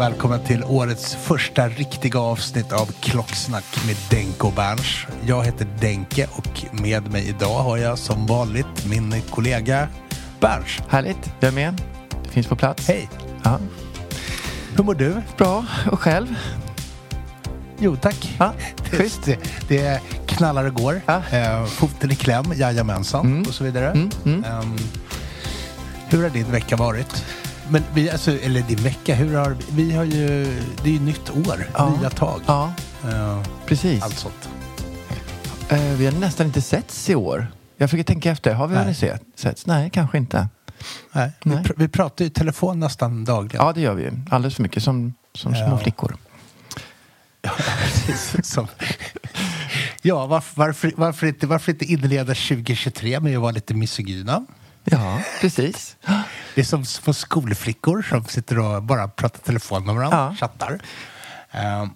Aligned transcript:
Och 0.00 0.06
välkommen 0.06 0.40
till 0.44 0.64
årets 0.64 1.14
första 1.14 1.68
riktiga 1.68 2.20
avsnitt 2.20 2.72
av 2.72 2.86
Klocksnack 3.00 3.64
med 3.86 3.96
Denke 4.10 4.46
och 4.46 4.52
Berns. 4.52 5.06
Jag 5.26 5.44
heter 5.44 5.66
Denke 5.80 6.28
och 6.32 6.64
med 6.82 7.12
mig 7.12 7.28
idag 7.28 7.58
har 7.62 7.76
jag 7.76 7.98
som 7.98 8.26
vanligt 8.26 8.86
min 8.86 9.22
kollega 9.30 9.88
Berns. 10.40 10.78
Härligt, 10.88 11.32
jag 11.40 11.48
är 11.48 11.52
med. 11.54 11.82
Det 12.24 12.28
finns 12.30 12.46
på 12.46 12.56
plats. 12.56 12.88
Hej! 12.88 13.08
Ja. 13.42 13.58
Hur 14.76 14.84
mår 14.84 14.94
du? 14.94 15.16
Bra, 15.36 15.64
och 15.90 16.00
själv? 16.00 16.34
Jo 17.78 17.96
tack. 17.96 18.36
Ja, 18.38 18.52
det, 18.90 18.96
schysst. 18.96 19.24
det, 19.24 19.38
det 19.68 20.00
knallar 20.26 20.64
och 20.64 20.74
går. 20.74 21.00
Ja. 21.06 21.22
Eh, 21.30 21.64
foten 21.64 22.10
i 22.10 22.14
kläm, 22.14 22.52
jajamensan 22.56 23.26
Mm. 23.26 23.42
och 23.48 23.54
så 23.54 23.64
vidare. 23.64 23.90
Mm, 23.90 24.10
mm. 24.24 24.44
Ehm, 24.44 24.76
hur 26.08 26.22
har 26.22 26.30
din 26.30 26.50
vecka 26.52 26.76
varit? 26.76 27.24
Men 27.70 27.82
vi, 27.94 28.10
alltså, 28.10 28.38
eller 28.38 28.60
din 28.62 28.78
vecka, 28.82 29.14
hur 29.14 29.36
har 29.36 29.56
vi 29.70 29.92
har 29.92 30.04
ju, 30.04 30.44
det 30.82 30.88
är 30.90 30.94
ju 30.94 31.00
nytt 31.00 31.30
år, 31.30 31.66
Ja. 31.74 31.96
nya 32.00 32.10
tag. 32.10 32.40
Ja, 32.46 32.72
Eh, 33.04 33.42
precis. 33.66 34.02
allt 34.02 34.18
sånt. 34.18 34.48
Eh, 35.68 35.78
vi 35.80 36.04
har 36.06 36.12
nästan 36.12 36.46
inte 36.46 36.60
setts 36.62 37.10
i 37.10 37.14
år. 37.14 37.46
Jag 37.76 37.90
försöker 37.90 38.04
tänka 38.04 38.30
efter. 38.30 38.54
Har 38.54 38.66
vi 38.66 38.74
Nej. 38.74 39.20
setts? 39.36 39.66
Nej, 39.66 39.90
kanske 39.90 40.18
inte. 40.18 40.48
Nej, 41.12 41.30
vi, 41.44 41.50
Nej. 41.50 41.64
pr- 41.64 41.74
vi 41.76 41.88
pratar 41.88 42.24
ju 42.24 42.30
i 42.30 42.32
telefon 42.32 42.80
nästan 42.80 43.24
dagligen. 43.24 43.66
Ja, 43.66 43.72
det 43.72 43.80
gör 43.80 43.94
vi. 43.94 44.10
Alldeles 44.30 44.54
för 44.54 44.62
mycket. 44.62 44.82
Som, 44.82 45.14
som 45.34 45.54
små 45.54 45.62
Ja. 45.68 45.78
flickor. 45.78 46.16
Precis, 47.42 48.46
som, 48.52 48.66
ja 50.02 50.26
varför, 50.26 50.56
varför, 50.58 50.92
varför, 50.96 51.26
inte, 51.26 51.46
varför 51.46 51.72
inte 51.72 51.84
inleda 51.84 52.34
2023 52.34 53.20
med 53.20 53.36
att 53.36 53.42
vara 53.42 53.50
lite 53.52 53.74
misogyna? 53.74 54.46
Ja, 54.84 55.20
precis. 55.40 55.96
Det 56.54 56.60
är 56.60 56.64
som 56.64 56.84
små 56.84 57.12
skolflickor 57.12 58.02
som 58.02 58.24
sitter 58.24 58.58
och 58.58 58.82
bara 58.82 59.08
pratar 59.08 59.38
telefon 59.38 59.86
med 59.86 59.94
varandra, 59.94 60.18
Ja. 60.18 60.36
chattar. 60.36 60.80
Ehm, 61.50 61.90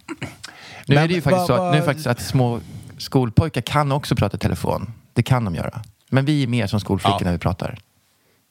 Nu 0.87 0.97
är 0.97 1.09
det 1.09 1.15
ju 1.15 1.22
faktiskt 1.22 1.49
vad- 1.49 1.59
så 1.59 1.62
att, 1.67 1.72
nu 1.75 1.78
är 1.78 1.83
faktiskt 1.84 2.06
att 2.06 2.21
små 2.21 2.61
skolpojkar 2.99 3.61
kan 3.61 3.93
också 3.93 4.17
prata 4.17 4.37
telefon. 4.39 4.93
Det 5.12 5.22
kan 5.22 5.45
de 5.45 5.55
göra. 5.55 5.83
Men 6.11 6.25
vi 6.25 6.43
är 6.43 6.47
mer 6.47 6.67
som 6.67 6.81
skolflickor 6.81 7.19
Ja. 7.21 7.25
när 7.25 7.33
vi 7.33 7.39
pratar. 7.39 7.78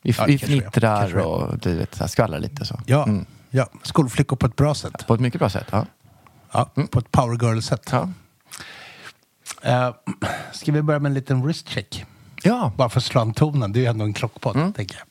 Vi, 0.04 0.14
Ja, 0.18 0.26
vi 0.26 0.38
fnittrar 0.40 1.18
och 1.18 1.58
du 1.58 1.76
vet, 1.76 2.12
skvallrar 2.12 2.40
lite 2.40 2.66
så. 2.66 2.80
ja, 2.86 3.04
Mm. 3.04 3.26
ja, 3.50 3.68
skolflickor 3.84 4.36
på 4.36 4.46
ett 4.46 4.56
bra 4.56 4.76
sätt. 4.76 5.08
På 5.08 5.14
ett 5.14 5.20
mycket 5.20 5.40
bra 5.40 5.50
sätt. 5.50 5.68
Ja. 5.72 5.86
Ja, 6.52 6.70
På 6.92 7.00
ett 7.00 7.12
power 7.12 7.38
girl-sätt. 7.46 7.90
Ja. 7.92 8.10
Uh, 9.68 9.96
ska 10.52 10.72
vi 10.72 10.82
börja 10.82 11.00
med 11.00 11.10
en 11.10 11.14
liten 11.14 11.42
wrist 11.42 11.70
check? 11.70 12.06
Ja, 12.44 12.72
Bara 12.78 12.90
för 12.90 12.98
att 13.00 13.04
slå 13.04 13.22
an 13.22 13.34
tonen. 13.34 13.72
Det 13.72 13.80
är 13.80 13.82
ju 13.82 13.88
ändå 13.88 14.06
en 14.06 14.14
klockpodd, 14.14 14.56
Mm. 14.56 14.74
tänker 14.74 14.96
jag. 14.98 15.06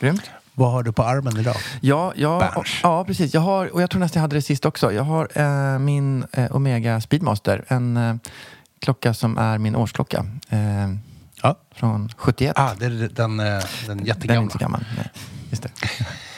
grymt. 0.00 0.30
Vad 0.54 0.72
har 0.72 0.82
du 0.82 0.92
på 0.92 1.02
armen 1.02 1.36
idag? 1.36 1.56
Ja, 1.80 2.12
ja, 2.16 2.38
Berns. 2.54 2.80
ja, 2.82 3.04
precis. 3.04 3.34
Jag 3.34 3.40
har, 3.40 3.74
och 3.74 3.82
jag 3.82 3.90
tror 3.90 4.00
nästan 4.00 4.20
jag 4.20 4.22
hade 4.22 4.36
det 4.36 4.42
sist 4.42 4.64
också. 4.64 4.92
Jag 4.92 5.02
har 5.02 5.28
eh, 5.74 5.78
min 5.78 6.24
eh, 6.32 6.56
Omega 6.56 7.00
Speedmaster. 7.00 7.64
En 7.68 7.96
eh, 7.96 8.16
klocka 8.80 9.14
som 9.14 9.38
är 9.38 9.58
min 9.58 9.76
årsklocka. 9.76 10.26
Eh, 10.48 10.58
Ja. 11.42 11.54
från 11.74 12.08
71. 12.16 12.52
Ah, 12.58 12.74
det 12.78 12.86
är 12.86 12.90
den, 12.90 13.14
den, 13.14 13.40
eh, 13.40 13.46
den 13.46 13.62
Den 13.86 14.00
är 14.00 14.04
jättegamla. 14.06 14.42
inte 14.42 14.52
så 14.52 14.58
gammal. 14.58 14.84
Nej, 14.96 15.10
just 15.50 15.62
det. 15.62 15.70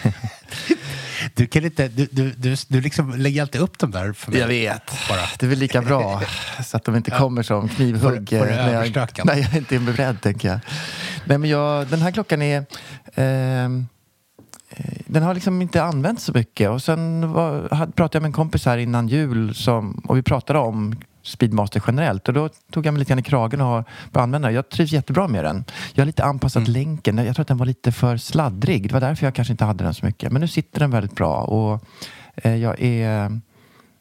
Du, 1.35 1.47
kan 1.47 1.65
inte, 1.65 1.89
du, 1.89 2.09
du, 2.11 2.31
du, 2.31 2.57
du 2.69 2.81
liksom 2.81 3.15
lägger 3.17 3.43
alltid 3.43 3.61
upp 3.61 3.79
dem 3.79 3.91
där 3.91 4.13
för 4.13 4.31
mig. 4.31 4.41
Jag 4.41 4.49
vet. 4.49 4.91
Bara. 5.09 5.21
Det 5.39 5.47
är 5.47 5.51
väl 5.51 5.59
lika 5.59 5.83
bra 5.83 6.23
så 6.65 6.77
att 6.77 6.85
de 6.85 6.97
inte 6.97 7.11
kommer 7.11 7.43
som 7.43 7.69
knivhugg 7.69 8.29
Får- 8.29 8.39
får 8.39 8.51
eh, 8.51 8.57
när, 8.57 8.73
jag, 8.73 9.09
när 9.25 9.37
jag 9.37 9.57
inte 9.57 9.75
är 9.75 9.81
beredd, 9.81 10.21
tänker 10.21 10.49
jag. 10.49 10.59
Nej, 11.25 11.39
men 11.39 11.51
jag, 11.51 11.87
den 11.87 12.03
här 12.03 12.11
klockan 12.11 12.43
är... 12.43 12.65
ehm, 13.15 13.87
eh, 14.71 14.85
den 15.07 15.23
har 15.23 15.35
liksom 15.35 15.63
inte 15.63 15.83
använts 15.83 16.25
så 16.25 16.33
mycket. 16.33 16.71
Och 16.71 16.83
sen 16.83 17.33
var, 17.33 17.69
hade, 17.75 17.93
pratade 17.93 18.17
jag 18.17 18.23
med 18.23 18.29
en 18.29 18.33
kompis 18.33 18.67
här 18.67 18.79
innan 18.79 19.09
jul 19.09 19.55
som, 19.55 19.93
och 20.09 20.17
vi 20.17 20.23
pratade 20.23 20.59
om 20.59 20.95
Speedmaster 21.23 21.83
generellt. 21.87 22.29
Och 22.29 22.35
då 22.35 22.49
tog 22.49 22.87
jag 22.87 22.95
mig 22.95 22.99
lite 22.99 23.09
grann 23.09 23.19
i 23.19 23.23
kragen 23.23 23.61
och 23.61 23.67
har 23.67 23.85
börjat 24.11 24.23
använda 24.25 24.49
den. 24.49 24.55
Jag 24.55 24.69
trivs 24.69 24.93
jättebra 24.93 25.29
med 25.29 25.45
den. 25.45 25.65
Jag 25.95 26.03
har 26.03 26.07
lite 26.07 26.25
anpassat 26.25 26.61
Mm. 26.69 26.73
länken. 26.73 27.19
Jag 27.19 27.35
tror 27.37 27.43
att 27.43 27.49
den 27.49 27.59
var 27.59 27.67
lite 27.67 27.93
för 27.93 28.17
sladdrig. 28.17 28.89
Det 28.89 28.93
var 28.93 29.01
därför 29.01 29.27
jag 29.27 29.35
kanske 29.35 29.53
inte 29.53 29.65
hade 29.65 29.85
den 29.85 29.95
så 29.95 30.07
mycket. 30.07 30.33
Men 30.33 30.41
nu 30.41 30.49
sitter 30.49 30.81
den 30.81 30.91
väldigt 30.91 31.15
bra. 31.15 31.37
Och 31.43 31.85
eh, 32.37 32.57
jag 32.57 32.81
är... 32.81 33.41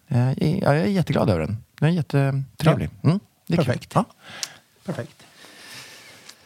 Eh, 0.08 0.32
Jag 0.60 0.78
är 0.78 0.86
jätteglad 0.86 1.30
över 1.30 1.40
den. 1.40 1.58
Den 1.80 1.90
är 1.90 1.94
jättetrevlig. 1.94 2.90
Mm, 3.04 3.20
det 3.48 3.54
är. 3.54 3.58
Perfekt. 3.58 3.92
Ja. 3.96 4.06
Perfekt. 4.86 5.24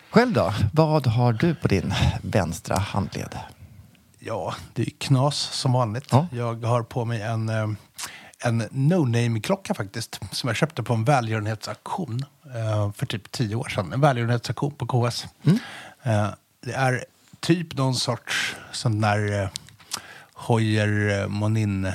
Själv 0.09 0.33
då? 0.33 0.53
Vad 0.73 1.07
har 1.07 1.33
du 1.33 1.55
på 1.55 1.67
din 1.67 1.93
vänstra 2.21 2.77
handled? 2.77 3.35
Ja, 4.19 4.53
det 4.73 4.81
är 4.81 4.89
knas 4.97 5.35
som 5.39 5.71
vanligt. 5.73 6.07
Ja. 6.11 6.27
Jag 6.31 6.63
har 6.65 6.83
på 6.83 7.05
mig 7.05 7.21
en, 7.21 7.49
eh, 7.49 7.67
en 8.43 8.63
no-name-klocka 8.71 9.73
faktiskt. 9.73 10.19
Som 10.31 10.47
jag 10.47 10.55
köpte 10.55 10.83
på 10.83 10.93
en 10.93 11.03
välgörenhetsaktion 11.03 12.25
eh, 12.55 12.91
för 12.91 13.05
typ 13.05 13.31
tio 13.31 13.55
år 13.55 13.69
sedan. 13.69 13.93
En 13.93 14.01
välgörenhetsaktion 14.01 14.71
på 14.71 14.87
KS. 15.09 15.25
Mm. 15.43 15.57
Eh, 16.03 16.27
det 16.65 16.73
är 16.73 17.05
typ 17.39 17.77
någon 17.77 17.95
sorts 17.95 18.55
sån 18.71 19.01
där 19.01 19.41
eh, 19.43 19.49
Hoyer 20.33 21.21
eh, 21.21 21.27
Monin 21.27 21.91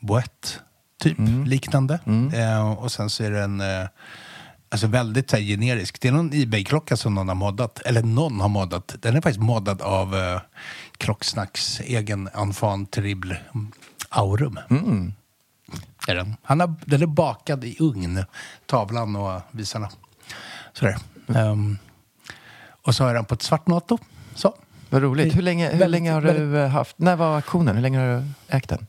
Boët 0.00 0.58
typ 1.00 1.18
Mm. 1.18 1.44
liknande. 1.44 1.98
Eh, 2.34 2.72
och 2.72 2.92
sen 2.92 3.10
så 3.10 3.24
är 3.24 3.30
den 3.30 3.60
eh, 3.60 3.86
alltså 4.68 4.86
väldigt 4.86 5.30
så 5.30 5.36
här, 5.36 5.42
generisk. 5.42 6.00
Det 6.00 6.08
är 6.08 6.12
någon 6.12 6.30
Ebay-klocka 6.34 6.96
som 6.96 7.14
någon 7.14 7.28
har 7.28 7.34
moddat. 7.34 7.78
Eller 7.80 8.02
någon 8.02 8.40
har 8.40 8.48
moddat. 8.48 8.94
Den 9.00 9.16
är 9.16 9.20
faktiskt 9.20 9.40
moddad 9.42 9.82
av 9.82 10.16
eh, 10.16 10.40
Klocksnacks 10.96 11.80
egen 11.80 12.28
enfant 12.34 12.90
terrible 12.90 13.40
Aurum. 14.08 14.58
Mm. 14.70 15.12
Är 16.08 16.14
den. 16.14 16.36
Han 16.42 16.60
har, 16.60 16.74
den 16.84 17.02
är 17.02 17.06
bakad 17.06 17.64
i 17.64 17.76
ugn, 17.80 18.24
tavlan 18.66 19.16
och 19.16 19.40
visarna. 19.50 19.88
Sådär. 20.72 20.96
Ehm, 21.34 21.78
och 22.82 22.94
så 22.94 23.04
har 23.04 23.14
den 23.14 23.24
på 23.24 23.34
ett 23.34 23.42
svart 23.42 23.66
NATO. 23.66 23.98
Så. 24.34 24.54
Vad 24.90 25.02
roligt. 25.02 25.36
Hur 25.36 25.42
länge, 25.42 25.64
hur 25.64 25.70
Väldigt- 25.78 25.90
länge 25.90 26.12
har 26.12 26.20
du 26.22 26.58
eh, 26.58 26.68
haft... 26.68 26.98
När 26.98 27.16
var 27.16 27.34
auktionen? 27.36 27.74
Hur 27.74 27.82
länge 27.82 27.98
har 27.98 28.06
du 28.18 28.24
ägt 28.56 28.68
den? 28.68 28.86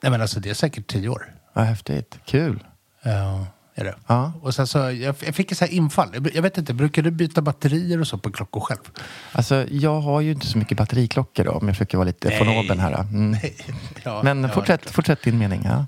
Nej, 0.00 0.10
men 0.12 0.20
alltså, 0.20 0.40
det 0.40 0.50
är 0.50 0.54
säkert 0.54 0.86
tio 0.86 1.08
år. 1.08 1.34
Vad 1.52 1.64
häftigt. 1.64 2.18
Kul. 2.24 2.64
Ja, 3.02 3.46
är 3.76 3.84
det. 3.84 3.94
Ja. 4.06 4.32
Och 4.42 4.54
sen 4.54 4.66
så, 4.66 4.78
jag, 4.78 5.14
jag 5.26 5.34
fick 5.34 5.52
ett 5.52 5.58
så 5.58 5.64
här 5.64 5.72
infall. 5.72 6.08
Jag, 6.12 6.34
jag 6.34 6.42
vet 6.42 6.58
inte, 6.58 6.74
brukar 6.74 7.02
du 7.02 7.10
byta 7.10 7.42
batterier 7.42 8.00
och 8.00 8.06
så 8.06 8.18
på 8.18 8.32
klockor 8.32 8.60
själv? 8.60 8.90
Alltså, 9.32 9.66
jag 9.70 10.00
har 10.00 10.20
ju 10.20 10.32
inte 10.32 10.46
så 10.46 10.58
mycket 10.58 10.78
batteriklockor 10.78 11.44
då, 11.44 11.50
om 11.50 11.66
jag 11.66 11.76
försöker 11.76 11.98
vara 11.98 12.06
lite 12.06 12.38
von 12.38 12.48
oben 12.48 12.78
här. 12.78 13.00
Mm. 13.00 13.36
Ja, 14.02 14.22
Men 14.22 14.50
fortsätt, 14.50 14.90
fortsätt 14.90 15.22
din 15.22 15.38
mening. 15.38 15.62
Ja. 15.64 15.86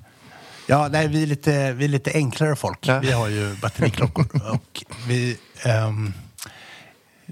Ja, 0.66 0.88
nej, 0.88 1.08
vi 1.08 1.22
är 1.22 1.26
lite, 1.26 1.72
vi 1.72 1.84
är 1.84 1.88
lite 1.88 2.12
enklare 2.14 2.56
folk. 2.56 2.78
Ja. 2.88 2.98
Vi 2.98 3.12
har 3.12 3.28
ju 3.28 3.56
batteriklockor. 3.56 4.26
och 4.52 4.84
vi, 5.06 5.36
ehm, 5.62 6.12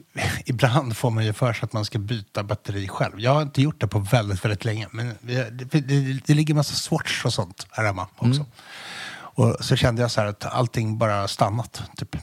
ibland 0.45 0.97
får 0.97 1.11
man 1.11 1.25
ju 1.25 1.33
för 1.33 1.53
sig 1.53 1.65
att 1.65 1.73
man 1.73 1.85
ska 1.85 1.99
byta 1.99 2.43
batteri 2.43 2.89
själv. 2.89 3.21
Jag 3.21 3.35
har 3.35 3.43
inte 3.43 3.63
gjort 3.63 3.81
det 3.81 3.87
på 3.87 3.99
väldigt, 3.99 4.45
väldigt 4.45 4.65
länge. 4.65 4.87
Men 4.91 5.15
vi, 5.21 5.35
det, 5.35 5.81
det, 5.81 6.21
det 6.27 6.35
ligger 6.35 6.55
massa 6.55 6.75
Swatch 6.75 7.25
och 7.25 7.33
sånt 7.33 7.67
här 7.71 7.85
hemma 7.85 8.07
också. 8.17 8.47
Och 9.37 9.57
så 9.61 9.77
kände 9.77 10.03
jag 10.03 10.11
så 10.11 10.21
här 10.21 10.29
att 10.29 10.45
allting 10.45 10.99
bara 10.99 11.29
stannat. 11.29 11.83
Typ. 11.97 12.17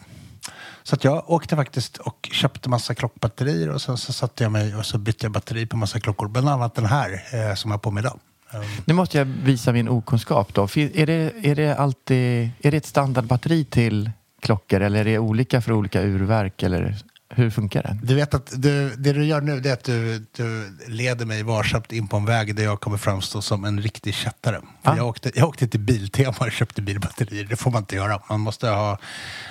Så 0.83 0.95
att 0.95 1.03
jag 1.03 1.29
åkte 1.29 1.55
faktiskt 1.55 1.97
och 1.97 2.29
köpte 2.31 2.69
massa 2.69 2.95
klockbatterier 2.95 3.69
och 3.69 3.81
sen 3.81 3.97
så 3.97 4.13
satte 4.13 4.43
jag 4.43 4.51
mig 4.51 4.75
och 4.75 4.85
så 4.85 4.97
bytte 4.97 5.25
jag 5.25 5.31
batteri 5.31 5.65
på 5.65 5.77
massa 5.77 5.99
klockor. 5.99 6.27
Bland 6.27 6.49
annat 6.49 6.75
den 6.75 6.85
här 6.85 7.23
eh, 7.33 7.55
som 7.55 7.71
jag 7.71 7.77
har 7.77 7.79
på 7.79 7.91
mig 7.91 8.01
idag. 8.01 8.19
Ehm, 8.51 8.61
Nu 8.85 8.93
måste 8.93 9.17
jag 9.17 9.25
visa 9.25 9.71
min 9.71 9.89
okunskap 9.89 10.53
då. 10.53 10.63
Är 10.63 11.05
det, 11.05 11.33
är 11.43 11.55
det 11.55 11.75
alltid 11.75 12.49
är 12.61 12.71
det 12.71 12.77
ett 12.77 12.85
standardbatteri 12.85 13.65
till 13.65 14.11
klockor 14.41 14.81
eller 14.81 14.99
är 14.99 15.05
det 15.05 15.19
olika 15.19 15.61
för 15.61 15.71
olika 15.71 16.01
urverk? 16.01 16.63
Eller 16.63 16.97
hur 17.35 17.49
funkar 17.49 17.83
det? 17.83 17.99
Du 18.03 18.15
vet 18.15 18.33
att 18.33 18.61
du, 18.61 18.95
det 18.95 19.13
du 19.13 19.25
gör 19.25 19.41
nu 19.41 19.57
är 19.57 19.73
att 19.73 19.83
du, 19.83 20.25
du 20.31 20.77
leder 20.87 21.25
mig 21.25 21.43
varsamt 21.43 21.91
in 21.91 22.07
på 22.07 22.17
en 22.17 22.25
väg 22.25 22.55
där 22.55 22.63
jag 22.63 22.81
kommer 22.81 22.97
framstå 22.97 23.41
som 23.41 23.65
en 23.65 23.81
riktig 23.81 24.13
kättare. 24.13 24.61
Ah. 24.81 24.97
Jag, 24.97 25.07
åkte, 25.07 25.31
jag 25.35 25.47
åkte 25.47 25.67
till 25.67 25.79
Biltema 25.79 26.35
och 26.39 26.51
köpte 26.51 26.81
bilbatterier. 26.81 27.45
Det 27.45 27.55
får 27.55 27.71
man 27.71 27.81
inte 27.81 27.95
göra. 27.95 28.21
Man 28.29 28.39
måste 28.39 28.67
ha, 28.67 28.97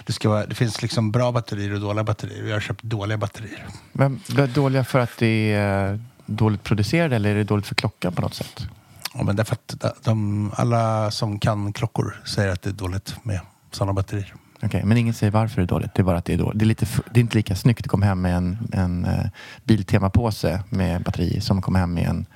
det, 0.06 0.12
ska 0.12 0.28
vara, 0.28 0.46
det 0.46 0.54
finns 0.54 0.82
liksom 0.82 1.12
bra 1.12 1.32
batterier 1.32 1.74
och 1.74 1.80
dåliga 1.80 2.04
batterier. 2.04 2.46
Jag 2.46 2.56
har 2.56 2.60
köpt 2.60 2.82
dåliga 2.82 3.18
batterier. 3.18 3.66
Men 3.92 4.20
är 4.38 4.46
dåliga 4.46 4.84
för 4.84 4.98
att 4.98 5.18
det 5.18 5.52
är 5.52 6.00
dåligt 6.26 6.62
producerade 6.62 7.16
eller 7.16 7.30
är 7.30 7.34
det 7.34 7.44
dåligt 7.44 7.66
för 7.66 7.74
klockan 7.74 8.12
på 8.12 8.22
något 8.22 8.34
sätt? 8.34 8.66
Ja, 9.14 9.22
men 9.22 9.36
därför 9.36 9.54
att 9.54 10.04
de, 10.04 10.50
alla 10.56 11.10
som 11.10 11.38
kan 11.38 11.72
klockor 11.72 12.22
säger 12.24 12.52
att 12.52 12.62
det 12.62 12.70
är 12.70 12.74
dåligt 12.74 13.14
med 13.22 13.40
sådana 13.70 13.92
batterier. 13.92 14.34
Okej, 14.62 14.84
men 14.84 14.96
ingen 14.96 15.14
säger 15.14 15.30
varför 15.30 15.56
det 15.56 15.64
är 15.64 15.66
dåligt. 15.66 15.94
Det 15.94 16.02
är 16.02 16.04
bara 16.04 16.18
att 16.18 16.24
det 16.24 16.32
är 16.32 16.38
dåligt. 16.38 16.58
Det 16.58 16.64
är, 16.64 16.66
lite, 16.66 16.86
det 17.10 17.20
är 17.20 17.22
inte 17.22 17.36
lika 17.36 17.56
snyggt 17.56 17.80
att 17.80 17.86
komma 17.86 18.06
hem 18.06 18.20
med 18.20 18.36
en, 18.36 18.58
en 18.72 19.04
uh, 19.04 19.26
Biltema-påse 19.64 20.62
med 20.68 21.02
batteri 21.02 21.40
som 21.40 21.62
komma 21.62 21.78
hem 21.78 21.94
med 21.94 22.08
en 22.08 22.26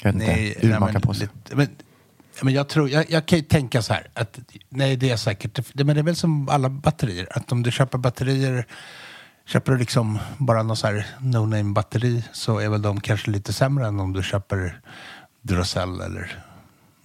jag 0.00 0.12
vet 0.12 0.22
inte, 0.22 0.66
urmakarpåse. 0.66 1.28
men, 1.52 1.68
ja, 2.38 2.44
men 2.44 2.54
jag, 2.54 2.68
tror, 2.68 2.88
jag, 2.88 3.10
jag 3.10 3.26
kan 3.26 3.38
ju 3.38 3.44
tänka 3.44 3.82
så 3.82 3.92
här. 3.92 4.06
Att, 4.14 4.38
nej, 4.68 4.96
det 4.96 5.10
är 5.10 5.16
säkert. 5.16 5.60
Det, 5.72 5.84
men 5.84 5.96
det 5.96 6.00
är 6.00 6.04
väl 6.04 6.16
som 6.16 6.48
alla 6.48 6.68
batterier. 6.68 7.28
Att 7.30 7.52
om 7.52 7.62
du 7.62 7.70
köper 7.70 7.98
batterier. 7.98 8.66
Köper 9.48 9.72
du 9.72 9.78
liksom 9.78 10.18
bara 10.38 10.62
någon 10.62 10.76
så 10.76 10.86
här 10.86 11.06
no-name 11.18 11.72
batteri 11.74 12.24
så 12.32 12.58
är 12.58 12.68
väl 12.68 12.82
de 12.82 13.00
kanske 13.00 13.30
lite 13.30 13.52
sämre 13.52 13.86
än 13.86 14.00
om 14.00 14.12
du 14.12 14.22
köper 14.22 14.80
Duracell 15.42 16.00
eller 16.00 16.44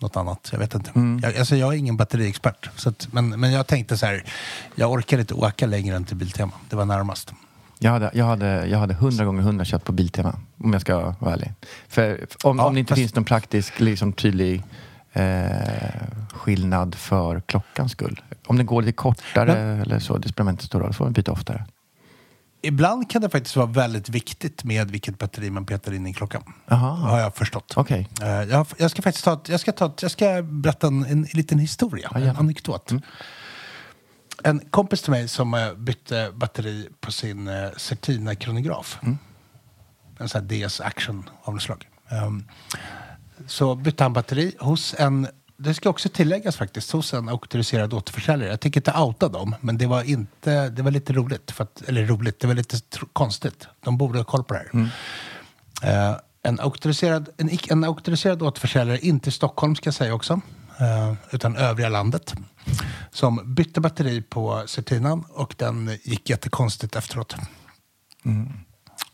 något 0.02 0.16
annat. 0.18 0.50
Jag 0.52 0.60
vet 0.60 0.76
inte. 0.76 0.92
Jag, 1.24 1.38
alltså 1.38 1.56
jag 1.56 1.74
är 1.74 1.78
ingen 1.78 1.98
batteriexpert. 1.98 2.70
Så 2.76 2.90
att, 2.90 3.08
men, 3.12 3.30
men 3.40 3.52
jag 3.52 3.68
tänkte 3.68 3.98
så 3.98 4.06
här. 4.06 4.24
Jag 4.76 4.92
orkar 4.92 5.20
inte 5.20 5.34
åka 5.34 5.66
längre 5.66 5.96
än 5.96 6.06
till 6.06 6.16
Biltema. 6.18 6.52
Det 6.70 6.76
var 6.76 6.86
närmast. 6.86 7.34
Jag 7.80 7.92
hade, 7.92 8.12
jag, 8.14 8.26
hade, 8.26 8.68
jag 8.68 8.80
hade 8.80 8.94
100 8.94 9.26
gånger 9.26 9.42
100 9.42 9.66
kött 9.66 9.84
på 9.84 9.92
Biltema, 9.92 10.36
om 10.64 10.74
jag 10.74 10.82
ska 10.82 11.16
vara 11.20 11.34
ärlig. 11.34 11.54
För 11.88 12.26
om, 12.44 12.58
Ja, 12.58 12.66
om 12.66 12.74
det 12.74 12.80
inte 12.80 12.90
fast- 12.90 13.00
finns 13.00 13.16
någon 13.16 13.24
praktisk, 13.26 13.80
liksom 13.80 14.14
tydlig 14.14 14.64
eh, 15.14 15.46
skillnad 16.34 16.96
för 16.96 17.42
klockans 17.42 17.92
skull. 17.92 18.22
Om 18.48 18.58
den 18.58 18.66
går 18.66 18.82
lite 18.82 18.92
kortare 18.96 19.54
eller 19.82 20.00
så, 20.00 20.18
det 20.18 20.30
spelar 20.30 20.52
inte 20.52 20.64
så 20.64 20.68
stor 20.68 20.80
roll. 20.80 20.94
Får 20.94 21.06
man 21.06 21.14
byta 21.14 21.32
oftare. 21.32 21.66
Ibland 22.62 23.10
kan 23.10 23.22
det 23.22 23.30
faktiskt 23.30 23.56
vara 23.56 23.66
väldigt 23.68 24.10
viktigt 24.10 24.64
med 24.64 24.92
vilket 24.92 25.20
batteri 25.20 25.50
man 25.50 25.66
petar 25.66 25.92
in 25.94 26.08
i 26.08 26.14
klockan. 26.14 26.54
Jaha. 26.68 26.96
Har 26.96 27.20
jag 27.20 27.36
förstått. 27.36 27.74
Okej. 27.76 28.08
Eh, 28.22 28.28
jag, 28.28 28.68
jag 28.78 28.92
ska 28.92 29.02
faktiskt 29.02 29.26
ta, 29.26 29.34
ett- 29.34 29.50
jag 29.50 29.60
ska, 29.60 29.72
ta, 29.72 29.86
ett- 29.86 30.02
jag 30.02 30.12
ska 30.12 30.42
berätta 30.42 30.88
en, 30.88 31.06
en, 31.06 31.22
liten 31.34 31.60
historia, 31.60 32.10
Ja, 32.14 32.20
en 32.20 32.36
anekdot. 32.36 32.92
En 34.44 34.60
kompis 34.70 35.02
till 35.02 35.12
mig 35.12 35.28
som 35.28 35.54
eh, 35.54 35.74
bytte 35.74 36.32
batteri 36.36 36.90
på 37.00 37.12
sin 37.12 37.48
uh, 37.48 37.70
Certina-kronograf. 37.78 39.00
En 40.20 40.30
sån 40.30 40.42
här 40.50 40.68
DS 40.68 40.82
Action 40.82 41.30
av 41.44 41.54
något 41.54 41.64
slag. 41.64 41.88
Ehm, 42.10 42.44
så 43.48 43.76
bytte 43.76 44.04
han 44.04 44.14
batteri 44.14 44.56
hos 44.60 44.96
en, 44.98 45.28
det 45.64 45.74
ska 45.74 45.90
också 45.90 46.10
tilläggas 46.10 46.56
faktiskt, 46.56 46.92
hos 46.92 47.14
en 47.14 47.30
auktoriserad 47.30 47.94
återförsäljare. 47.94 48.50
Jag 48.50 48.60
tänker 48.60 48.80
inte 48.80 48.94
outa 49.00 49.30
dem, 49.30 49.56
men 49.62 49.78
det 49.78 49.88
var, 49.88 50.04
inte, 50.04 50.70
det 50.70 50.82
var 50.82 50.92
lite 50.92 51.14
roligt. 51.14 51.54
Att, 51.58 51.82
eller 51.82 52.06
roligt, 52.06 52.40
det 52.40 52.48
var 52.48 52.54
lite 52.54 52.78
konstigt. 53.14 53.68
De 53.84 53.98
borde 53.98 54.20
ha 54.20 54.24
koll 54.24 54.44
på 54.44 54.54
det 54.54 54.60
här. 54.60 54.90
Eh, 55.84 56.18
en, 56.44 56.60
auktoriserad, 56.60 57.30
en, 57.38 57.50
en 57.70 57.84
auktoriserad 57.84 58.42
återförsäljare, 58.42 59.00
inte 59.00 59.30
i 59.30 59.32
Stockholm 59.32 59.76
ska 59.76 59.88
jag 59.88 59.94
säga 59.94 60.14
också, 60.14 60.42
eh, 60.80 61.14
utan 61.32 61.56
övriga 61.56 61.90
landet, 61.90 62.34
som 63.12 63.56
bytte 63.56 63.82
batteri 63.82 64.22
på 64.22 64.64
Certinan 64.68 65.24
och 65.30 65.56
den 65.58 65.98
gick 66.04 66.30
jättekonstigt 66.30 66.96
efteråt. 66.96 67.36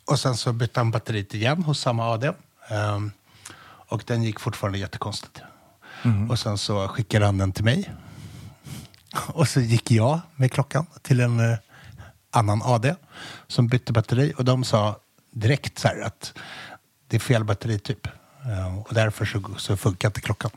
Och 0.06 0.20
sen 0.20 0.38
så 0.38 0.54
bytte 0.54 0.80
han 0.80 0.92
batteriet 0.92 1.34
igen 1.34 1.64
hos 1.64 1.80
samma 1.80 2.14
AD. 2.14 2.28
eh, 2.70 3.00
och 3.90 4.04
den 4.08 4.24
gick 4.24 4.40
fortfarande 4.40 4.80
jättekonstigt. 4.80 5.42
Och 6.30 6.40
sen 6.40 6.58
så 6.58 6.88
skickade 6.88 7.26
han 7.26 7.38
den 7.38 7.52
till 7.52 7.64
mig. 7.64 7.92
Och 9.28 9.48
så 9.48 9.60
gick 9.60 9.92
jag 9.92 10.20
med 10.36 10.52
klockan 10.52 10.86
till 11.02 11.20
en 11.20 11.40
eh, 11.40 11.58
annan 12.32 12.62
AD 12.64 12.96
som 13.48 13.68
bytte 13.68 13.94
batteri 13.94 14.34
och 14.38 14.46
de 14.46 14.64
sa 14.64 14.96
direkt 15.32 15.80
så 15.80 15.88
här 15.88 16.02
att 16.02 16.34
det 17.08 17.16
är 17.16 17.20
fel 17.20 17.44
batterityp. 17.44 18.08
Eh, 18.46 18.78
och 18.78 18.94
därför 18.94 19.26
så, 19.26 19.42
så 19.58 19.78
funkar 19.78 20.10
inte 20.10 20.22
klockan. 20.22 20.52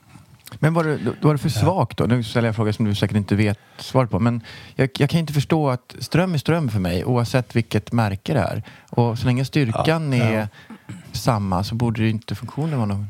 Men 0.59 0.75
var 0.75 0.85
det, 0.85 0.99
var 1.23 1.33
det 1.33 1.39
för 1.39 1.49
svagt 1.49 1.99
då? 1.99 2.05
Nu 2.05 2.23
ställer 2.23 2.47
jag 2.47 2.51
en 2.51 2.55
fråga 2.55 2.73
som 2.73 2.85
du 2.85 2.95
säkert 2.95 3.17
inte 3.17 3.35
vet 3.35 3.59
svaret 3.79 4.11
på. 4.11 4.19
Men 4.19 4.41
jag, 4.75 4.91
jag 4.99 5.11
kan 5.11 5.21
inte 5.21 5.33
förstå 5.33 5.71
att 5.71 5.97
ström 5.99 6.35
är 6.35 6.39
ström 6.39 6.69
för 6.69 6.79
mig 6.81 7.05
oavsett 7.05 7.57
vilket 7.57 7.93
märke 7.93 8.35
det 8.35 8.41
är. 8.41 8.63
Och 8.91 9.19
så 9.19 9.27
länge 9.27 9.45
styrkan 9.45 10.13
Ja, 10.13 10.19
ja. 10.19 10.25
är 10.25 10.49
samma 11.13 11.65
så 11.65 11.75
borde 11.75 12.09
inte 12.09 12.35
funktionen 12.35 12.77
vara 12.77 12.87
någon 12.87 13.07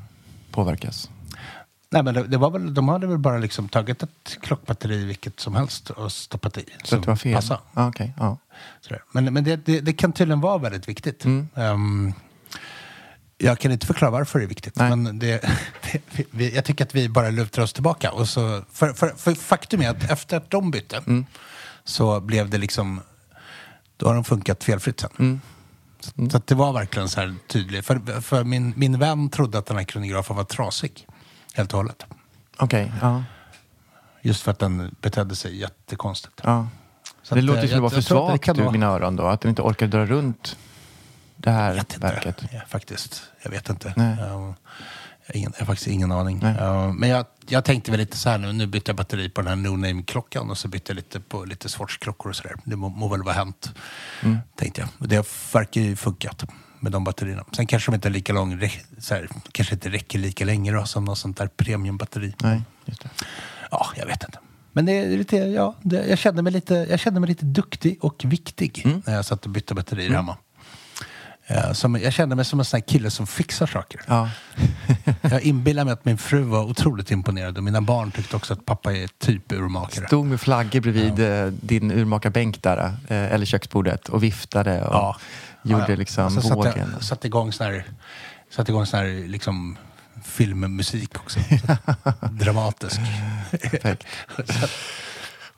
påverkas. 0.50 1.10
Nej, 1.92 2.02
men 2.02 2.14
det, 2.14 2.22
det 2.22 2.38
var 2.38 2.50
väl, 2.50 2.74
de 2.74 2.88
hade 2.88 3.06
väl 3.06 3.18
bara 3.18 3.38
liksom 3.38 3.68
tagit 3.68 4.02
ett 4.02 4.38
klockbatteri 4.40 5.04
vilket 5.04 5.40
som 5.40 5.54
helst 5.54 5.90
och 5.90 6.12
stoppat 6.12 6.58
i. 6.58 6.64
Så 6.84 6.96
det 6.96 7.06
var 7.06 7.16
fel? 7.16 7.34
passade. 7.34 7.60
Okej, 7.74 8.14
ja. 8.18 8.38
Sådär. 8.80 9.02
Men, 9.12 9.34
men 9.34 9.44
det, 9.44 9.56
det, 9.56 9.80
det 9.80 9.92
kan 9.92 10.12
tydligen 10.12 10.40
vara 10.40 10.58
väldigt 10.58 10.88
viktigt. 10.88 11.24
Mm. 11.24 11.48
Ehm, 11.54 12.12
jag 13.38 13.58
kan 13.58 13.72
inte 13.72 13.86
förklara 13.86 14.10
varför 14.10 14.38
det 14.38 14.44
är 14.44 14.48
viktigt. 14.48 14.76
Nej. 14.76 14.96
Men 14.96 15.18
det, 15.18 15.40
det, 15.92 16.24
vi, 16.30 16.54
jag 16.54 16.64
tycker 16.64 16.84
att 16.84 16.94
vi 16.94 17.08
bara 17.08 17.30
lutar 17.30 17.62
oss 17.62 17.72
tillbaka. 17.72 18.12
Och 18.12 18.28
så, 18.28 18.62
för, 18.72 18.92
för, 18.92 19.08
för 19.08 19.34
faktum 19.34 19.82
är 19.82 19.90
att 19.90 20.10
efter 20.10 20.36
att 20.36 20.50
de 20.50 20.70
bytte 20.70 20.96
Mm. 20.96 21.26
så 21.84 22.20
blev 22.20 22.50
det 22.50 22.58
liksom... 22.58 23.00
Då 23.96 24.06
har 24.06 24.14
de 24.14 24.24
funkat 24.24 24.64
felfritt 24.64 25.00
sen. 25.00 25.10
Mm. 25.18 25.40
Så, 26.00 26.10
så 26.30 26.42
det 26.44 26.54
var 26.54 26.72
verkligen 26.72 27.08
så 27.08 27.20
här 27.20 27.34
tydligt. 27.46 27.86
För, 27.86 28.20
för 28.20 28.44
min, 28.44 28.72
min 28.76 28.98
vän 28.98 29.30
trodde 29.30 29.58
att 29.58 29.66
den 29.66 29.76
här 29.76 29.84
kronografen 29.84 30.36
var 30.36 30.44
trasig. 30.44 31.06
Helt 31.54 31.72
och 31.72 31.76
hållet. 31.76 32.06
Okej, 32.58 32.92
ja. 33.00 33.24
Just 34.22 34.42
för 34.42 34.50
att 34.50 34.58
den 34.58 34.94
betedde 35.00 35.36
sig 35.36 35.56
jättekonstigt. 35.60 36.40
ja. 36.44 36.68
Så 37.22 37.34
det 37.34 37.38
att, 37.38 37.44
låter 37.44 37.62
eh, 37.62 37.68
som 37.68 37.74
det 37.76 37.80
var 37.82 37.90
för 37.90 37.96
att 37.98 38.04
det 38.04 38.08
svagt 38.46 38.58
vara- 38.58 38.70
mina 38.72 38.86
öron 38.86 39.16
då. 39.16 39.26
Att 39.26 39.40
den 39.40 39.48
inte 39.48 39.62
orkar 39.62 39.86
dra 39.86 40.06
runt 40.06 40.56
det 41.36 41.50
här 41.50 41.74
Jag 41.92 42.00
verket. 42.00 42.42
Ja, 42.52 42.60
faktiskt. 42.68 43.22
Jag 43.42 43.50
vet 43.50 43.68
inte. 43.68 43.92
Nej. 43.96 44.12
Um, 44.12 44.18
jag, 44.18 44.28
har 44.28 45.36
ingen, 45.36 45.52
jag 45.54 45.60
har 45.60 45.66
faktiskt 45.66 45.88
ingen 45.88 46.12
aning. 46.12 46.42
Uh, 46.44 46.92
men 46.92 47.08
jag, 47.08 47.26
jag 47.48 47.64
tänkte 47.64 47.90
väl 47.90 48.00
lite 48.00 48.16
så 48.16 48.30
här 48.30 48.38
nu. 48.38 48.52
Nu 48.52 48.66
bytte 48.66 48.88
jag 48.90 48.96
batteri 48.96 49.28
på 49.30 49.40
den 49.42 49.48
här 49.48 49.56
no 49.56 49.76
name-klockan 49.76 50.50
och 50.50 50.58
så 50.58 50.68
bytte 50.68 50.90
jag 50.92 50.96
lite 50.96 51.20
på 51.20 51.44
lite 51.44 51.68
Swatch-klockor 51.68 52.28
och 52.30 52.36
sådär. 52.36 52.56
Det 52.64 52.76
må, 52.76 52.88
må 52.88 53.08
väl 53.08 53.22
vara 53.22 53.34
hänt, 53.34 53.72
Mm. 54.22 54.38
tänkte 54.56 54.80
jag. 54.80 55.08
Det 55.08 55.26
verkar 55.54 55.80
ju 55.80 55.96
funkat 55.96 56.44
med 56.80 56.92
de 56.92 57.04
batterierna. 57.04 57.44
Sen 57.52 57.66
kanske 57.66 57.90
de 57.90 57.94
inte 57.94 58.08
är 58.08 58.12
lika 58.12 58.32
lång, 58.32 58.70
så 58.98 59.14
här, 59.14 59.28
kanske 59.52 59.74
inte 59.74 59.88
räcker 59.88 60.18
lika 60.18 60.44
länge 60.44 60.72
då, 60.72 60.84
som 60.84 61.04
något 61.04 61.18
sånt 61.18 61.36
där 61.36 61.46
premiumbatteri. 61.46 62.34
Nej, 62.42 62.62
just 62.84 63.02
det. 63.02 63.08
Ja, 63.70 63.86
jag 63.96 64.06
vet 64.06 64.24
inte. 64.24 64.38
Men 64.72 64.86
det 64.86 64.92
är 64.92 65.18
lite, 65.18 65.36
ja, 65.36 65.74
det, 65.82 66.06
jag, 66.06 66.18
kände 66.18 66.42
mig 66.42 66.52
lite, 66.52 66.86
jag 66.90 67.00
kände 67.00 67.20
mig 67.20 67.28
lite 67.28 67.44
duktig 67.44 67.98
och 68.04 68.24
viktig 68.24 68.82
Mm. 68.84 69.02
när 69.06 69.14
jag 69.14 69.24
satt 69.24 69.44
och 69.44 69.50
bytte 69.50 69.74
batterier 69.74 70.10
hemma. 70.10 70.36
Eh, 71.50 71.72
som, 71.72 71.94
jag 71.94 72.12
kände 72.12 72.36
mig 72.36 72.44
som 72.44 72.58
en 72.58 72.64
sån 72.64 72.78
här 72.78 72.86
kille 72.86 73.10
som 73.10 73.26
fixar 73.26 73.66
saker. 73.66 74.00
Ja. 74.06 74.30
Jag 75.22 75.42
inbillar 75.42 75.84
mig 75.84 75.92
att 75.92 76.04
min 76.04 76.18
fru 76.18 76.42
var 76.42 76.64
otroligt 76.64 77.10
imponerad 77.10 77.58
och 77.58 77.64
mina 77.64 77.80
barn 77.80 78.10
tyckte 78.10 78.36
också 78.36 78.52
att 78.52 78.66
pappa 78.66 78.92
är 78.92 79.08
typ 79.18 79.52
urmakare. 79.52 80.06
Stod 80.06 80.26
med 80.26 80.40
flaggor 80.40 80.80
bredvid 80.80 81.18
ja. 81.18 81.50
din 81.50 81.90
urmakarbänk 81.90 82.62
där, 82.62 82.78
eh, 83.08 83.32
eller 83.32 83.46
köksbordet 83.46 84.08
och 84.08 84.22
viftade 84.22 84.82
och 84.84 84.94
ja. 84.94 85.16
gjorde 85.62 85.86
ja, 85.88 85.96
liksom 85.96 86.24
alltså, 86.24 86.54
vågen. 86.54 86.90
Satte, 86.92 87.04
satte 87.04 87.26
igång 87.26 87.52
sån 87.52 87.66
här, 87.66 87.84
satte 88.50 88.72
igång 88.72 88.86
sån 88.86 89.00
här 89.00 89.28
liksom 89.28 89.76
filmmusik 90.24 91.18
också. 91.18 91.40
Dramatisk. 92.30 93.00
Perfekt. 93.50 94.06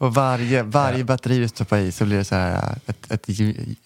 Och 0.02 0.14
varje, 0.14 0.62
varje 0.62 1.04
batteri 1.04 1.38
du 1.38 1.48
stoppar 1.48 1.78
i 1.78 1.92
så 1.92 2.04
blir 2.04 2.18
det 2.18 2.24
så 2.24 2.34
här 2.34 2.78
ett, 2.86 3.10
ett 3.10 3.26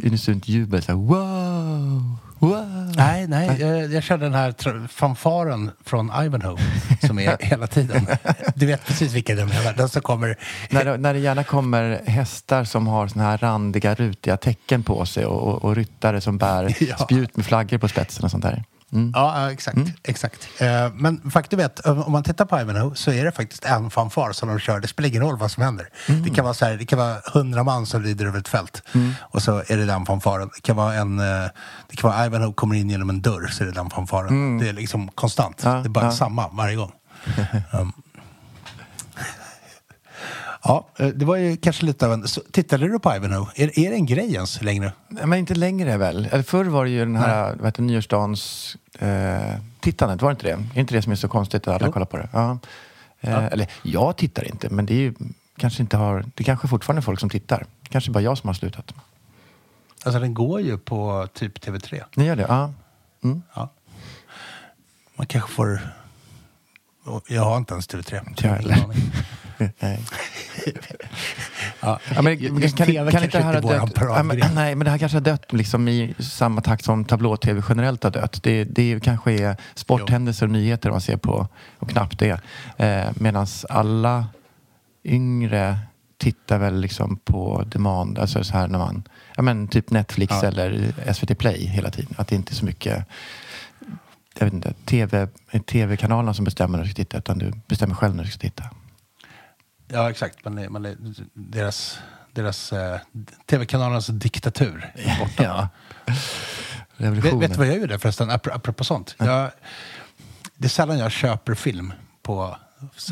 unisont 0.02 0.48
jubel. 0.48 0.82
Så 0.82 0.92
här, 0.92 0.98
wow, 0.98 2.16
wow. 2.38 2.92
Nej, 2.96 3.26
nej. 3.26 3.60
Jag, 3.60 3.92
jag 3.92 4.02
kör 4.02 4.18
den 4.18 4.34
här 4.34 4.88
fanfaren 4.88 5.70
från 5.84 6.12
Ivanhoe 6.24 6.58
som 7.06 7.18
är 7.18 7.36
hela 7.40 7.66
tiden. 7.66 8.06
Du 8.54 8.66
vet 8.66 8.86
precis 8.86 9.12
vilken 9.12 9.38
jag 9.38 9.48
menar. 9.48 9.72
Den 9.72 9.88
som 9.88 10.02
kommer... 10.02 10.38
när, 10.70 10.84
det, 10.84 10.96
när 10.96 11.14
det 11.14 11.20
gärna 11.20 11.44
kommer 11.44 12.00
hästar 12.06 12.64
som 12.64 12.86
har 12.86 13.08
såna 13.08 13.24
här 13.24 13.38
randiga, 13.38 13.94
rutiga 13.94 14.36
tecken 14.36 14.82
på 14.82 15.06
sig 15.06 15.26
och, 15.26 15.42
och, 15.42 15.64
och 15.64 15.76
ryttare 15.76 16.20
som 16.20 16.38
bär 16.38 16.76
ja. 16.88 16.96
spjut 16.96 17.36
med 17.36 17.46
flaggor 17.46 17.78
på 17.78 17.88
spetsen 17.88 18.24
och 18.24 18.30
sånt 18.30 18.44
där. 18.44 18.64
Mm. 18.92 19.12
Ja, 19.14 19.52
exakt. 19.52 19.76
Mm. 19.76 19.90
exakt. 20.02 20.48
Uh, 20.62 20.94
men 20.94 21.30
faktum 21.30 21.60
är 21.60 21.64
att 21.64 21.86
om 21.86 22.12
man 22.12 22.22
tittar 22.22 22.44
på 22.44 22.60
Ivanhoe 22.60 22.94
så 22.94 23.10
är 23.10 23.24
det 23.24 23.32
faktiskt 23.32 23.64
en 23.64 23.90
fanfar 23.90 24.32
som 24.32 24.48
de 24.48 24.58
kör. 24.58 24.80
Det 24.80 24.88
spelar 24.88 25.08
ingen 25.08 25.22
roll 25.22 25.36
vad 25.38 25.50
som 25.50 25.62
händer. 25.62 25.88
Mm. 26.08 26.22
Det 26.22 26.30
kan 26.30 26.44
vara 26.44 26.54
så 26.54 26.64
här, 26.64 26.76
det 26.76 26.86
kan 26.86 26.98
vara 26.98 27.16
hundra 27.32 27.64
man 27.64 27.86
som 27.86 28.02
rider 28.02 28.26
över 28.26 28.38
ett 28.38 28.48
fält 28.48 28.82
mm. 28.92 29.14
och 29.20 29.42
så 29.42 29.62
är 29.66 29.76
det 29.76 29.86
den 29.86 30.06
fanfaren. 30.06 30.50
Det 30.54 30.60
kan 30.60 30.76
vara 30.76 30.94
en, 30.94 31.20
uh, 31.20 31.48
det 31.88 31.96
kan 31.96 32.10
vara 32.10 32.26
Ivanhoe 32.26 32.52
kommer 32.52 32.76
in 32.76 32.90
genom 32.90 33.10
en 33.10 33.22
dörr 33.22 33.46
så 33.46 33.62
är 33.62 33.66
det 33.66 33.74
den 33.74 33.90
fanfaren. 33.90 34.28
Mm. 34.28 34.58
Det 34.58 34.68
är 34.68 34.72
liksom 34.72 35.08
konstant. 35.08 35.60
Ja, 35.64 35.72
det 35.72 35.86
är 35.86 35.88
bara 35.88 36.04
ja. 36.04 36.12
samma 36.12 36.48
varje 36.48 36.76
gång. 36.76 36.92
um, 37.72 37.92
Ja, 40.66 40.86
eh, 40.98 41.08
det 41.08 41.24
var 41.24 41.36
ju 41.36 41.56
kanske 41.56 41.86
lite 41.86 42.06
av 42.06 42.12
en... 42.12 42.28
Så, 42.28 42.40
tittade 42.50 42.88
du 42.88 42.98
på 42.98 43.14
Ivanhoe? 43.14 43.48
Är, 43.54 43.78
är 43.78 43.90
det 43.90 43.96
en 43.96 44.06
grej 44.06 44.34
ens 44.34 44.62
längre? 44.62 44.92
Men 45.08 45.34
inte 45.34 45.54
längre 45.54 45.96
väl. 45.96 46.28
Eller 46.32 46.42
förr 46.42 46.64
var 46.64 46.84
det 46.84 46.90
ju 46.90 46.98
den 46.98 47.16
här 47.16 47.54
vad 47.54 47.66
heter, 47.66 47.82
nyårsdagens 47.82 48.76
eh, 48.98 49.60
tittandet, 49.80 50.22
var 50.22 50.30
det 50.30 50.32
inte 50.32 50.46
det? 50.46 50.78
Är 50.78 50.80
inte 50.80 50.94
det 50.94 51.02
som 51.02 51.12
är 51.12 51.16
så 51.16 51.28
konstigt 51.28 51.68
att 51.68 51.74
alla 51.74 51.86
jo. 51.86 51.92
kollar 51.92 52.06
på 52.06 52.16
det? 52.16 52.28
Ja. 52.32 52.58
Eh, 53.20 53.30
ja. 53.30 53.40
Eller 53.40 53.70
jag 53.82 54.16
tittar 54.16 54.44
inte, 54.48 54.70
men 54.70 54.86
det 54.86 54.94
är 54.94 54.98
ju 54.98 55.14
kanske 55.56 55.82
inte 55.82 55.96
har... 55.96 56.24
Det 56.34 56.42
är 56.42 56.44
kanske 56.44 56.68
fortfarande 56.68 57.02
folk 57.02 57.20
som 57.20 57.30
tittar. 57.30 57.66
Kanske 57.88 58.10
bara 58.10 58.22
jag 58.22 58.38
som 58.38 58.48
har 58.48 58.54
slutat. 58.54 58.94
Alltså 60.04 60.20
den 60.20 60.34
går 60.34 60.60
ju 60.60 60.78
på 60.78 61.28
typ 61.34 61.58
TV3. 61.58 62.02
Den 62.14 62.24
gör 62.24 62.36
det? 62.36 62.46
Ja. 62.48 62.72
Mm. 63.24 63.42
ja. 63.54 63.70
Man 65.16 65.26
kanske 65.26 65.50
får... 65.50 65.80
Jag 67.28 67.42
har 67.42 67.56
inte 67.56 67.74
ens 67.74 67.88
TV3. 67.88 68.20
Jag 68.42 68.94
Nej. 69.58 70.00
ja, 71.80 71.98
men, 72.22 72.38
kan, 72.38 72.70
kan, 72.70 73.10
kan 73.10 73.24
inte 73.24 73.38
det 73.38 73.44
här 73.44 73.54
ha 73.54 73.60
dött? 73.60 73.92
Ja, 73.96 74.22
men, 74.22 74.38
nej, 74.54 74.74
men 74.74 74.84
det 74.84 74.90
här 74.90 74.98
kanske 74.98 75.16
har 75.16 75.22
dött 75.22 75.52
liksom 75.52 75.88
i 75.88 76.14
samma 76.18 76.60
takt 76.60 76.84
som 76.84 77.04
tablå-tv 77.04 77.62
generellt 77.68 78.02
har 78.02 78.10
dött. 78.10 78.42
Det, 78.42 78.64
det 78.64 79.02
kanske 79.02 79.32
är 79.32 79.56
sporthändelser 79.74 80.46
och 80.46 80.52
nyheter 80.52 80.90
man 80.90 81.00
ser 81.00 81.16
på 81.16 81.48
och 81.78 81.90
knappt 81.90 82.18
det. 82.18 82.40
Eh, 82.76 83.06
Medan 83.14 83.46
alla 83.68 84.26
yngre 85.04 85.78
tittar 86.18 86.58
väl 86.58 86.80
liksom 86.80 87.16
på 87.16 87.64
demand, 87.66 88.18
alltså 88.18 88.44
så 88.44 88.52
här 88.52 88.68
när 88.68 88.78
man, 88.78 89.08
ja 89.36 89.42
men 89.42 89.68
typ 89.68 89.90
Netflix 89.90 90.34
ja. 90.42 90.48
eller 90.48 90.94
SVT 91.12 91.38
Play 91.38 91.66
hela 91.66 91.90
tiden. 91.90 92.14
Att 92.16 92.28
det 92.28 92.34
inte 92.34 92.52
är 92.52 92.56
så 92.56 92.64
mycket 92.64 93.06
jag 94.38 94.46
vet 94.46 94.54
inte, 94.54 94.72
TV, 94.84 95.28
tv-kanalerna 95.66 96.34
som 96.34 96.44
bestämmer 96.44 96.78
när 96.78 96.84
du 96.84 96.90
ska 96.90 96.96
titta 96.96 97.18
utan 97.18 97.38
du 97.38 97.52
bestämmer 97.66 97.94
själv 97.94 98.14
när 98.14 98.24
du 98.24 98.30
ska 98.30 98.40
titta. 98.40 98.64
Ja, 99.88 100.10
exakt. 100.10 100.44
Man 100.44 100.58
är, 100.58 100.68
man 100.68 100.84
är, 100.84 100.96
deras 101.32 101.98
deras 102.36 102.72
eh, 102.72 103.00
tv-kanalernas 103.46 104.06
diktatur 104.06 104.92
är 104.94 105.18
borta. 105.24 105.42
ja. 105.44 105.68
Vet, 106.96 107.24
vet 107.24 107.52
du 107.52 107.58
vad 107.58 107.66
jag 107.66 107.78
gjorde 107.78 107.98
förresten, 107.98 108.30
apropå 108.30 108.84
sånt? 108.84 109.14
Jag, 109.18 109.50
det 110.56 110.66
är 110.66 110.68
sällan 110.68 110.98
jag 110.98 111.12
köper 111.12 111.54
film 111.54 111.92
på, 112.22 112.56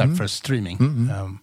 mm. 0.00 0.16
för 0.16 0.26
streaming. 0.26 0.78
Mm, 0.78 1.11
mm. 1.11 1.25
Um, 1.25 1.38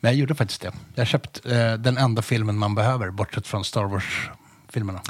men 0.00 0.10
jag 0.10 0.18
gjorde 0.18 0.34
faktiskt 0.34 0.60
det. 0.60 0.72
Jag 0.94 1.00
har 1.00 1.06
köpt 1.06 1.46
uh, 1.46 1.74
den 1.74 1.96
enda 1.96 2.22
filmen 2.22 2.58
man 2.58 2.74
behöver, 2.74 3.10
bortsett 3.10 3.46
från 3.46 3.64
Star 3.64 3.84
Wars-filmerna. 3.84 5.02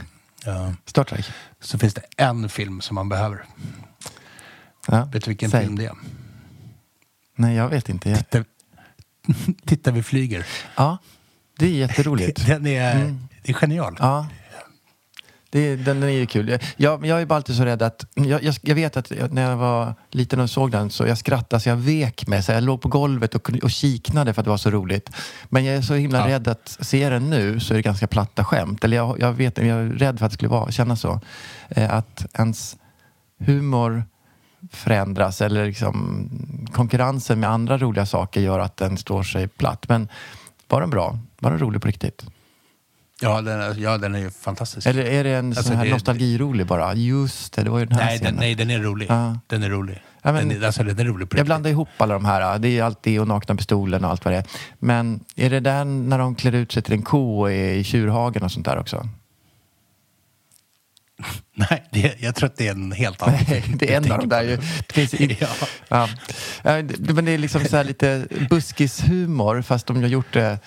Uh, 0.47 0.73
Star 0.85 1.05
Trek? 1.05 1.27
Så 1.61 1.79
finns 1.79 1.95
det 1.95 2.03
en 2.17 2.49
film 2.49 2.81
som 2.81 2.95
man 2.95 3.09
behöver. 3.09 3.45
Ja. 4.87 5.05
Vet 5.13 5.25
du 5.25 5.31
vilken 5.31 5.51
Säg. 5.51 5.63
film 5.63 5.79
det 5.79 5.85
är? 5.85 5.95
Nej, 7.37 7.57
jag 7.57 7.69
vet 7.69 7.89
inte. 7.89 8.11
Jag... 8.11 8.19
Titta, 8.19 8.45
Titta 9.65 9.91
vi 9.91 10.03
flyger. 10.03 10.47
Ja, 10.77 10.99
det 11.59 11.67
är 11.67 11.71
jätteroligt. 11.71 12.47
Den 12.47 12.67
är, 12.67 12.95
mm. 12.97 13.29
det 13.43 13.53
är 13.53 13.55
genial. 13.55 13.97
Ja. 14.01 14.27
Det, 15.51 15.77
den, 15.77 16.01
den 16.01 16.11
är 16.11 16.15
ju 16.15 16.27
kul. 16.27 16.59
Jag, 16.77 17.07
jag 17.07 17.23
är 17.23 17.27
bara 17.27 17.37
alltid 17.37 17.57
så 17.57 17.65
rädd 17.65 17.83
att... 17.83 18.07
Jag, 18.15 18.43
jag, 18.43 18.55
jag, 18.63 18.75
vet 18.75 18.97
att 18.97 19.13
när 19.31 19.51
jag 19.51 19.57
var 19.57 19.95
liten 20.11 20.41
och 20.41 20.51
såg 20.51 20.71
den 20.71 20.91
så 20.91 21.07
jag 21.07 21.19
skrattade 21.19 21.61
så 21.61 21.69
jag 21.69 21.77
vek 21.77 22.27
mig. 22.27 22.43
Så 22.43 22.53
jag 22.53 22.63
låg 22.63 22.81
på 22.81 22.89
golvet 22.89 23.35
och, 23.35 23.51
och 23.63 23.71
kiknade 23.71 24.35
för 24.35 24.41
att 24.41 24.45
det 24.45 24.51
var 24.51 24.57
så 24.57 24.71
roligt. 24.71 25.11
Men 25.45 25.65
jag 25.65 25.77
är 25.77 25.83
så 25.83 25.95
himla 25.95 26.19
ja. 26.19 26.35
rädd 26.35 26.49
att 26.49 26.77
se 26.81 27.09
den 27.09 27.31
nu 27.31 27.61
så 27.61 27.75
är 27.75 27.77
det 27.77 27.83
ganska 27.83 28.07
platta 28.07 28.45
skämt. 28.45 28.85
Eller 28.85 28.97
jag, 28.97 29.21
jag, 29.21 29.33
vet, 29.33 29.59
jag 29.59 29.67
är 29.67 29.85
rädd 29.85 30.19
för 30.19 30.27
att 30.27 30.33
det 30.33 30.35
skulle 30.35 30.51
vara, 30.51 30.71
kännas 30.71 31.01
så. 31.01 31.21
Eh, 31.69 31.95
att 31.95 32.27
ens 32.33 32.77
humor 33.39 34.05
förändras 34.71 35.41
eller 35.41 35.67
liksom 35.67 36.29
konkurrensen 36.73 37.41
med 37.41 37.51
andra 37.51 37.79
roliga 37.79 38.07
saker 38.07 38.41
gör 38.41 38.59
att 38.59 38.77
den 38.77 38.97
står 38.97 39.23
sig 39.23 39.49
platt. 39.49 39.89
Men 39.89 40.09
var 40.69 40.81
den 40.81 40.91
bra? 40.91 41.19
Var 41.39 41.51
den 41.51 41.59
rolig 41.59 41.83
på 41.83 41.89
riktigt? 41.89 42.25
Ja, 43.21 43.41
den 43.41 43.61
är, 43.61 43.75
ja, 43.79 43.99
den 43.99 44.15
är 44.15 44.19
ju 44.19 44.31
fantastisk. 44.31 44.87
Eller 44.87 45.05
är 45.05 45.25
det 45.25 45.31
en 45.31 45.47
alltså, 45.49 45.63
sån 45.63 45.77
här 45.77 45.91
nostalgirolig 45.91 46.67
bara? 46.67 46.95
Just 46.95 47.53
det, 47.53 47.63
det 47.63 47.71
var 47.71 47.79
ju 47.79 47.87
den 47.87 47.99
här 47.99 48.05
nej, 48.05 48.19
scenen. 48.19 48.35
Den, 48.35 48.41
nej, 48.41 48.55
den 48.55 48.71
är 48.71 48.79
rolig. 48.79 49.07
Ja. 49.11 49.39
Den 49.47 49.63
är 49.63 49.71
rolig. 49.71 50.03
Ja, 50.23 50.33
men, 50.33 50.49
den, 50.49 50.65
alltså, 50.65 50.83
den 50.83 50.99
är 50.99 51.05
rolig 51.05 51.31
på 51.31 51.37
Jag 51.37 51.47
blandar 51.47 51.71
ihop 51.71 51.89
alla 51.97 52.15
de 52.15 52.25
här. 52.25 52.59
Det 52.59 52.69
är 52.69 52.83
allt 52.83 53.03
det 53.03 53.21
och 53.21 53.29
Nakna 53.29 53.55
Pistolen 53.55 54.05
och 54.05 54.11
allt 54.11 54.25
vad 54.25 54.35
det 54.35 54.39
är. 54.39 54.47
Men 54.79 55.25
är 55.37 55.51
det 55.51 55.61
den 55.61 56.09
när 56.09 56.19
de 56.19 56.35
klär 56.35 56.53
ut 56.53 56.73
sig 56.73 56.83
till 56.83 56.93
en 56.93 57.03
ko 57.03 57.49
i 57.49 57.85
tjurhagen 57.85 58.43
och 58.43 58.53
sånt 58.53 58.67
där 58.67 58.79
också? 58.79 59.09
Nej, 61.55 61.85
det, 61.91 62.15
jag 62.19 62.35
tror 62.35 62.47
att 62.47 62.57
det 62.57 62.69
är 62.69 62.71
en 62.71 62.93
helt 62.93 63.23
annan 63.23 63.41
Nej, 63.49 63.65
det 63.77 63.93
är 63.93 63.97
en 63.97 64.13
av 64.13 64.19
de 64.19 64.29
där 64.29 64.43
ju. 64.43 64.59
Ja. 65.89 66.09
Ja. 66.63 66.79
Men 66.99 67.25
det 67.25 67.33
är 67.33 67.39
liksom 67.39 67.65
så 67.65 67.83
lite 67.83 68.27
buskishumor 68.51 69.63
fast 69.63 69.87
de 69.87 69.97
har 69.97 70.09
gjort 70.09 70.33
det 70.33 70.59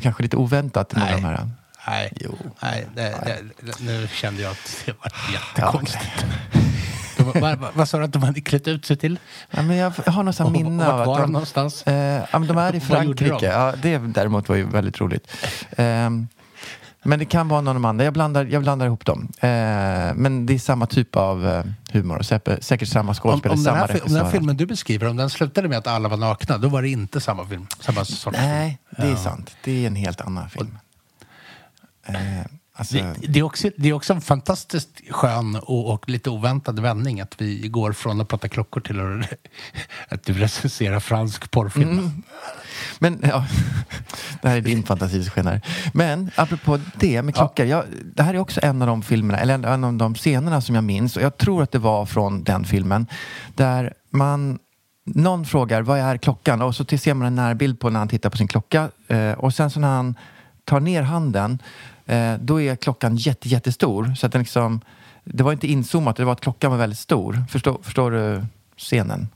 kanske 0.00 0.22
lite 0.22 0.36
oväntat. 0.36 0.92
Nej. 0.96 1.12
De 1.14 1.24
här. 1.24 1.50
Nej, 1.86 2.12
jo. 2.16 2.38
Nej 2.62 2.86
det, 2.94 3.14
det, 3.60 3.80
nu 3.80 4.08
kände 4.12 4.42
jag 4.42 4.50
att 4.50 4.82
det 4.86 4.92
var 4.92 5.12
jättekonstigt. 5.32 6.24
Ja, 7.18 7.28
okay. 7.28 7.56
vad, 7.74 7.88
sa 7.88 7.98
du 7.98 8.04
att 8.04 8.12
de 8.12 8.22
hade 8.22 8.40
klätt 8.40 8.68
ut 8.68 8.84
sig 8.84 8.96
till? 8.96 9.18
Ja, 9.50 9.62
men 9.62 9.76
jag, 9.76 9.92
jag 10.06 10.12
har 10.12 10.22
någon 10.22 10.52
minne 10.52 10.86
av 10.86 11.00
att 11.00 11.06
var 11.06 11.20
de, 11.20 11.32
någonstans? 11.32 11.82
Eh, 11.82 12.24
ja, 12.32 12.38
de 12.38 12.58
är 12.58 12.74
i 12.74 12.80
Frankrike. 12.90 13.46
Ja, 13.46 13.74
det 13.82 13.98
däremot 13.98 14.48
var 14.48 14.56
ju 14.56 14.64
väldigt 14.64 15.00
roligt. 15.00 15.32
Eh, 15.70 16.10
men 17.02 17.18
det 17.18 17.24
kan 17.24 17.48
vara 17.48 17.60
någon 17.60 17.68
av 17.68 17.74
de 17.74 17.84
andra. 17.84 18.04
Jag 18.04 18.12
blandar, 18.12 18.44
jag 18.44 18.62
blandar 18.62 18.86
ihop 18.86 19.04
dem. 19.04 19.28
Eh, 19.40 19.48
men 20.14 20.46
det 20.46 20.54
är 20.54 20.58
samma 20.58 20.86
typ 20.86 21.16
av 21.16 21.46
eh, 21.46 21.64
humor. 21.92 22.22
Säkert, 22.22 22.62
säkert 22.62 22.88
samma 22.88 23.14
skådespelare, 23.14 23.52
om, 23.54 23.58
om, 23.58 23.64
samma 23.64 23.76
här, 23.76 24.02
om 24.02 24.12
den 24.12 24.24
här 24.24 24.32
filmen 24.32 24.56
du 24.56 24.66
beskriver, 24.66 25.08
om 25.08 25.16
den 25.16 25.30
slutade 25.30 25.68
med 25.68 25.78
att 25.78 25.86
alla 25.86 26.08
var 26.08 26.16
nakna, 26.16 26.58
då 26.58 26.68
var 26.68 26.82
det 26.82 26.88
inte 26.88 27.20
samma 27.20 27.46
film? 27.46 27.66
Samma 27.80 28.04
sorts 28.04 28.36
Nej, 28.38 28.78
film. 28.96 28.96
det 28.96 29.06
är 29.06 29.10
ja. 29.10 29.16
sant. 29.16 29.56
Det 29.64 29.84
är 29.84 29.86
en 29.86 29.96
helt 29.96 30.20
annan 30.20 30.50
film. 30.50 30.78
Och, 32.06 32.14
eh, 32.14 32.44
alltså... 32.72 32.96
det, 32.96 33.14
det, 33.28 33.38
är 33.38 33.42
också, 33.42 33.70
det 33.76 33.88
är 33.88 33.92
också 33.92 34.12
en 34.12 34.20
fantastiskt 34.20 35.00
skön 35.10 35.56
och, 35.56 35.92
och, 35.92 36.08
lite 36.08 36.30
oväntad 36.30 36.78
vändning 36.78 37.20
att 37.20 37.40
vi 37.40 37.68
går 37.68 37.92
från 37.92 38.20
att 38.20 38.28
prata 38.28 38.48
klockor 38.48 38.80
till 38.80 39.00
att, 39.00 39.32
att 40.08 40.24
du 40.24 40.32
recenserar 40.32 41.00
fransk 41.00 41.50
porrfilm. 41.50 41.90
Mm. 41.98 42.22
Men 42.98 43.20
ja, 43.22 43.46
det 44.42 44.48
här 44.48 44.56
är 44.56 44.60
din 44.60 44.82
fantasi 44.82 45.24
som 45.24 45.30
skenar. 45.30 45.60
Men 45.92 46.30
apropå 46.34 46.78
det 46.94 47.22
med 47.22 47.34
klockor. 47.34 47.66
Ja. 47.66 47.76
Jag, 47.76 47.84
det 48.14 48.22
här 48.22 48.34
är 48.34 48.38
också 48.38 48.60
en 48.62 48.82
av 48.82 48.88
de 48.88 49.02
filmerna, 49.02 49.38
eller 49.38 49.68
en 49.68 49.84
av 49.84 49.94
de 49.94 50.14
scenerna 50.14 50.60
som 50.60 50.74
jag 50.74 50.84
minns. 50.84 51.16
Och 51.16 51.22
jag 51.22 51.36
tror 51.36 51.62
att 51.62 51.72
det 51.72 51.78
var 51.78 52.06
från 52.06 52.44
den 52.44 52.64
filmen. 52.64 53.06
Där 53.54 53.92
man 54.10 54.58
någon 55.14 55.44
frågar 55.44 55.82
vad 55.82 55.98
är 55.98 56.16
klockan? 56.16 56.62
Och 56.62 56.74
så 56.74 56.84
ser 56.84 57.14
man 57.14 57.26
en 57.26 57.34
närbild 57.34 57.80
på 57.80 57.90
när 57.90 57.98
han 57.98 58.08
tittar 58.08 58.30
på 58.30 58.36
sin 58.36 58.48
klocka. 58.48 58.90
Eh, 59.08 59.32
och 59.32 59.54
sen 59.54 59.70
så 59.70 59.80
när 59.80 59.96
han 59.96 60.14
tar 60.64 60.80
ner 60.80 61.02
handen, 61.02 61.58
eh, 62.06 62.34
då 62.40 62.60
är 62.60 62.76
klockan 62.76 63.16
jätte, 63.16 63.48
jättestor. 63.48 64.14
Så 64.14 64.26
att 64.26 64.32
den 64.32 64.40
liksom, 64.42 64.80
det 65.24 65.42
var 65.42 65.52
inte 65.52 65.66
inzoomat, 65.66 66.16
det 66.16 66.24
var 66.24 66.32
att 66.32 66.40
klockan 66.40 66.70
var 66.70 66.78
väldigt 66.78 66.98
stor. 66.98 67.44
Förstår, 67.50 67.78
förstår 67.82 68.10
du 68.10 68.44
scenen? 68.76 69.28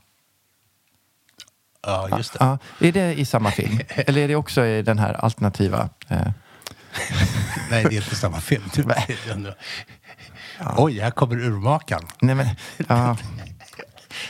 Ja, 1.83 2.17
just 2.17 2.33
det. 2.33 2.37
Ja, 2.39 2.57
är 2.79 2.91
det 2.91 3.13
i 3.19 3.25
samma 3.25 3.51
film? 3.51 3.79
Eller 3.87 4.21
är 4.21 4.27
det 4.27 4.35
också 4.35 4.65
i 4.65 4.81
den 4.81 4.99
här 4.99 5.13
alternativa? 5.13 5.89
Eh... 6.07 6.17
Nej, 7.69 7.83
det 7.83 7.95
är 7.95 8.01
inte 8.01 8.15
samma 8.15 8.39
film. 8.39 8.63
Ja. 10.59 10.75
Oj, 10.77 10.99
här 10.99 11.11
kommer 11.11 11.35
urmakaren. 11.35 12.03
Nej, 12.21 12.35
men, 12.35 12.47
ja. 12.87 13.17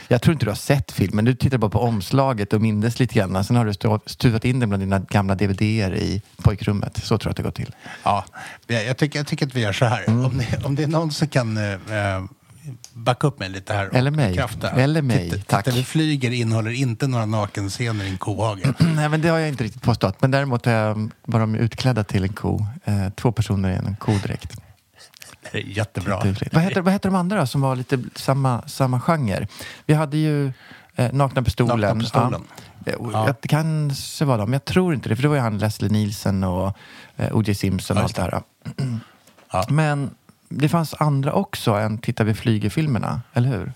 Jag 0.07 0.22
tror 0.22 0.33
inte 0.33 0.45
du 0.45 0.50
har 0.50 0.55
sett 0.55 0.91
filmen. 0.91 1.25
Du 1.25 1.36
tittade 1.36 1.57
bara 1.57 1.72
på 1.72 1.79
omslaget 1.79 2.53
och 2.53 2.62
mindes 2.62 3.00
lite 3.00 3.15
grann. 3.15 3.43
Sen 3.43 3.55
har 3.55 3.65
du 3.65 4.00
stuvat 4.05 4.45
in 4.45 4.60
den 4.60 4.69
bland 4.69 4.83
dina 4.83 5.00
gamla 5.00 5.36
DVD-er 5.36 5.95
i 5.95 6.22
pojkrummet. 6.38 6.98
Så 7.03 7.17
tror 7.17 7.29
jag 7.29 7.31
att 7.31 7.38
det 7.38 7.43
går 7.43 7.51
till. 7.51 7.75
Ja, 8.03 8.25
jag, 8.67 8.86
jag, 8.86 8.98
tycker, 8.98 9.19
jag 9.19 9.27
tycker 9.27 9.45
att 9.45 9.55
vi 9.55 9.62
gör 9.62 9.74
så 9.74 9.86
här. 9.86 10.03
Mm. 10.07 10.25
Om, 10.25 10.38
det, 10.38 10.65
om 10.65 10.75
det 10.75 10.83
är 10.83 10.88
någon 10.88 11.12
som 11.12 11.27
kan 11.27 11.57
eh, 11.57 12.24
backa 12.93 13.27
upp 13.27 13.39
mig 13.39 13.50
lite 13.50 13.74
här. 13.74 13.89
Eller 13.93 14.12
mig. 14.12 14.29
bekräfta. 14.32 14.70
Eller 14.72 15.01
mig, 15.01 15.29
Titta- 15.32 15.43
tack. 15.48 15.65
Titta 15.65 15.77
vi 15.77 15.84
flyger 15.84 16.32
innehåller 16.32 16.72
inte 16.72 17.08
några 17.08 17.25
nakenscener 17.25 18.05
i 18.05 18.10
en 18.10 18.17
kohage. 18.17 18.60
Nej, 18.79 19.10
men 19.10 19.22
det 19.22 19.29
har 19.29 19.38
jag 19.39 19.50
inte 19.50 19.63
riktigt 19.63 19.82
påstått. 19.82 20.22
Men 20.22 20.32
däremot 20.32 20.67
är 20.67 21.10
var 21.25 21.39
de 21.39 21.55
utklädda 21.55 22.03
till 22.03 22.24
en 22.24 22.34
ko. 22.34 22.65
Eh, 22.86 23.10
två 23.10 23.32
personer 23.32 23.72
i 23.72 23.75
en 23.75 23.96
kodräkt. 23.96 24.58
Jättebra. 25.53 26.24
Vad 26.51 26.63
heter, 26.63 26.82
vad 26.82 26.93
heter 26.93 27.10
de 27.10 27.15
andra 27.15 27.39
då, 27.39 27.48
som 27.48 27.62
var 27.62 27.75
lite 27.75 28.00
samma, 28.15 28.67
samma 28.67 29.01
genre? 29.01 29.48
Vi 29.86 29.93
hade 29.93 30.17
ju 30.17 30.51
eh, 30.96 31.13
Nakna 31.13 31.43
Pistolen. 31.43 31.79
Nakna 31.79 32.00
Pistolen. 32.00 32.43
Ja. 32.86 32.91
Eh, 32.91 32.98
Ja. 33.13 33.36
Det 33.41 33.48
kanske 33.48 34.25
var 34.25 34.38
de, 34.38 34.46
men 34.50 34.53
jag 34.53 34.65
tror 34.65 34.93
inte 34.93 35.10
det. 35.10 35.15
För 35.15 35.22
det 35.24 35.27
var 35.29 35.36
ju 35.36 35.41
han 35.41 35.58
Leslie 35.58 35.89
Nielsen 35.91 36.43
och 36.43 36.77
eh, 37.17 37.36
O.J. 37.38 37.55
Simpson 37.55 37.98
och 37.98 38.03
allt 38.03 38.15
det 38.15 38.22
här. 38.22 38.41
Ja. 39.51 39.65
Men 39.70 40.10
det 40.50 40.70
fanns 40.70 40.94
andra 40.94 41.34
också 41.34 41.72
än 41.72 41.98
Titta 41.98 42.24
vi 42.24 42.34
flyger-filmerna, 42.34 43.22
eller 43.34 43.50
hur? 43.50 43.74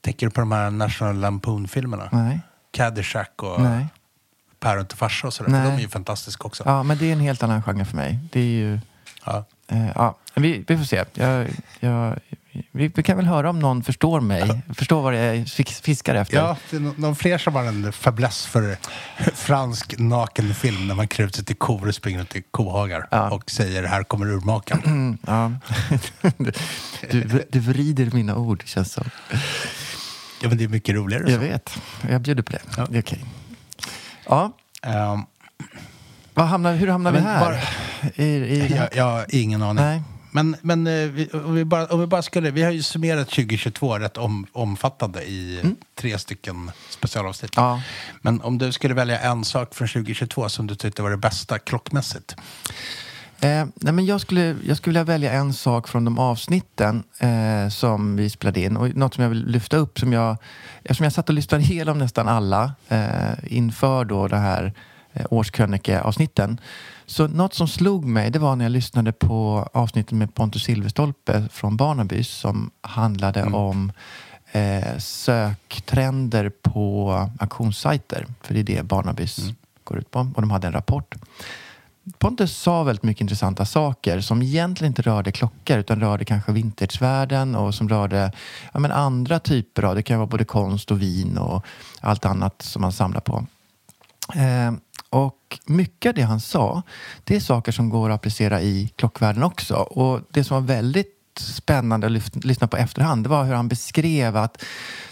Tänker 0.00 0.26
du 0.26 0.30
på 0.30 0.40
de 0.40 0.52
här 0.52 0.70
National 0.70 1.16
Lampoon-filmerna? 1.16 2.08
Nej. 2.12 2.40
Caddyshack 2.70 3.42
och 3.42 3.60
Nej. 3.62 3.86
Päron 4.60 4.86
till 4.86 4.98
farsa 4.98 5.26
och 5.26 5.34
sådär. 5.34 5.50
Nej. 5.50 5.70
De 5.70 5.76
är 5.76 5.80
ju 5.80 5.88
fantastiska 5.88 6.44
också. 6.44 6.62
Ja, 6.66 6.82
men 6.82 6.98
det 6.98 7.08
är 7.08 7.12
en 7.12 7.20
helt 7.20 7.42
annan 7.42 7.62
genre 7.62 7.84
för 7.84 7.96
mig. 7.96 8.18
Det 8.32 8.40
är 8.40 8.44
ju... 8.44 8.80
Ja. 9.24 9.44
Eh, 9.68 9.86
ja, 9.94 10.16
vi, 10.34 10.64
vi 10.68 10.76
får 10.76 10.84
se. 10.84 11.04
Jag, 11.14 11.46
jag, 11.80 12.18
vi, 12.72 12.88
vi 12.94 13.02
kan 13.02 13.16
väl 13.16 13.26
höra 13.26 13.50
om 13.50 13.58
någon 13.58 13.82
förstår 13.82 14.20
mig, 14.20 14.60
förstår 14.74 15.02
vad 15.02 15.14
jag 15.16 15.48
fiskar 15.82 16.14
efter. 16.14 16.36
Ja, 16.36 16.56
det 16.70 16.76
är 16.76 16.80
nå- 16.80 16.94
någon 16.96 17.16
fler 17.16 17.38
som 17.38 17.54
har 17.54 17.64
en 17.64 17.92
fäbless 17.92 18.46
för 18.46 18.76
fransk 19.34 19.98
nakenfilm 19.98 20.88
när 20.88 20.94
man 20.94 21.08
klär 21.08 21.26
ut 21.26 21.34
sig 21.34 21.44
till 21.44 21.56
kor 21.56 21.88
och 21.88 21.94
springer 21.94 22.36
i 22.36 22.42
kohagar 22.50 23.08
Ja. 23.10 23.30
och 23.30 23.50
säger 23.50 23.82
här 23.84 24.02
kommer 24.02 24.26
urmakaren. 24.26 24.82
Mm, 24.84 25.18
ja. 25.26 25.52
du, 27.10 27.44
du 27.50 27.60
vrider 27.60 28.10
mina 28.12 28.36
ord, 28.36 28.62
känns 28.66 28.92
som. 28.92 29.04
Ja, 30.42 30.48
men 30.48 30.58
det 30.58 30.64
är 30.64 30.68
mycket 30.68 30.94
roligare 30.94 31.22
Jag 31.22 31.32
så. 31.32 31.38
vet. 31.38 31.78
Jag 32.10 32.20
bjuder 32.20 32.42
på 32.42 32.52
det. 32.52 32.60
Ja. 32.76 32.86
Det 32.90 32.98
är 32.98 33.02
okej. 33.02 33.24
Ja, 34.26 34.52
vad 34.82 35.26
hamnar, 36.44 36.74
hur 36.74 36.88
hamnar 36.88 37.12
vi 37.12 37.18
här? 37.18 37.40
bara- 37.40 38.12
I, 38.14 38.24
i, 38.24 38.74
jag, 38.76 38.88
jag 38.96 39.04
har 39.04 39.26
ingen 39.28 39.62
aning. 39.62 39.84
Nej. 39.84 40.02
Men, 40.30 40.56
men 40.62 40.86
eh, 40.86 40.92
vi, 40.92 41.28
om, 41.32 41.54
vi 41.54 41.64
bara, 41.64 41.86
om 41.86 42.00
vi 42.00 42.06
bara 42.06 42.22
skulle, 42.22 42.50
vi 42.50 42.62
har 42.62 42.70
ju 42.70 42.82
summerat 42.82 43.28
2022 43.28 43.98
rätt 43.98 44.16
om, 44.16 44.46
omfattande 44.52 45.22
i 45.22 45.62
tre 46.00 46.18
stycken 46.18 46.70
specialavsnitt. 46.90 47.56
Mm. 47.56 47.68
Ja. 47.70 47.82
Men 48.22 48.40
om 48.40 48.58
du 48.58 48.72
skulle 48.72 48.94
välja 48.94 49.18
en 49.20 49.44
sak 49.44 49.74
från 49.74 49.88
2022 49.88 50.48
som 50.48 50.66
du 50.66 50.74
tyckte 50.74 51.02
var 51.02 51.10
det 51.10 51.16
bästa 51.16 51.58
klockmässigt. 51.58 52.36
Eh, 53.40 53.64
nej 53.74 53.92
men 53.92 54.06
jag, 54.06 54.20
skulle, 54.20 54.56
jag 54.66 54.76
skulle 54.76 54.90
vilja 54.92 55.04
välja 55.04 55.32
en 55.32 55.54
sak 55.54 55.88
från 55.88 56.04
de 56.04 56.18
avsnitten 56.18 57.02
eh, 57.18 57.68
som 57.68 58.16
vi 58.16 58.30
spelade 58.30 58.60
in 58.60 58.76
och 58.76 58.96
något 58.96 59.14
som 59.14 59.22
jag 59.22 59.28
vill 59.30 59.46
lyfta 59.46 59.76
upp 59.76 59.98
som 59.98 60.12
jag, 60.12 60.36
eftersom 60.82 61.04
jag 61.04 61.12
satt 61.12 61.28
och 61.28 61.34
lyssnade 61.34 61.64
igenom 61.64 61.98
nästan 61.98 62.28
alla 62.28 62.72
eh, 62.88 63.32
inför 63.46 64.04
då 64.04 64.28
det 64.28 64.36
här 64.36 64.72
årskrönikeavsnitten. 65.30 66.60
Så 67.06 67.28
något 67.28 67.54
som 67.54 67.68
slog 67.68 68.04
mig 68.04 68.30
det 68.30 68.38
var 68.38 68.56
när 68.56 68.64
jag 68.64 68.72
lyssnade 68.72 69.12
på 69.12 69.68
avsnittet 69.72 70.12
med 70.12 70.34
Pontus 70.34 70.64
Silverstolpe 70.64 71.48
från 71.52 71.76
Barnabys 71.76 72.28
som 72.28 72.70
handlade 72.80 73.42
om 73.42 73.92
eh, 74.52 74.98
söktrender 74.98 76.52
på 76.62 77.12
auktionssajter. 77.38 78.26
För 78.42 78.54
det 78.54 78.60
är 78.60 78.64
det 78.64 78.82
Barnabys 78.82 79.38
går 79.84 79.98
ut 79.98 80.10
på. 80.10 80.18
Och 80.34 80.40
de 80.40 80.50
hade 80.50 80.66
en 80.66 80.72
rapport. 80.72 81.14
Pontus 82.18 82.56
sa 82.56 82.82
väldigt 82.82 83.02
mycket 83.02 83.20
intressanta 83.20 83.64
saker 83.64 84.20
som 84.20 84.42
egentligen 84.42 84.90
inte 84.90 85.02
rörde 85.02 85.32
klockor 85.32 85.78
utan 85.78 86.00
rörde 86.00 86.24
kanske 86.24 86.52
vintagevärlden 86.52 87.54
och 87.54 87.74
som 87.74 87.88
rörde 87.88 88.32
ja, 88.72 88.80
men 88.80 88.92
andra 88.92 89.38
typer 89.38 89.82
av, 89.82 89.94
det 89.94 90.02
kan 90.02 90.18
vara 90.18 90.26
både 90.26 90.44
konst 90.44 90.90
och 90.90 91.02
vin 91.02 91.38
och 91.38 91.66
allt 92.00 92.24
annat 92.24 92.62
som 92.62 92.82
man 92.82 92.92
samlar 92.92 93.20
på. 93.20 93.46
Eh, 94.34 94.72
och 95.16 95.58
mycket 95.66 96.10
av 96.10 96.14
det 96.14 96.22
han 96.22 96.40
sa, 96.40 96.82
det 97.24 97.36
är 97.36 97.40
saker 97.40 97.72
som 97.72 97.88
går 97.88 98.10
att 98.10 98.14
applicera 98.14 98.62
i 98.62 98.92
klockvärlden 98.96 99.42
också. 99.42 99.74
Och 99.74 100.20
det 100.30 100.44
som 100.44 100.54
var 100.54 100.74
väldigt 100.74 101.38
spännande 101.38 102.06
att 102.06 102.44
lyssna 102.44 102.66
på 102.66 102.76
efterhand, 102.76 103.24
det 103.24 103.28
var 103.28 103.44
hur 103.44 103.54
han 103.54 103.68
beskrev 103.68 104.36
att 104.36 104.64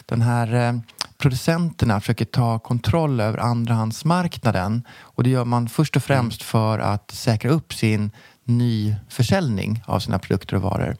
den 0.06 0.22
här 0.22 0.54
eh, 0.54 0.80
producenterna 1.18 2.00
försöker 2.00 2.24
ta 2.24 2.58
kontroll 2.58 3.20
över 3.20 3.38
andrahandsmarknaden. 3.38 4.82
Och 5.00 5.22
det 5.22 5.30
gör 5.30 5.44
man 5.44 5.68
först 5.68 5.96
och 5.96 6.02
främst 6.02 6.42
för 6.42 6.78
att 6.78 7.10
säkra 7.10 7.50
upp 7.50 7.74
sin 7.74 8.10
nyförsäljning 8.44 9.82
av 9.86 10.00
sina 10.00 10.18
produkter 10.18 10.56
och 10.56 10.62
varor. 10.62 10.96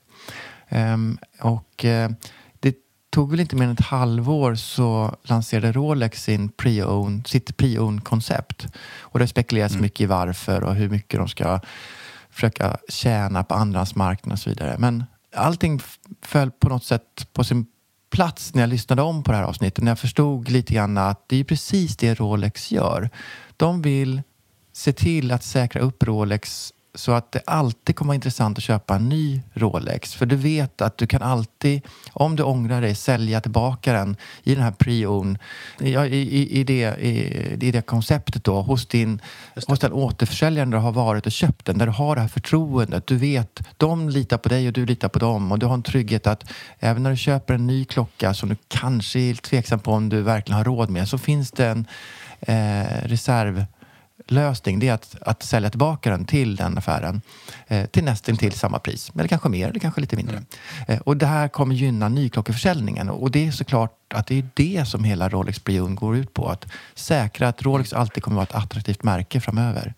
Ehm, 0.69 1.19
och 1.41 1.85
eh, 1.85 2.11
tog 3.15 3.31
väl 3.31 3.41
inte 3.41 3.57
mer 3.57 3.65
än 3.65 3.73
ett 3.73 3.81
halvår 3.81 4.55
så 4.55 5.17
lanserade 5.23 5.73
Rolex 5.73 6.23
sin 6.23 6.51
pre-owned, 6.51 7.27
sitt 7.27 7.57
pre-owned-koncept. 7.57 8.67
Och 9.01 9.19
det 9.19 9.27
spekuleras 9.27 9.77
mycket 9.77 10.01
i 10.01 10.07
varför 10.07 10.65
och 10.65 10.75
hur 10.75 10.89
mycket 10.89 11.21
de 11.21 11.29
ska 11.29 11.61
försöka 12.31 12.77
tjäna 12.89 13.45
på 13.45 13.55
andrahandsmarknaden 13.55 14.33
och 14.33 14.39
så 14.39 14.51
vidare. 14.51 14.77
Men 14.79 15.05
allting 15.35 15.81
föll 16.23 16.51
på 16.51 16.69
något 16.69 16.85
sätt 16.85 17.29
på 17.33 17.45
sin 17.45 17.67
plats 18.11 18.55
när 18.55 18.63
jag 18.63 18.71
lyssnade 18.71 19.03
om 19.03 19.23
på 19.23 19.33
det 19.33 19.39
här 19.39 19.45
avsnittet. 19.45 19.85
När 19.85 19.91
jag 19.91 19.99
förstod 19.99 20.51
lite 20.51 20.75
grann 20.75 20.99
att 20.99 21.29
det 21.29 21.37
är 21.37 21.45
precis 21.45 21.97
det 21.97 22.15
Rolex 22.15 22.73
gör. 22.73 23.11
De 23.57 23.83
vill 23.83 24.23
se 24.73 24.93
till 24.93 25.33
att 25.33 25.43
säkra 25.43 25.81
upp 25.83 26.03
Rolex 26.03 26.73
så 26.95 27.13
att 27.13 27.33
det 27.33 27.43
alltid 27.47 27.97
kommer 27.97 28.09
vara 28.09 28.15
intressant 28.15 28.59
att 28.59 28.65
köpa 28.65 28.95
en 28.95 29.09
ny 29.09 29.43
Rolex. 29.55 30.15
För 30.15 30.27
du 30.27 30.37
vet 30.37 30.81
att 30.81 30.99
du 30.99 31.07
kan 31.07 31.23
alltid, 31.23 31.83
om 32.13 32.37
du 32.37 32.43
ångrar 32.43 32.81
dig, 32.81 32.95
sälja 32.95 33.41
tillbaka 33.41 33.93
den 33.93 34.17
i 34.43 34.55
den 34.55 34.65
här 34.65 34.73
pre-own, 34.73 35.39
ja, 35.79 36.07
i, 36.07 36.17
i, 36.17 36.61
i, 36.61 36.65
det, 36.65 36.97
i, 37.01 37.71
det 37.71 37.87
konceptet 37.87 38.45
då, 38.45 38.63
hos, 38.63 38.87
din, 38.87 39.21
hos 39.67 39.81
den 39.81 39.93
återförsäljaren 39.93 40.71
du 40.71 40.77
har 40.77 40.93
varit 40.93 41.27
och 41.27 41.33
köpt 41.33 41.65
den, 41.65 41.79
där 41.79 41.87
du 41.87 41.93
har 41.93 42.15
det 42.15 42.21
här 42.21 42.29
förtroendet. 42.29 43.07
Du 43.07 43.17
vet, 43.17 43.61
de 43.77 44.09
litar 44.09 44.39
på 44.39 44.49
dig 44.49 44.67
och 44.67 44.73
du 44.73 44.87
litar 44.87 45.09
på 45.09 45.19
dem 45.19 45.53
och 45.53 45.59
du 45.59 45.67
har 45.67 45.75
en 45.75 45.83
trygghet 45.83 46.27
att 46.27 46.51
även 46.79 47.03
när 47.03 47.11
du 47.11 47.17
köper 47.17 47.55
en 47.55 47.67
ny 47.67 47.85
klocka 47.85 48.35
som 48.35 48.49
du 48.49 48.57
kanske 48.69 49.21
är 49.21 49.35
tveksam 49.35 49.79
på 49.79 49.93
om 49.93 50.09
du 50.09 50.23
verkligen 50.23 50.57
har 50.57 50.65
råd 50.65 50.91
med 50.91 51.09
så 51.09 51.19
finns 51.19 51.51
det 51.51 51.67
en 51.67 51.87
eh, 52.41 53.09
reserv 53.09 53.65
lösning 54.27 54.79
det 54.79 54.89
är 54.89 54.95
att, 54.95 55.17
att 55.21 55.43
sälja 55.43 55.71
tillbaka 55.71 56.11
den 56.11 56.25
till 56.25 56.57
den 56.57 56.79
affären 56.79 57.23
eh, 57.67 57.87
till 57.87 58.05
nästan 58.05 58.37
till 58.37 58.53
samma 58.53 58.79
pris. 58.79 59.13
Eller 59.15 59.29
kanske 59.29 59.49
mer, 59.49 59.69
eller 59.69 59.81
kanske 59.81 60.01
lite 60.01 60.17
mindre. 60.17 60.43
Eh, 60.89 60.99
och 60.99 61.17
det 61.17 61.27
här 61.27 61.49
kommer 61.49 61.75
gynna 61.75 62.09
nyklockeförsäljningen. 62.09 63.11
Och 63.11 63.31
det 63.31 63.47
är 63.47 63.51
såklart 63.51 64.13
att 64.15 64.27
det 64.27 64.39
är 64.39 64.49
det 64.55 64.89
som 64.89 65.05
hela 65.05 65.29
Rolex 65.29 65.65
Brion 65.65 65.95
går 65.95 66.17
ut 66.17 66.35
på. 66.35 66.49
Att 66.49 66.67
säkra 66.95 67.49
att 67.49 67.63
Rolex 67.63 67.93
alltid 67.93 68.23
kommer 68.23 68.35
vara 68.35 68.45
ett 68.45 68.55
attraktivt 68.55 69.03
märke 69.03 69.41
framöver. 69.41 69.95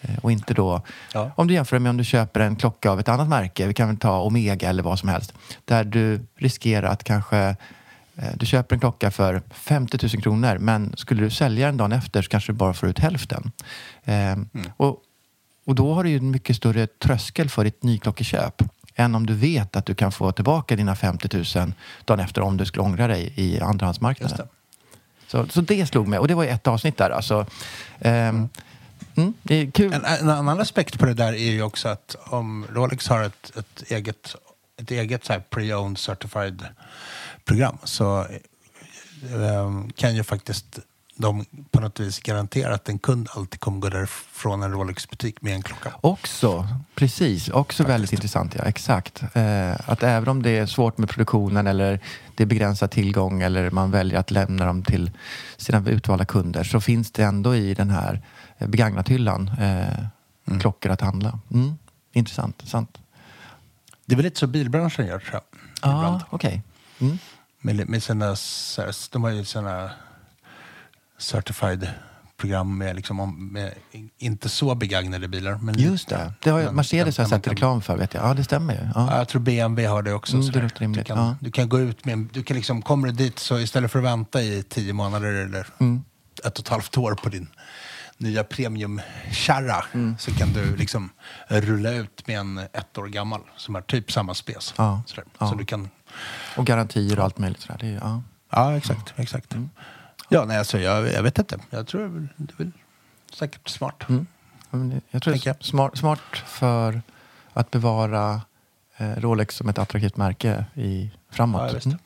Eh, 0.00 0.18
och 0.22 0.32
inte 0.32 0.54
då, 0.54 0.82
Ja. 1.14 1.30
om 1.36 1.46
du 1.46 1.54
jämför 1.54 1.78
med 1.78 1.90
om 1.90 1.96
du 1.96 2.04
köper 2.04 2.40
en 2.40 2.56
klocka 2.56 2.90
av 2.90 3.00
ett 3.00 3.08
annat 3.08 3.28
märke, 3.28 3.66
vi 3.66 3.74
kan 3.74 3.88
väl 3.88 3.96
ta 3.96 4.20
Omega 4.20 4.68
eller 4.68 4.82
vad 4.82 4.98
som 4.98 5.08
helst, 5.08 5.34
där 5.64 5.84
du 5.84 6.20
riskerar 6.36 6.88
att 6.88 7.04
kanske 7.04 7.56
Du 8.34 8.46
köper 8.46 8.76
en 8.76 8.80
klocka 8.80 9.10
för 9.10 9.42
50 9.50 9.98
000 10.14 10.22
kronor 10.22 10.58
men 10.58 10.96
skulle 10.96 11.22
du 11.22 11.30
sälja 11.30 11.66
den 11.66 11.76
dagen 11.76 11.92
efter 11.92 12.22
så 12.22 12.28
kanske 12.28 12.52
du 12.52 12.56
bara 12.56 12.74
får 12.74 12.88
ut 12.88 12.98
hälften. 12.98 13.52
Eh, 14.04 14.36
och, 14.76 15.02
och 15.66 15.74
då 15.74 15.94
har 15.94 16.04
du 16.04 16.10
ju 16.10 16.16
en 16.16 16.30
mycket 16.30 16.56
större 16.56 16.86
tröskel 16.86 17.48
för 17.48 17.64
ditt 17.64 17.82
nyklockeköp 17.82 18.62
än 18.94 19.14
om 19.14 19.26
du 19.26 19.34
vet 19.34 19.76
att 19.76 19.86
du 19.86 19.94
kan 19.94 20.12
få 20.12 20.32
tillbaka 20.32 20.76
dina 20.76 20.96
50 20.96 21.58
000 21.58 21.72
dagen 22.04 22.20
efter 22.20 22.40
om 22.40 22.56
du 22.56 22.64
skulle 22.64 22.82
ångra 22.82 23.06
dig 23.06 23.32
i 23.36 23.60
andrahandsmarknaden. 23.60 24.38
Just 24.38 25.30
Så, 25.30 25.46
så 25.48 25.60
det 25.60 25.86
slog 25.86 26.08
mig 26.08 26.18
och 26.18 26.28
det 26.28 26.34
var 26.34 26.44
ju 26.44 26.50
ett 26.50 26.66
avsnitt 26.66 26.96
där. 26.96 27.10
Alltså, 27.10 27.46
ehm, 28.00 28.48
mm, 29.16 29.34
det 29.42 29.70
kul. 29.72 29.92
En, 29.92 30.04
en 30.04 30.30
annan 30.30 30.60
aspekt 30.60 30.98
på 30.98 31.06
det 31.06 31.14
där 31.14 31.32
är 31.32 31.50
ju 31.50 31.62
också 31.62 31.88
att 31.88 32.16
om 32.24 32.66
Rolex 32.72 33.08
har 33.08 33.22
ett, 33.22 33.56
ett 33.56 33.90
eget, 33.90 34.36
ett 34.80 34.90
eget 34.90 35.28
pre-owned 35.50 35.96
certified 35.96 36.66
program 37.48 37.78
så 37.84 38.20
eh, 38.20 39.86
kan 39.96 40.16
ju 40.16 40.24
faktiskt 40.24 40.80
de 41.18 41.44
på 41.70 41.80
något 41.80 42.00
vis 42.00 42.20
garantera 42.20 42.74
att 42.74 42.88
en 42.88 42.98
kund 42.98 43.28
alltid 43.30 43.60
kommer 43.60 43.80
gå 43.80 43.88
därifrån 43.88 44.62
en 44.62 44.72
Rolex-butik 44.72 45.42
med 45.42 45.54
en 45.54 45.62
klocka. 45.62 45.92
Också, 46.00 46.68
precis. 46.94 47.48
Också 47.48 47.84
väldigt 47.84 48.12
intressant, 48.12 48.54
ja. 48.54 48.64
Exakt. 48.64 49.22
Eh, 49.34 49.90
att 49.90 50.02
även 50.02 50.28
om 50.28 50.42
det 50.42 50.50
är 50.50 50.66
svårt 50.66 50.98
med 50.98 51.08
produktionen 51.08 51.66
eller 51.66 52.00
det 52.34 52.42
är 52.42 52.46
begränsad 52.46 52.90
tillgång 52.90 53.42
eller 53.42 53.70
man 53.70 53.90
väljer 53.90 54.18
att 54.18 54.30
lämna 54.30 54.66
dem 54.66 54.82
till 54.82 55.10
sina 55.56 55.90
utvalda 55.90 56.24
kunder 56.24 56.64
så 56.64 56.80
finns 56.80 57.12
det 57.12 57.22
ändå 57.22 57.56
i 57.56 57.74
den 57.74 57.90
här 57.90 58.22
eh, 58.58 58.68
begagnat-hyllan 58.68 59.50
eh, 59.60 60.58
klockor 60.60 60.92
att 60.92 61.00
handla. 61.00 61.38
Mm. 61.52 61.78
Intressant. 62.12 62.62
Sant. 62.66 62.98
Det 64.06 64.14
är 64.14 64.16
väl 64.16 64.24
lite 64.24 64.40
så 64.40 64.46
bilbranschen 64.46 65.06
gör 65.06 65.18
tror 65.18 65.32
jag. 65.32 65.42
Ja, 65.82 65.98
ibland. 65.98 66.22
okej. 66.30 66.62
Mm. 67.00 67.18
Med, 67.60 67.88
med 67.88 68.02
sina, 68.02 68.36
de 69.12 69.22
har 69.24 69.30
ju 69.30 69.44
såna 69.44 69.90
certified 71.18 71.88
program 72.36 72.78
med, 72.78 72.96
liksom, 72.96 73.20
om- 73.20 73.48
med 73.52 73.74
inte 74.18 74.48
så 74.48 74.74
begagnade 74.74 75.28
bilar. 75.28 75.58
Men 75.62 75.78
Just 75.78 76.08
det. 76.08 76.32
det 76.42 76.50
har, 76.50 76.62
men- 76.62 76.74
Mercedes 76.74 77.16
har 77.18 77.22
jag 77.24 77.28
sett 77.30 77.46
reklam 77.46 77.82
för. 77.82 77.96
Vet 77.96 78.14
jag. 78.14 78.24
Ja, 78.24 78.34
det 78.34 78.44
stämmer 78.44 78.74
ju. 78.74 78.80
Ja, 78.80 78.90
Ja. 79.10 79.18
jag 79.18 79.28
tror 79.28 79.40
BMW 79.40 79.86
har 79.88 80.02
det 80.02 80.12
också. 80.12 80.36
Mm, 80.36 80.50
det 80.50 80.60
låter 80.62 80.80
rimligt, 80.80 81.06
Du 81.06 81.14
kan, 81.14 81.18
ja. 81.26 81.36
du 81.40 81.50
kan 81.50 81.68
gå 81.68 81.78
ut 81.80 82.04
med, 82.04 82.12
en- 82.12 82.30
du 82.32 82.42
kan 82.42 82.56
liksom, 82.56 82.82
kommer 82.82 83.08
du 83.08 83.14
dit 83.14 83.38
så 83.38 83.58
istället 83.58 83.90
för 83.92 83.98
att 83.98 84.04
vänta 84.04 84.42
i 84.42 84.62
tio 84.62 84.92
månader 84.92 85.32
eller 85.32 85.66
Mm. 85.80 86.02
ett 86.44 86.58
och 86.58 86.64
ett 86.64 86.68
halvt 86.68 86.96
år 86.98 87.14
på 87.14 87.28
din 87.28 87.46
nya 88.18 88.44
premiumkärra 88.44 89.84
Mm. 89.94 90.16
så 90.18 90.30
kan 90.34 90.52
du 90.52 90.76
liksom 90.76 91.10
rulla 91.48 91.90
ut 91.92 92.26
med 92.26 92.38
en 92.38 92.58
ett 92.58 92.98
år 92.98 93.06
gammal 93.06 93.40
som 93.56 93.76
är 93.76 93.80
typ 93.80 94.12
samma 94.12 94.34
spes. 94.34 94.74
Ja, 94.76 95.02
ja. 95.38 95.48
Så 95.48 95.54
du 95.54 95.64
kan, 95.64 95.88
Och 96.56 96.66
garantier 96.66 97.18
och 97.18 97.24
allt 97.24 97.38
möjligt. 97.38 97.60
Sådär. 97.60 97.78
Det 97.80 97.86
är, 97.86 97.98
ja. 98.02 98.22
ja, 98.50 98.76
exakt. 98.76 99.12
exakt. 99.16 99.52
Mm. 99.54 99.70
Ja, 100.28 100.44
nej, 100.44 100.58
alltså, 100.58 100.78
jag, 100.78 101.12
jag 101.12 101.22
vet 101.22 101.38
inte. 101.38 101.58
Jag 101.70 101.86
tror 101.86 102.00
det 102.00 102.06
är 102.52 102.56
väl- 102.56 102.72
säkert 103.32 103.68
smart. 103.68 104.02
Mm. 104.08 104.26
Jag 105.10 105.22
tror 105.22 105.34
det 105.34 105.46
är 105.46 105.56
smart, 105.60 105.96
smart 105.98 106.20
för 106.46 107.02
att 107.52 107.70
bevara 107.70 108.40
eh, 108.96 109.10
Rolex 109.16 109.54
som 109.56 109.68
ett 109.68 109.78
attraktivt 109.78 110.16
märke 110.16 110.64
i, 110.74 111.10
framåt. 111.30 111.72
Ja. 111.72 111.80
Mm. 111.86 111.98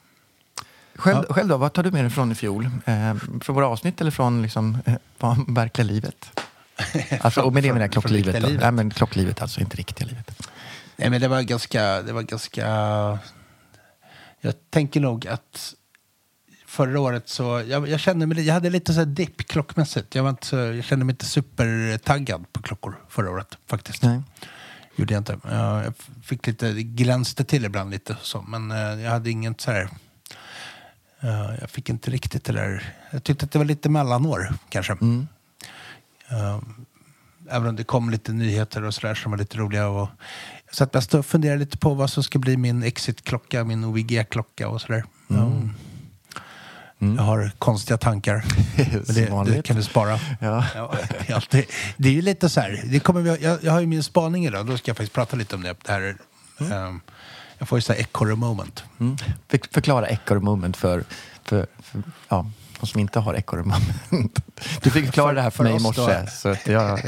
Själv, 0.95 1.25
Ja. 1.29 1.35
själv 1.35 1.49
då, 1.49 1.57
vad 1.57 1.73
tar 1.73 1.83
du 1.83 1.91
med 1.91 2.05
dig 2.05 2.11
från 2.11 2.33
i 2.33 2.35
fjol? 2.35 2.71
Eh, 2.85 3.15
från 3.41 3.55
våra 3.57 3.67
avsnitt 3.69 4.01
eller 4.01 4.11
från 4.11 4.43
liksom, 4.43 4.79
eh, 4.85 5.37
verkliga 5.49 5.87
livet? 5.87 6.41
Alltså, 7.21 7.41
och 7.41 7.53
med 7.53 7.63
det 7.63 7.69
menar 7.69 7.81
jag 7.81 7.93
klocklivet. 7.93 8.43
livet. 8.43 8.61
Nej, 8.61 8.73
men 8.73 8.91
klocklivet 8.91 9.43
alltså, 9.43 9.61
inte 9.61 9.77
riktiga 9.77 10.09
livet. 10.09 10.49
Nej, 10.97 11.11
men 11.11 11.21
det 11.21 11.29
var 11.29 11.43
ganska... 11.43 12.03
Det 12.03 12.13
var 12.13 12.23
ganska... 12.23 13.19
Jag 14.45 14.55
tänker 14.71 15.01
nog 15.01 15.27
att 15.27 15.75
förra 16.67 17.01
året 17.01 17.29
så... 17.29 17.63
Jag, 17.69 17.89
jag 17.89 18.01
kände 18.01 18.27
mig, 18.27 18.47
jag 18.47 18.55
hade 18.55 18.71
lite 18.71 18.93
så 18.93 18.99
här 18.99 19.07
dipp 19.07 19.49
klockmässigt. 19.49 20.15
Jag, 20.15 20.23
var 20.23 20.31
inte 20.31 20.47
så, 20.47 20.57
jag 20.57 20.85
kände 20.85 21.05
mig 21.05 21.13
inte 21.13 21.25
supertaggad 21.25 22.53
på 22.53 22.63
klockor 22.63 22.97
förra 23.09 23.31
året 23.31 23.59
faktiskt. 23.67 24.03
Nej. 24.03 24.21
Gjorde 24.97 25.15
jag 25.15 25.21
inte. 25.21 25.39
Ja, 25.45 25.85
Jag 25.85 25.95
fick 26.23 26.47
lite, 26.47 26.73
glänste 26.83 27.45
till 27.45 27.65
ibland 27.65 27.91
lite 27.91 28.17
så. 28.23 28.43
Men 28.43 28.71
eh, 28.71 29.03
jag 29.03 29.11
hade 29.11 29.31
inget 29.31 29.61
så 29.61 29.71
här... 29.71 29.89
eh, 31.21 31.51
jag 31.61 31.71
fick 31.71 31.89
inte 31.89 32.11
riktigt 32.11 32.45
det 32.45 32.53
där... 32.53 32.95
Jag 33.11 33.25
tyckte 33.25 33.45
att 33.45 33.53
det 33.53 33.59
var 33.59 33.67
lite 33.67 33.89
mellanår 33.89 34.55
kanske. 34.69 34.93
Mm. 34.93 35.29
Eh, 36.29 36.61
även 37.51 37.69
om 37.69 37.77
det 37.77 37.85
kom 37.85 38.11
lite 38.11 38.33
nyheter 38.33 38.85
och 38.85 38.95
sådär 38.95 39.15
som 39.15 39.31
var 39.31 39.39
lite 39.39 39.59
roliga. 39.59 39.89
Och 39.89 40.09
jag 40.73 40.77
satt 40.77 40.95
mest 40.95 41.15
och 41.15 41.27
funderade 41.27 41.59
lite 41.59 41.79
på 41.79 41.95
vad 41.95 42.11
som 42.11 42.23
ska 42.23 42.39
bli 42.39 42.57
min 42.57 42.83
Exit-klocka, 42.83 43.65
min 43.65 43.85
OVG-klocka 43.85 44.69
och 44.69 44.81
sådär. 44.81 45.05
Mm. 45.31 45.71
Ja. 46.99 47.07
Jag 47.17 47.23
har 47.23 47.51
konstiga 47.59 47.99
tankar. 47.99 48.45
Men 48.77 49.45
det, 49.45 49.53
det 49.53 49.63
kan 49.63 49.77
du 49.77 49.83
spara. 49.83 50.21
Ja. 50.41 50.65
Ja, 50.75 50.95
det, 51.09 51.31
är 51.31 51.35
alltid, 51.35 51.65
det 51.97 52.09
är 52.09 52.13
ju 52.13 52.23
lite 52.23 52.49
så 52.49 52.61
här. 52.61 52.83
Det 52.85 53.01
kommer 53.01 53.21
vi, 53.21 53.45
jag, 53.45 53.65
jag 53.65 53.73
har 53.73 53.81
ju 53.81 53.87
min 53.87 54.03
spaning 54.03 54.47
idag. 54.47 54.67
Då 54.67 54.79
ska 54.79 54.89
jag 54.91 54.97
faktiskt 54.97 55.15
prata 55.15 55.37
lite 55.37 55.55
om 55.57 55.63
det. 55.63 55.75
det 55.85 55.93
här, 55.93 56.17
ehm, 56.59 57.01
jag 57.59 57.69
får 57.69 57.79
ju 57.79 57.83
så 57.83 57.93
här 57.93 58.01
ekorre 58.01 58.35
moment. 58.35 58.85
Mm. 59.01 59.17
För, 59.49 59.61
förklara 59.71 60.09
ekorre 60.09 60.41
moment 60.41 60.77
för, 60.77 61.05
för, 61.45 61.67
för 61.83 62.03
ja, 62.29 62.51
de 62.81 62.87
som 62.87 63.01
inte 63.01 63.21
har 63.21 63.35
ekorre 63.35 63.63
moment. 63.63 64.05
Du 64.83 64.91
fick 64.91 65.05
förklara 65.05 65.29
För- 65.29 65.35
det 65.35 65.43
här 65.43 65.51
för, 65.51 65.57
för 65.57 65.65
mig 65.65 65.77
i 65.77 65.79
morse. 65.79 66.21
då. 66.21 66.27
Så 66.31 66.49
att 66.49 66.67
jag. 66.67 67.05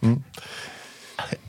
Mm. 0.00 0.22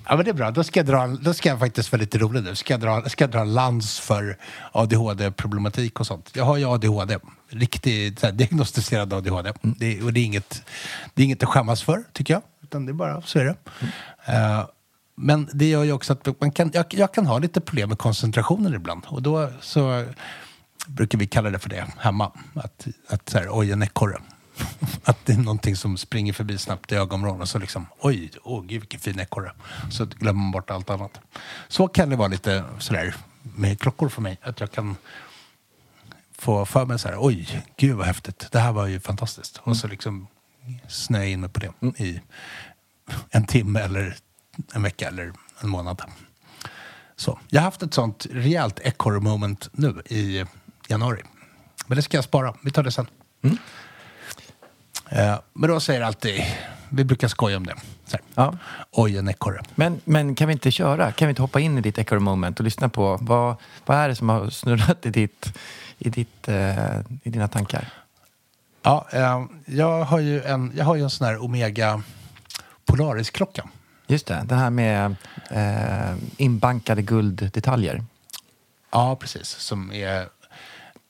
Ja, 0.08 0.16
men 0.16 0.26
det 0.26 0.32
är 0.32 0.34
bra. 0.34 0.52
Då 0.52 0.64
ska 0.64 0.80
jag, 0.80 0.88
dra, 0.88 1.08
då 1.08 1.34
ska 1.34 1.50
jag 1.50 1.60
faktiskt 1.60 1.92
vara 1.92 2.00
lite 2.00 2.18
rolig 2.18 2.44
nu. 2.44 2.56
Ska 2.56 2.74
jag 2.74 2.82
dra, 2.82 3.10
ska 3.10 3.24
jag 3.24 3.32
dra 3.32 3.44
lans 3.44 4.00
för 4.00 4.38
ADHD-problematik 4.72 6.00
och 6.00 6.08
sånt. 6.08 6.32
Jag 6.34 6.46
har 6.46 6.58
ju 6.58 6.66
ADHD. 6.66 7.18
Riktigt 7.50 8.22
här, 8.22 8.32
diagnostiserad 8.32 9.14
ADHD. 9.14 9.54
Det, 9.62 10.02
och 10.02 10.14
det 10.14 10.20
är, 10.20 10.26
inget, 10.26 10.64
det 11.14 11.22
är 11.22 11.26
inget 11.26 11.44
att 11.44 11.50
skämmas 11.50 11.84
för, 11.84 12.04
tycker 12.14 12.34
jag. 12.34 12.44
Utan 12.64 12.86
det 12.86 12.92
är 12.92 12.94
bara 12.94 13.22
så 13.22 13.40
är 13.40 13.46
det. 13.46 13.56
Eh, 14.26 14.66
men 15.16 15.50
det 15.54 15.66
gör 15.66 15.84
ju 15.84 15.92
också 15.92 16.14
att 16.14 16.42
man 16.42 16.52
kan, 16.52 16.72
jag, 16.74 16.86
jag 16.90 17.14
kan 17.14 17.26
ha 17.26 17.40
lite 17.40 17.62
problem 17.62 17.90
med 17.90 17.98
koncentrationen 17.98 18.74
ibland. 18.74 19.04
Och 19.08 19.22
då 19.22 19.50
så 19.62 20.06
brukar 20.88 21.18
vi 21.18 21.28
kalla 21.28 21.50
det 21.50 21.60
för 21.60 21.70
det 21.70 21.86
hemma. 21.98 22.32
Att, 22.54 22.88
att 23.08 23.30
så 23.30 23.38
här, 23.38 23.48
oj, 23.52 23.72
en 23.72 23.84
ekorre. 23.84 24.18
Att 25.04 25.26
det 25.26 25.34
är 25.34 25.38
någonting 25.38 25.76
som 25.76 25.98
springer 25.98 26.34
förbi 26.34 26.58
snabbt 26.58 26.92
i 26.92 26.96
ögonvrån 26.96 27.42
och 27.42 27.50
så 27.50 27.60
liksom, 27.60 27.88
oj, 28.00 28.32
åh 28.44 28.62
gud 28.62 28.82
vilken 28.82 29.00
fin 29.00 29.20
ekorre. 29.20 29.52
Så 29.92 30.06
glömmer 30.06 30.42
man 30.42 30.52
bort 30.52 30.70
allt 30.70 30.90
annat. 30.90 31.20
Så 31.68 31.88
kan 31.88 32.10
det 32.10 32.16
vara 32.16 32.28
lite 32.28 32.64
sådär 32.80 33.16
med 33.42 33.80
klockor 33.80 34.10
för 34.10 34.22
mig. 34.22 34.38
Att 34.42 34.60
jag 34.60 34.72
kan 34.72 34.96
få 36.38 36.66
för 36.66 36.86
mig 36.86 37.00
så 37.00 37.08
här, 37.08 37.18
oj, 37.20 37.64
gud 37.78 37.96
vad 37.96 38.08
häftigt. 38.08 38.48
Det 38.52 38.60
här 38.60 38.72
var 38.72 38.88
ju 38.88 39.00
fantastiskt. 39.00 39.62
Och 39.64 39.78
så 39.78 39.88
liksom 39.88 40.28
snöa 40.88 41.26
in 41.26 41.42
mig 41.42 41.50
på 41.50 41.60
det 41.60 42.04
i 42.04 42.22
en 43.30 43.46
timme 43.46 43.80
eller 43.80 44.16
en 44.74 44.84
vecka 44.84 45.08
eller 45.08 45.34
en 45.60 45.70
månad. 45.70 46.02
Så. 47.16 47.40
Jag 47.50 47.62
har 47.62 47.66
haft 47.66 47.84
ett 47.84 47.94
sånt 47.94 48.28
rejält 48.32 48.80
ekorre 48.80 49.20
moment 49.20 49.70
nu 49.72 50.02
i 50.06 50.46
januari. 50.88 51.24
Men 51.88 51.96
det 51.96 52.02
ska 52.02 52.18
jag 52.18 52.24
spara. 52.24 52.56
Vi 52.62 52.72
tar 52.72 52.84
det 52.84 52.92
sen. 52.92 53.08
Eh, 53.44 53.52
men 55.54 55.70
då 55.70 55.80
säger 55.80 56.02
alltid, 56.02 56.44
vi 56.90 57.04
brukar 57.04 57.28
skoja 57.28 57.58
om 57.58 57.66
det. 57.66 57.76
Så. 58.06 58.18
Ja. 58.36 58.58
Oj, 58.92 59.18
en 59.18 59.30
ekorre. 59.30 59.62
Men, 59.76 60.02
men 60.06 60.36
kan 60.36 60.48
vi 60.48 60.54
inte 60.54 60.72
köra? 60.72 61.12
Kan 61.12 61.28
vi 61.28 61.30
inte 61.30 61.42
hoppa 61.42 61.60
in 61.60 61.78
i 61.78 61.82
ditt 61.82 61.98
ekorre 61.98 62.20
moment 62.20 62.60
och 62.60 62.64
lyssna 62.64 62.90
på 62.90 63.18
vad, 63.22 63.56
vad 63.86 63.98
är 63.98 64.08
det 64.10 64.16
som 64.16 64.30
har 64.30 64.50
snurrat 64.50 65.06
i, 65.06 65.10
ditt, 65.10 65.58
i, 65.98 66.10
ditt, 66.10 66.48
eh, 66.48 67.00
i 67.24 67.30
dina 67.30 67.48
tankar? 67.48 67.90
Ja, 68.82 69.08
eh, 69.12 69.46
jag 69.66 70.04
har 70.04 70.20
ju 70.20 70.44
en, 70.44 70.72
jag 70.76 70.86
har 70.86 70.96
ju 70.96 71.04
en 71.04 71.10
sån 71.10 71.28
här 71.28 71.44
Omega 71.44 72.02
Polaris-klocka. 72.86 73.70
Just 74.08 74.28
det, 74.28 74.44
den 74.46 74.58
här 74.58 74.70
med 74.70 75.16
eh, 75.50 76.16
inbankade 76.38 77.02
gulddetaljer. 77.02 78.04
Ja, 78.92 79.16
precis. 79.16 79.48
Som 79.48 79.92
är... 79.92 80.28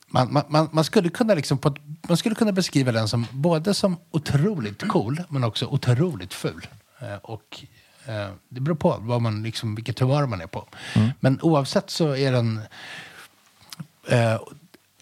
Man, 0.06 0.44
man, 0.48 0.68
man, 0.72 0.84
skulle 0.84 1.08
kunna 1.08 1.34
liksom 1.34 1.58
på, 1.58 1.76
man 2.08 2.16
skulle 2.16 2.34
kunna 2.34 2.52
beskriva 2.52 2.92
den 2.92 3.08
som 3.08 3.26
både 3.30 3.74
som 3.74 3.96
otroligt 4.10 4.88
cool 4.88 5.22
men 5.28 5.44
också 5.44 5.66
otroligt 5.66 6.34
ful. 6.34 6.66
Eh, 6.98 7.16
och 7.16 7.64
eh, 8.06 8.28
det 8.48 8.60
beror 8.60 8.76
på 8.76 8.96
vad 9.00 9.22
man 9.22 9.42
liksom, 9.42 9.74
vilket 9.74 9.98
humör 9.98 10.26
man 10.26 10.40
är 10.40 10.46
på. 10.46 10.68
Men 11.20 11.40
oavsett 11.42 11.90
så 11.90 12.16
är 12.16 12.32
den... 12.32 12.60
Eh, 14.08 14.40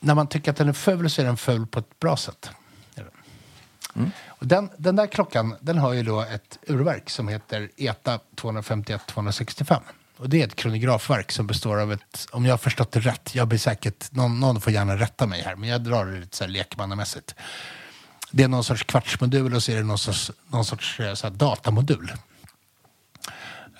när 0.01 0.15
man 0.15 0.27
tycker 0.27 0.51
att 0.51 0.57
den 0.57 0.69
är 0.69 0.73
ful 0.73 1.11
så 1.11 1.23
är 1.23 1.27
den 1.27 1.37
ful 1.37 1.67
på 1.67 1.79
ett 1.79 2.01
bra 2.01 2.17
sätt. 2.17 2.51
Den. 2.95 4.13
Och 4.27 4.47
den, 4.47 4.71
den 4.77 4.97
där 4.97 5.07
klockan 5.07 5.57
den 5.61 5.79
har 5.79 5.93
ju 5.93 6.03
då 6.03 6.21
ett 6.21 6.59
urverk 6.67 7.11
som 7.11 7.29
heter 7.29 7.71
ETA 7.77 8.21
251-265. 8.37 9.81
Och 10.25 10.31
det 10.31 10.43
är 10.43 10.47
ett 10.47 10.57
kronografverk 10.57 11.33
som 11.33 11.47
består 11.47 11.81
av 11.81 11.93
ett, 11.93 12.27
om 12.33 12.45
jag 12.45 12.53
har 12.53 12.59
förstått 12.59 12.93
det 12.93 13.01
rätt, 13.01 13.35
jag 13.35 13.49
blir 13.49 13.59
säkert, 13.59 14.13
någon, 14.13 14.41
någon 14.41 14.61
får 14.61 14.73
gärna 14.73 14.97
rätta 14.97 15.27
mig 15.27 15.43
här, 15.43 15.57
men 15.57 15.69
jag 15.69 15.85
drar 15.85 16.07
det 16.07 16.21
lite 16.21 16.37
så 16.37 16.45
här 16.45 16.51
lekmannamässigt. 16.51 17.35
Det 18.31 18.43
är 18.43 18.49
någon 18.49 18.65
sorts 18.65 18.85
kvartsmodul 18.85 19.55
och 19.55 19.63
så 19.63 19.73
är 19.73 19.77
det 19.77 19.83
någon 19.83 19.99
sorts, 19.99 20.31
någon 20.49 20.65
sorts 20.65 21.01
eh, 21.01 21.15
så 21.15 21.27
här 21.27 21.35
datamodul. 21.35 22.13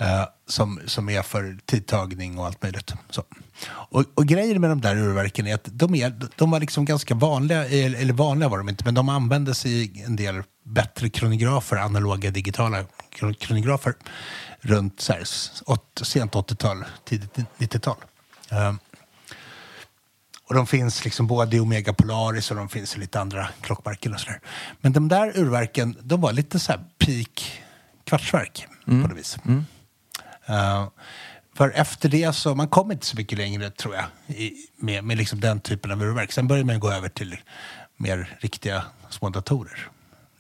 Uh, 0.01 0.25
som, 0.47 0.81
som 0.87 1.09
är 1.09 1.23
för 1.23 1.59
tidtagning 1.65 2.39
och 2.39 2.47
allt 2.47 2.63
möjligt. 2.63 2.93
Så. 3.11 3.25
Och, 3.69 4.05
och 4.15 4.27
grejen 4.27 4.61
med 4.61 4.71
de 4.71 4.81
där 4.81 4.97
urverken 4.97 5.47
är 5.47 5.55
att 5.55 5.69
de, 5.73 5.95
är, 5.95 6.15
de 6.37 6.51
var 6.51 6.61
liksom 6.61 6.85
ganska 6.85 7.15
vanliga, 7.15 7.69
eller 7.69 8.13
vanliga 8.13 8.49
var 8.49 8.59
de 8.59 8.69
inte, 8.69 8.85
men 8.85 8.95
de 8.95 9.09
användes 9.09 9.67
i 9.67 10.03
en 10.07 10.17
del 10.17 10.43
bättre 10.65 11.09
kronografer, 11.09 11.77
analoga 11.77 12.31
digitala 12.31 12.85
kronografer 13.39 13.95
runt 14.65 15.01
så 15.01 15.13
här, 15.13 15.25
åt, 15.67 16.01
sent 16.03 16.33
80-tal, 16.33 16.85
tidigt 17.05 17.37
90-tal. 17.59 17.97
Eh, 18.51 18.75
och 20.49 20.55
de 20.55 20.67
finns 20.67 21.05
liksom 21.05 21.27
både 21.27 21.57
i 21.57 21.61
Omega 21.61 21.93
Polaris 21.93 22.51
och 22.51 22.57
de 22.57 22.69
finns 22.69 22.97
i 22.97 22.99
lite 22.99 23.21
andra 23.21 23.49
och 23.71 24.21
sådär. 24.21 24.41
Men 24.81 24.93
de 24.93 25.09
där 25.09 25.39
urverken, 25.39 25.97
de 26.03 26.21
var 26.21 26.33
lite 26.33 26.59
så 26.59 26.73
här 26.73 26.85
peak 26.99 27.63
kvartsverk 28.05 28.67
på 28.85 28.93
något 28.93 29.19
vis. 29.19 29.37
Eh, 30.47 30.89
för 31.57 31.71
efter 31.71 32.09
det 32.09 32.33
så, 32.33 32.55
man 32.55 32.69
kom 32.69 32.93
inte 32.93 33.07
så 33.07 33.17
mycket 33.17 33.39
längre 33.39 33.71
tror 33.71 33.95
jag 33.95 34.37
i, 34.37 34.53
med, 34.77 35.05
med 35.05 35.17
liksom 35.17 35.41
den 35.41 35.61
typen 35.61 35.91
av 35.91 36.03
urverk. 36.03 36.33
Sen 36.33 36.49
började 36.49 36.67
man 36.67 36.81
gå 36.81 36.93
över 36.93 37.09
till 37.09 37.37
mer 37.97 38.39
riktiga 38.41 38.85
små 39.11 39.31
datorer. 39.31 39.89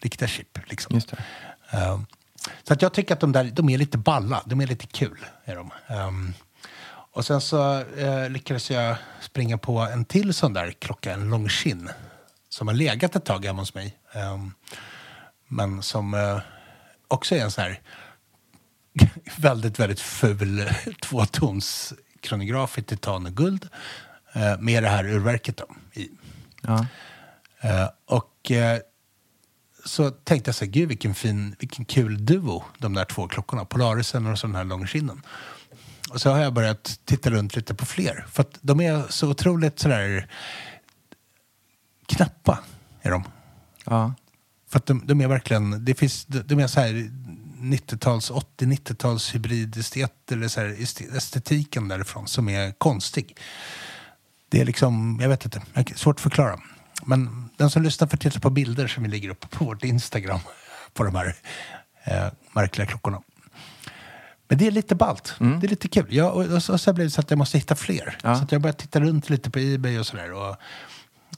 Riktiga 0.01 0.29
chip 0.29 0.59
liksom. 0.67 0.95
Just 0.95 1.09
det. 1.09 1.25
Eh, 1.71 2.01
så 2.63 2.73
att 2.73 2.83
jag 2.83 2.93
tycker 2.93 3.15
att 3.15 3.21
de 3.21 3.33
där, 3.33 3.45
de 3.45 3.69
är 3.69 3.79
lite 3.79 3.99
balla, 3.99 4.43
de 4.47 4.61
är 4.61 4.67
lite 4.67 4.87
kul. 4.87 5.27
Är 5.45 5.57
de. 5.57 5.71
Ehm, 5.87 6.33
och 6.87 7.27
sen 7.27 7.41
så 7.41 7.81
uh, 7.81 8.31
lyckades 8.31 8.71
jag 8.71 8.97
springa 9.21 9.59
på 9.59 9.79
en 9.79 10.05
till 10.05 10.35
sån 10.35 10.53
där 10.53 10.71
klocka, 10.71 11.13
en 11.13 11.31
Longines. 11.31 11.91
Som 12.49 12.69
har 12.69 12.75
legat 12.75 13.17
ett 13.17 13.25
tag 13.25 13.45
hemma 13.45 13.63
hos 13.63 13.75
mig. 13.75 13.97
Ehm, 14.13 14.53
men 15.49 15.83
som 15.83 16.15
eh, 16.15 16.39
också 17.09 17.35
är 17.35 17.41
en 17.41 17.51
sån 17.51 17.65
här 17.65 17.81
väldigt, 19.37 19.79
väldigt 19.79 20.01
ful 20.01 20.71
tvåtons 21.03 21.95
kronograf 22.21 22.79
i 22.79 22.83
titan 22.83 23.27
och 23.27 23.33
guld. 23.33 23.69
eh, 24.33 24.59
med 24.59 24.83
det 24.83 24.89
här 24.89 25.05
urverket 25.05 25.57
då, 25.57 25.67
i. 25.93 26.09
Ja. 26.61 26.87
Och 28.07 28.53
så 29.85 30.11
tänkte 30.11 30.49
jag 30.49 30.55
så 30.55 30.65
här, 30.65 30.73
gud 30.73 30.89
vilken 30.89 31.15
fin, 31.15 31.57
vilken 31.59 31.85
kul 31.85 32.27
duo, 32.27 32.65
de 32.79 32.95
där 32.95 33.05
två 33.05 33.29
klockorna, 33.29 33.65
Polarisen 33.65 34.27
och 34.27 34.39
så 34.39 34.47
den 34.47 34.57
här 34.57 34.65
Longines. 34.65 35.19
Och 36.11 36.21
så 36.21 36.31
har 36.31 36.39
jag 36.39 36.55
börjat 36.55 37.01
titta 37.05 37.31
runt 37.31 37.57
lite 37.57 37.75
på 37.75 37.87
fler. 37.87 38.27
För 38.31 38.43
att 38.43 38.59
de 38.61 38.81
är 38.81 39.05
så 39.09 39.31
otroligt 39.31 39.79
sådär 39.79 40.29
knappa, 42.07 42.59
är 43.03 43.11
de. 43.11 43.25
Ja. 43.85 44.15
För 44.69 44.79
att 44.79 44.87
de, 44.87 45.03
de 45.07 45.21
är 45.21 45.29
verkligen, 45.29 45.85
det 45.85 45.95
finns, 45.95 46.25
de, 46.25 46.39
de 46.39 46.59
är 46.59 46.67
så 46.67 46.81
här 46.81 47.11
90-tals, 47.59 48.31
80-90-tals 48.31 49.35
hybridestet, 49.35 50.33
eller 50.33 50.49
så 50.49 50.61
här 50.61 50.67
est- 50.69 51.17
estetiken 51.17 51.89
därifrån 51.89 52.29
som 52.29 52.49
är 52.49 52.73
konstig. 52.73 53.37
Det 54.49 54.61
är 54.61 54.65
liksom, 54.65 55.19
jag 55.23 55.29
vet 55.29 55.45
inte, 55.45 55.63
svårt 55.95 56.17
att 56.17 56.21
förklara. 56.23 56.61
Men 57.05 57.44
den 57.57 57.71
som 57.71 57.83
lyssnar 57.83 58.09
får 58.09 58.17
titta 58.17 58.41
på 58.41 58.51
bilder 58.51 58.87
som 58.87 59.03
vi 59.03 59.09
lägger 59.09 59.29
upp 59.29 59.51
på 59.51 59.65
vårt 59.65 59.85
Instagram 59.85 60.41
på 60.93 61.05
de 61.05 61.15
här 61.15 61.37
eh, 62.05 62.27
märkliga 62.53 62.87
klockorna. 62.87 63.23
Men 64.49 64.59
det 64.59 64.67
är 64.67 64.71
lite 64.71 64.95
ballt. 64.95 65.35
Det 65.39 65.67
är 65.67 65.69
lite 65.69 65.89
kul. 65.89 66.07
Jag, 66.11 66.35
och, 66.35 66.45
och, 66.45 66.63
så, 66.63 66.73
och 66.73 66.81
så 66.81 66.93
blev 66.93 67.07
det 67.07 67.11
så 67.11 67.21
att 67.21 67.31
jag 67.31 67.39
måste 67.39 67.59
hitta 67.59 67.75
fler. 67.75 68.19
Ja. 68.23 68.37
Så 68.37 68.45
att 68.45 68.53
jag 68.53 68.61
började 68.61 68.79
titta 68.79 69.01
runt 69.01 69.31
lite 69.31 69.51
på 69.51 69.59
Ebay 69.59 69.99
och 69.99 70.07
sådär. 70.07 70.33
Och 70.33 70.57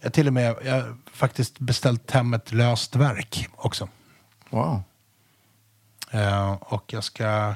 jag 0.01 0.13
till 0.13 0.27
och 0.27 0.33
med 0.33 0.57
jag 0.65 0.97
faktiskt 1.13 1.59
beställt 1.59 2.11
hem 2.11 2.35
ett 2.35 2.53
löst 2.53 2.97
verk 2.97 3.49
också. 3.57 3.89
Wow. 4.51 4.83
Eh, 6.11 6.53
och 6.53 6.93
jag 6.93 7.05
ska... 7.05 7.55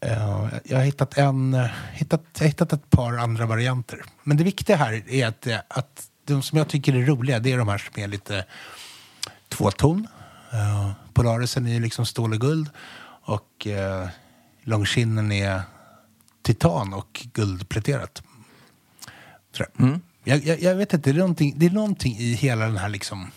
eh, 0.00 0.48
jag 0.64 0.76
har 0.76 0.84
hittat, 0.84 1.18
en, 1.18 1.68
hittat, 1.92 2.22
jag 2.34 2.40
har 2.40 2.48
hittat 2.48 2.72
ett 2.72 2.90
par 2.90 3.12
andra 3.18 3.46
varianter. 3.46 4.02
Men 4.22 4.36
det 4.36 4.44
viktiga 4.44 4.76
här 4.76 5.02
är 5.08 5.26
att, 5.26 5.46
att 5.68 6.09
de 6.34 6.42
som 6.42 6.58
jag 6.58 6.68
tycker 6.68 6.94
är 6.94 7.06
roliga, 7.06 7.38
det 7.38 7.52
är 7.52 7.58
de 7.58 7.68
här 7.68 7.78
som 7.78 8.02
är 8.02 8.08
lite 8.08 8.44
tvåton. 9.48 10.06
Uh, 10.52 10.92
Polarisen 11.12 11.66
är 11.66 11.72
ju 11.72 11.80
liksom 11.80 12.06
stål 12.06 12.32
och 12.32 12.40
guld. 12.40 12.70
Och 13.22 13.66
uh, 13.66 14.08
Longinen 14.62 15.32
är 15.32 15.62
titan 16.42 16.94
och 16.94 17.26
guldpläterat. 17.32 18.22
Sådär. 19.52 20.00
Jag, 20.24 20.44
jag, 20.44 20.62
jag 20.62 20.74
vet 20.74 20.92
inte, 20.92 21.12
det 21.12 21.16
är, 21.16 21.18
någonting, 21.18 21.54
det 21.56 21.66
är 21.66 21.70
någonting 21.70 22.16
i 22.16 22.34
hela 22.34 22.64
den 22.64 22.76
här 22.76 22.88
liksom, 22.88 23.30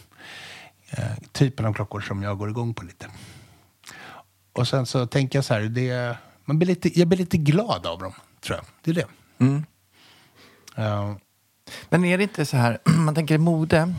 eh, 0.89 1.13
typen 1.31 1.65
av 1.65 1.73
klockor 1.73 2.01
som 2.01 2.23
jag 2.23 2.37
går 2.37 2.49
igång 2.49 2.73
på 2.73 2.85
lite. 2.85 3.07
Och 4.53 4.67
sen 4.67 4.85
så 4.85 5.07
tänker 5.07 5.37
jag 5.37 5.45
så 5.45 5.53
här, 5.53 5.61
det, 5.61 6.17
man 6.45 6.59
blir 6.59 6.67
lite, 6.67 6.99
jag 6.99 7.07
blir 7.07 7.17
lite 7.17 7.37
glad 7.37 7.85
av 7.85 7.99
dem, 7.99 8.13
tror 8.41 8.57
jag. 8.57 8.65
Det 8.81 8.91
är 8.91 8.95
det. 8.95 9.07
Eh, 10.75 11.15
Men 11.89 12.05
är 12.05 12.17
det 12.17 12.23
inte 12.23 12.45
så 12.45 12.57
här, 12.57 12.77
man 12.83 13.15
tänker 13.15 13.37
mode. 13.37 13.93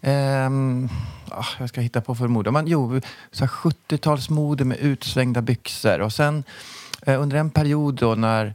ehm, 0.00 0.88
ah, 1.30 1.46
jag 1.58 1.68
ska 1.68 1.80
hitta 1.80 2.00
på 2.00 2.14
för 2.14 2.28
mode. 2.28 2.50
Man, 2.50 2.66
jo, 2.66 3.00
så 3.32 3.44
här 3.44 3.52
70-talsmode 3.52 4.64
med 4.64 4.78
utsvängda 4.78 5.42
byxor. 5.42 6.00
Och 6.00 6.12
sen 6.12 6.44
eh, 7.06 7.22
under 7.22 7.36
en 7.36 7.50
period 7.50 7.94
då 7.94 8.14
när, 8.14 8.54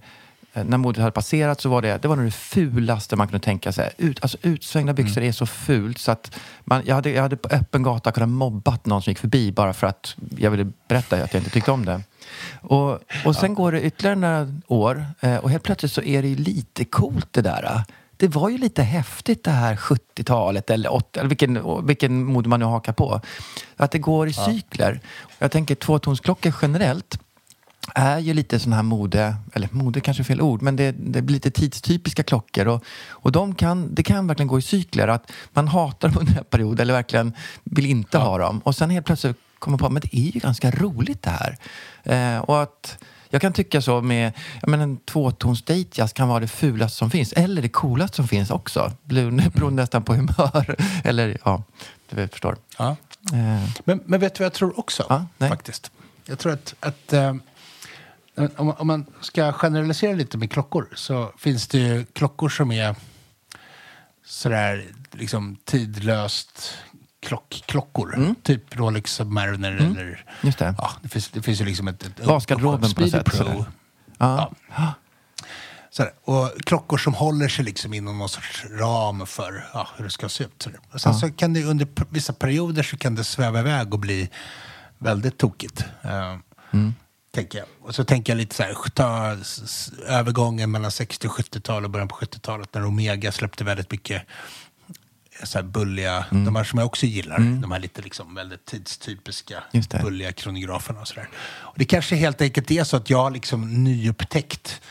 eh, 0.54 0.64
när 0.64 0.78
modet 0.78 1.02
hade 1.02 1.12
passerat 1.12 1.62
så 1.62 1.70
var 1.70 1.82
det, 1.82 2.02
det 2.02 2.08
var 2.08 2.16
nog 2.16 2.26
det 2.26 2.32
fulaste 2.32 3.16
man 3.16 3.28
kunde 3.28 3.46
tänka 3.46 3.72
sig. 3.72 3.94
Ut, 3.98 4.20
alltså, 4.22 4.38
utsvängda 4.42 4.94
byxor 4.94 5.22
är 5.22 5.32
så 5.32 5.46
fult 5.46 5.98
så 5.98 6.12
att 6.12 6.40
man, 6.64 6.82
jag, 6.86 6.96
hade, 6.96 7.10
jag 7.10 7.22
hade 7.22 7.38
på 7.38 7.50
öppen 7.56 7.84
gata 7.84 8.12
kunnat 8.12 8.30
mobbat 8.30 8.86
någon 8.86 9.02
som 9.02 9.12
gick 9.12 9.20
förbi 9.20 9.52
bara 9.52 9.74
för 9.74 9.88
att 9.88 10.16
jag 10.38 10.52
ville 10.52 10.72
berätta 10.88 11.24
att 11.24 11.34
jag 11.34 11.40
inte 11.40 11.52
tyckte 11.52 11.72
om 11.72 11.86
det. 11.86 12.02
Och, 12.62 13.00
och 13.26 13.36
sen 13.36 13.54
går 13.54 13.72
det 13.72 13.82
ytterligare 13.82 14.16
några 14.16 14.54
år 14.68 15.06
eh, 15.20 15.38
och 15.38 15.50
helt 15.50 15.64
plötsligt 15.64 15.92
så 15.92 16.02
är 16.02 16.22
det 16.22 16.28
ju 16.28 16.36
lite 16.36 16.86
coolt 16.86 17.28
det 17.32 17.42
där. 17.42 17.84
Det 18.18 18.28
var 18.28 18.50
ju 18.50 18.58
lite 18.58 18.84
häftigt 18.84 19.44
det 19.44 19.52
här 19.52 19.76
70-talet 19.76 20.70
eller 20.70 20.94
80 20.94 21.20
eller 21.20 21.30
vilken, 21.30 21.86
vilken 21.88 22.26
mode 22.26 22.50
man 22.50 22.60
nu 22.60 22.66
hakar 22.66 22.94
på. 22.94 23.22
Att 23.76 23.92
det 23.92 24.00
går 24.00 24.28
i 24.28 24.34
cykler. 24.34 25.00
Jag 25.40 25.52
tänker 25.52 25.76
tvåtonsklockor 25.76 26.54
generellt 26.62 27.20
är 27.96 28.20
ju 28.20 28.34
lite 28.34 28.60
sån 28.60 28.74
här 28.74 28.84
mode, 28.84 29.36
eller 29.54 29.70
mode 29.72 30.02
kanske 30.02 30.24
är 30.24 30.26
fel 30.26 30.42
ord, 30.42 30.62
men 30.62 30.76
det, 30.76 30.92
det 30.92 31.22
blir 31.22 31.34
lite 31.34 31.52
tidstypiska 31.52 32.24
klockor 32.24 32.68
och, 32.68 32.84
och 33.10 33.32
de 33.32 33.56
kan, 33.56 33.96
det 33.96 34.04
kan 34.04 34.28
verkligen 34.28 34.48
gå 34.48 34.60
i 34.60 34.62
cykler. 34.62 35.08
Att 35.08 35.32
man 35.54 35.68
hatar 35.68 36.10
dem 36.10 36.18
under 36.20 36.38
en 36.38 36.46
period 36.46 36.80
eller 36.80 36.94
verkligen 36.94 37.34
vill 37.64 37.86
inte 37.86 38.18
ha 38.18 38.38
dem 38.38 38.60
och 38.60 38.76
sen 38.76 38.90
helt 38.90 39.06
plötsligt 39.06 39.38
kommer 39.60 39.78
på 39.78 39.86
att 39.86 40.02
det 40.02 40.18
är 40.18 40.32
ju 40.32 40.40
ganska 40.40 40.72
roligt 40.72 41.22
det 41.22 41.30
här. 41.30 41.58
Eh, 42.04 42.40
och 42.40 42.62
att 42.62 42.98
jag 43.36 43.42
kan 43.42 43.54
tycka 43.54 43.82
så 43.82 44.02
med, 44.02 44.32
menar 44.64 44.84
en 44.84 44.98
tvåtons 44.98 45.62
datejazz 45.64 46.14
kan 46.14 46.28
vara 46.28 46.40
det 46.40 46.48
fulaste 46.48 46.98
som 46.98 47.10
finns, 47.12 47.34
eller 47.34 47.62
det 47.62 47.70
coolaste 47.70 48.16
som 48.16 48.28
finns 48.28 48.50
också. 48.52 48.92
Beroende 49.04 49.50
beroende 49.54 49.82
nästan 49.84 50.04
på 50.04 50.14
humör. 50.16 50.76
eller 51.04 51.38
ja, 51.46 51.64
du 52.10 52.28
förstår. 52.28 52.58
ja. 52.78 52.96
Eh, 53.34 53.70
Men, 53.84 54.02
men 54.06 54.20
vet 54.20 54.36
du 54.36 54.40
vad 54.40 54.46
jag 54.46 54.54
tror 54.54 54.80
också? 54.80 55.06
Ja, 55.10 55.26
faktiskt. 55.50 55.92
Jag 56.26 56.40
tror 56.40 56.54
att, 56.54 56.76
att 56.80 57.14
eh, 57.14 57.30
om, 58.36 58.66
man- 58.66 58.76
om 58.78 58.88
man 58.88 59.06
ska 59.22 59.54
generalisera 59.54 60.14
lite 60.16 60.38
med 60.38 60.52
klockor 60.52 60.88
så 60.96 61.32
finns 61.38 61.68
det 61.68 61.78
ju 61.80 62.06
klockor 62.06 62.50
som 62.50 62.72
är 62.72 62.96
sådär 64.26 64.86
liksom 65.12 65.58
tidlöst 65.66 66.74
klock, 67.26 67.64
klockor. 67.66 68.36
Typ 68.44 68.76
Rolex 68.76 69.14
Submariner 69.14 69.72
eller... 69.72 69.86
Mm. 70.04 70.16
Just 70.42 70.58
det. 70.60 70.76
Ja, 70.78 70.92
det, 71.02 71.10
finns, 71.10 71.30
det 71.30 71.42
finns 71.42 71.62
ju 71.62 71.66
liksom 71.66 71.88
ett... 71.88 72.04
ett 72.06 72.26
Basgarderoben 72.26 72.92
på 72.94 73.02
något 73.02 73.12
sätt, 73.12 73.26
Pro. 73.26 73.38
sådär. 73.38 73.66
Ja. 74.18 74.52
Sådär. 75.90 76.12
Och 76.24 76.52
klockor 76.66 76.98
som 76.98 77.14
håller 77.14 77.48
sig 77.48 77.66
liksom 77.66 77.94
inom 77.94 78.18
någon 78.18 78.30
sorts 78.30 78.66
ram 78.72 79.26
för 79.26 79.68
ja, 79.74 79.88
hur 79.98 80.04
det 80.04 80.12
ska 80.12 80.30
se 80.30 80.44
ut. 80.44 80.62
Sådär. 80.62 80.80
Och 80.92 81.02
sen 81.02 81.14
så 81.14 81.32
kan 81.32 81.54
det 81.54 81.64
under 81.64 81.88
vissa 82.10 82.34
perioder 82.34 82.84
så 82.84 82.98
kan 82.98 83.16
det 83.16 83.24
sväva 83.24 83.60
iväg 83.60 83.94
och 83.94 84.00
bli 84.00 84.30
väldigt 84.98 85.38
tokigt. 85.38 85.84
eh, 86.04 86.38
Tänker 87.34 87.58
jag. 87.58 87.68
Och 87.82 87.96
så 87.96 88.04
tänker 88.04 88.34
jag 88.34 88.38
lite 88.38 88.56
så 88.56 88.64
här, 88.64 88.76
ta 88.94 89.38
övergången 90.08 90.72
mellan 90.72 90.92
60 90.92 91.28
och 91.28 91.34
70-tal 91.34 91.84
och 91.84 91.90
början 91.90 92.08
på 92.08 92.16
70-talet 92.16 92.74
när 92.74 92.86
Omega 92.86 93.32
släppte 93.32 93.64
väldigt 93.64 93.92
mycket 93.92 94.22
så 95.46 95.58
här 95.58 95.64
bulliga, 95.64 96.26
de 96.32 96.56
här 96.56 96.64
som 96.64 96.80
jag 96.80 96.86
också 96.86 97.06
gillar, 97.06 97.40
de 97.62 97.72
här 97.72 97.80
lite 97.80 98.02
liksom 98.02 98.36
väldigt 98.36 98.66
tidstypiska 98.66 99.64
bulliga 100.02 100.32
kronograferna 100.32 101.02
och 101.02 101.08
sådär. 101.08 101.30
Och 101.38 101.74
det 101.76 101.86
kanske 101.86 102.16
helt 102.16 102.42
enkelt 102.42 102.72
är 102.72 102.84
så 102.84 102.98
att 102.98 103.10
jag 103.10 103.18
har 103.18 103.32
liksom 103.32 103.84
nyupptäckt 103.84 104.82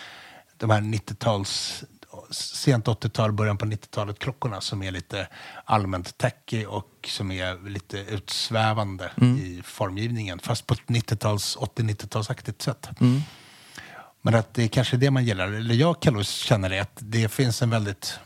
de 0.59 0.71
här 0.71 0.81
90-tals, 0.81 1.85
sent 2.31 2.87
80-tal, 2.87 3.33
början 3.33 3.59
på 3.59 3.67
90-talet 3.67 4.19
klockorna 4.19 4.61
som 4.61 4.83
är 4.83 4.91
lite 4.91 5.29
allmänt 5.65 6.19
tacky 6.19 6.65
och 6.65 6.91
som 7.07 7.31
är 7.31 7.69
lite 7.69 7.99
utsvävande 7.99 9.11
i 9.21 9.63
formgivningen. 9.65 10.39
Fast 10.39 10.67
på 10.67 10.75
ett 10.75 10.87
90-tals, 10.87 11.57
80-90-talsaktigt 11.57 12.63
sätt. 12.63 12.89
Men 14.23 14.35
att 14.35 14.55
det 14.55 14.63
är 14.63 14.69
kanske 14.69 14.97
det 14.97 15.11
man 15.11 15.25
gillar. 15.25 15.49
Eller 15.49 15.75
jag 15.75 16.03
kan 16.03 16.15
nog 16.15 16.27
känna 16.27 16.69
det, 16.69 16.81
att 16.81 16.99
det 16.99 17.29
finns 17.29 17.63
en 17.63 17.71
väldigt... 17.71 18.19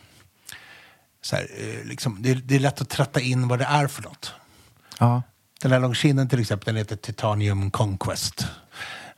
Så 1.23 1.37
här, 1.37 1.49
eh, 1.57 1.85
liksom, 1.85 2.23
det, 2.23 2.31
är, 2.31 2.35
det 2.35 2.55
är 2.55 2.61
lätt 2.61 2.81
att 2.81 2.89
tratta 2.89 3.21
in 3.21 3.49
vad 3.49 3.59
det 3.59 3.65
är 3.65 3.87
för 3.87 4.03
något. 4.03 4.33
Ja. 4.99 5.23
Den 5.61 5.73
här 5.73 5.81
Longinen 5.81 6.29
till 6.29 6.41
exempel, 6.41 6.67
den 6.67 6.77
heter 6.77 6.97
Titanium 6.97 7.71
Conquest. 7.71 8.47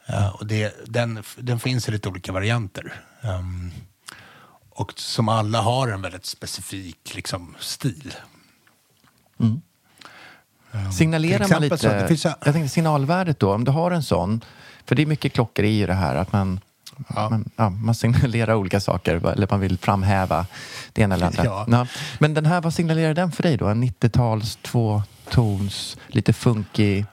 Eh, 0.06 0.28
och 0.28 0.46
det, 0.46 0.74
den, 0.86 1.22
den 1.36 1.60
finns 1.60 1.88
i 1.88 1.92
lite 1.92 2.08
olika 2.08 2.32
varianter. 2.32 3.02
Ehm, 3.22 3.70
och 4.70 4.92
som 4.96 5.28
alla 5.28 5.60
har 5.60 5.88
en 5.88 6.02
väldigt 6.02 6.26
specifik 6.26 7.14
liksom, 7.14 7.56
stil. 7.58 8.14
Signalerar 10.92 11.44
Till 11.44 11.54
man 11.54 11.62
exempel 11.62 11.70
lite... 11.70 11.76
så, 11.78 11.88
det 11.88 12.08
finns 12.08 12.24
Jag 12.24 12.54
tänkte 12.54 12.68
signalvärdet 12.68 13.38
då, 13.38 13.54
om 13.54 13.64
du 13.64 13.70
har 13.70 13.90
en 13.90 14.02
sån. 14.02 14.44
För 14.84 14.94
det 14.94 15.02
är 15.02 15.06
mycket 15.06 15.32
klockor 15.32 15.64
i 15.64 15.86
det 15.86 15.94
här 15.94 16.14
att 16.14 16.32
man, 16.32 16.60
man, 17.08 17.50
ja, 17.56 17.70
man 17.70 17.94
signalerar 17.94 18.54
olika 18.54 18.80
saker 18.80 19.26
eller 19.26 19.46
man 19.50 19.60
vill 19.60 19.78
framhäva 19.78 20.46
det 20.92 21.02
ena 21.02 21.14
eller 21.14 21.26
andra. 21.26 21.44
Ja. 21.44 21.86
Men 22.18 22.34
den 22.34 22.46
här, 22.46 22.60
vad 22.60 22.74
signalerar 22.74 23.14
den 23.14 23.32
för 23.32 23.42
dig 23.42 23.56
då? 23.56 23.66
En 23.66 23.84
90-tals, 23.84 24.58
tvåtons, 24.62 25.96
lite 26.06 26.32
funky 26.32 27.04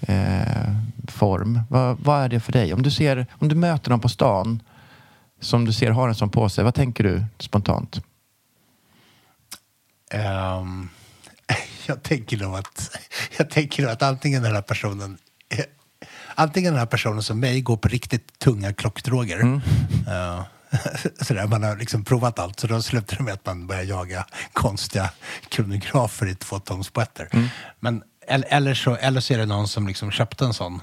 eh, 0.00 0.74
form. 1.08 1.60
Vad, 1.68 1.98
vad 2.00 2.24
är 2.24 2.28
det 2.28 2.40
för 2.40 2.52
dig? 2.52 2.74
Om 2.74 2.82
du, 2.82 2.90
ser, 2.90 3.26
om 3.32 3.48
du 3.48 3.54
möter 3.54 3.90
någon 3.90 4.00
på 4.00 4.08
stan 4.08 4.62
som 5.40 5.64
du 5.64 5.72
ser 5.72 5.90
har 5.90 6.08
en 6.08 6.14
sån 6.14 6.30
på 6.30 6.48
sig, 6.48 6.64
vad 6.64 6.74
tänker 6.74 7.04
du 7.04 7.24
spontant? 7.38 8.00
Ehm, 10.10 10.88
jag 11.86 12.02
tänker 12.02 12.36
nog 12.36 12.54
att, 12.54 12.98
jag 13.38 13.50
tänker 13.50 13.82
nog 13.82 13.92
att 13.92 14.02
antingen 14.02 14.42
den 14.42 14.54
här 14.54 14.62
personen 14.62 15.18
Antingen 16.34 16.72
den 16.72 16.78
här 16.78 16.86
personen 16.86 17.22
som 17.22 17.40
mig 17.40 17.60
går 17.60 17.76
på 17.76 17.88
riktigt 17.88 18.38
tunga 18.38 18.72
klockdroger. 18.72 19.60
Eh, 20.08 20.42
sådär, 21.20 21.46
man 21.46 21.62
har 21.62 21.76
liksom 21.76 22.04
provat 22.04 22.38
allt, 22.38 22.60
så 22.60 22.66
då 22.66 22.82
slutar 22.82 23.16
det 23.16 23.22
med 23.22 23.34
att 23.34 23.46
man 23.46 23.66
börjar 23.66 23.82
jaga 23.82 24.26
konstiga 24.52 25.10
kronografer 25.48 26.26
i 26.26 26.34
tvåtonspoetter. 26.34 27.28
Men, 27.80 28.02
eller, 28.26 28.48
eller, 28.50 28.74
så, 28.74 28.94
eller 28.96 29.20
så 29.20 29.34
är 29.34 29.38
det 29.38 29.46
någon 29.46 29.68
som 29.68 29.86
liksom 29.88 30.10
köpte 30.10 30.44
en 30.44 30.54
sån 30.54 30.80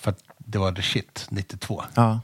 för 0.00 0.10
att 0.10 0.18
det 0.38 0.58
var 0.58 0.72
the 0.72 0.82
shit 0.82 1.26
92. 1.30 1.84
Ja. 1.94 2.20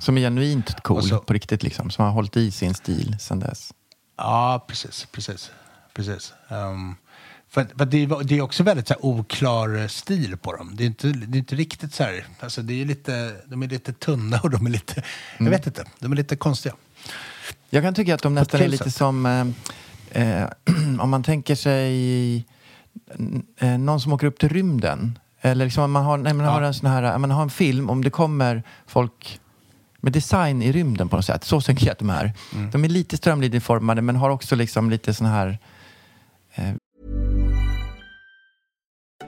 Som 0.00 0.16
är 0.18 0.20
genuint 0.20 0.80
cool 0.82 1.02
så- 1.02 1.18
på 1.18 1.32
riktigt 1.32 1.62
liksom. 1.62 1.90
Som 1.90 2.04
har 2.04 2.12
hållit 2.12 2.36
i 2.36 2.50
sin 2.50 2.74
stil 2.74 3.16
sedan 3.20 3.40
dess. 3.40 3.72
Ja, 4.16 4.64
precis. 4.68 5.06
precis, 5.12 5.50
precis. 5.94 6.32
Um, 6.48 6.96
för, 7.52 7.66
för 7.78 7.84
det, 7.84 8.02
är, 8.02 8.24
det 8.24 8.38
är 8.38 8.40
också 8.40 8.62
väldigt 8.62 8.88
så 8.88 8.94
här, 8.94 9.04
oklar 9.06 9.76
eh, 9.76 9.86
stil 9.86 10.36
på 10.36 10.52
dem. 10.52 10.70
Det 10.74 10.84
är 10.84 10.86
inte, 10.86 11.08
det 11.08 11.36
är 11.36 11.38
inte 11.38 11.56
riktigt 11.56 11.94
så 11.94 12.02
här... 12.02 12.26
Alltså, 12.40 12.62
det 12.62 12.80
är 12.80 12.84
lite, 12.84 13.36
de 13.46 13.62
är 13.62 13.68
lite 13.68 13.92
tunna 13.92 14.40
och 14.40 14.50
de 14.50 14.66
är 14.66 14.70
lite... 14.70 15.02
Jag 15.38 15.50
vet 15.50 15.66
inte. 15.66 15.84
De 15.98 16.12
är 16.12 16.16
lite 16.16 16.36
konstiga. 16.36 16.74
Jag 17.70 17.82
kan 17.82 17.94
tycka 17.94 18.14
att 18.14 18.22
de 18.22 18.34
nästan 18.34 18.60
är 18.60 18.68
lite 18.68 18.84
sätt. 18.84 18.94
som 18.94 19.26
eh, 19.26 20.42
eh, 20.42 20.48
om 21.00 21.10
man 21.10 21.22
tänker 21.22 21.54
sig 21.54 22.36
eh, 23.58 23.78
någon 23.78 24.00
som 24.00 24.12
åker 24.12 24.26
upp 24.26 24.38
till 24.38 24.48
rymden. 24.48 25.18
Eller 25.40 25.64
liksom 25.64 25.84
om 25.84 25.92
man 25.92 26.04
har, 26.04 26.16
nej, 26.16 26.34
man 26.34 26.46
har 26.46 26.62
en 26.62 26.74
sån 26.74 26.90
här, 26.90 27.18
man 27.18 27.30
har 27.30 27.42
en 27.42 27.50
film, 27.50 27.90
om 27.90 28.04
det 28.04 28.10
kommer 28.10 28.62
folk 28.86 29.40
med 30.00 30.12
design 30.12 30.62
i 30.62 30.72
rymden 30.72 31.08
på 31.08 31.16
något 31.16 31.24
sätt. 31.24 31.44
Så 31.44 31.60
tänker 31.60 31.86
jag 31.86 31.92
att 31.92 31.98
de 31.98 32.10
är. 32.10 32.32
Mm. 32.54 32.70
De 32.70 32.84
är 32.84 32.88
lite 32.88 33.16
strömlinjeformade 33.16 34.02
men 34.02 34.16
har 34.16 34.30
också 34.30 34.56
liksom 34.56 34.90
lite 34.90 35.14
sån 35.14 35.26
här 35.26 35.58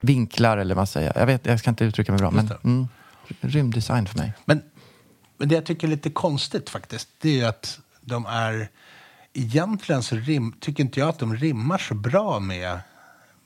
Vinklar 0.00 0.58
eller 0.58 0.74
vad 0.74 0.80
man 0.80 0.86
säger. 0.86 1.12
Jag, 1.16 1.26
vet, 1.26 1.46
jag 1.46 1.58
ska 1.58 1.70
inte 1.70 1.84
uttrycka 1.84 2.12
mig 2.12 2.18
bra 2.18 2.30
men 2.30 2.50
mm, 2.64 2.88
rymddesign 3.40 4.06
för 4.06 4.18
mig. 4.18 4.32
Men, 4.44 4.62
men 5.36 5.48
det 5.48 5.54
jag 5.54 5.66
tycker 5.66 5.86
är 5.86 5.90
lite 5.90 6.10
konstigt 6.10 6.70
faktiskt, 6.70 7.08
det 7.20 7.28
är 7.28 7.34
ju 7.34 7.44
att 7.44 7.80
de 8.00 8.26
är... 8.26 8.68
Egentligen 9.32 10.02
så 10.02 10.16
rim, 10.16 10.52
tycker 10.60 10.84
inte 10.84 11.00
jag 11.00 11.08
att 11.08 11.18
de 11.18 11.36
rimmar 11.36 11.78
så 11.78 11.94
bra 11.94 12.40
med 12.40 12.78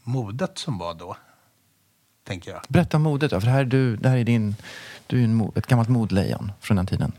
modet 0.02 0.58
som 0.58 0.78
var 0.78 0.94
då. 0.94 1.16
Tänker 2.26 2.50
jag. 2.50 2.60
Berätta 2.68 2.96
om 2.96 3.02
modet 3.02 3.30
då, 3.30 3.40
för 3.40 3.46
det 3.46 3.52
här 3.52 3.60
är 3.60 3.64
du, 3.64 3.96
det 3.96 4.08
här 4.08 4.16
är 4.16 4.24
din, 4.24 4.56
du 5.06 5.20
är 5.20 5.24
en, 5.24 5.52
ett 5.56 5.66
gammalt 5.66 5.88
modlejon 5.88 6.52
från 6.60 6.76
den 6.76 6.86
tiden. 6.86 7.12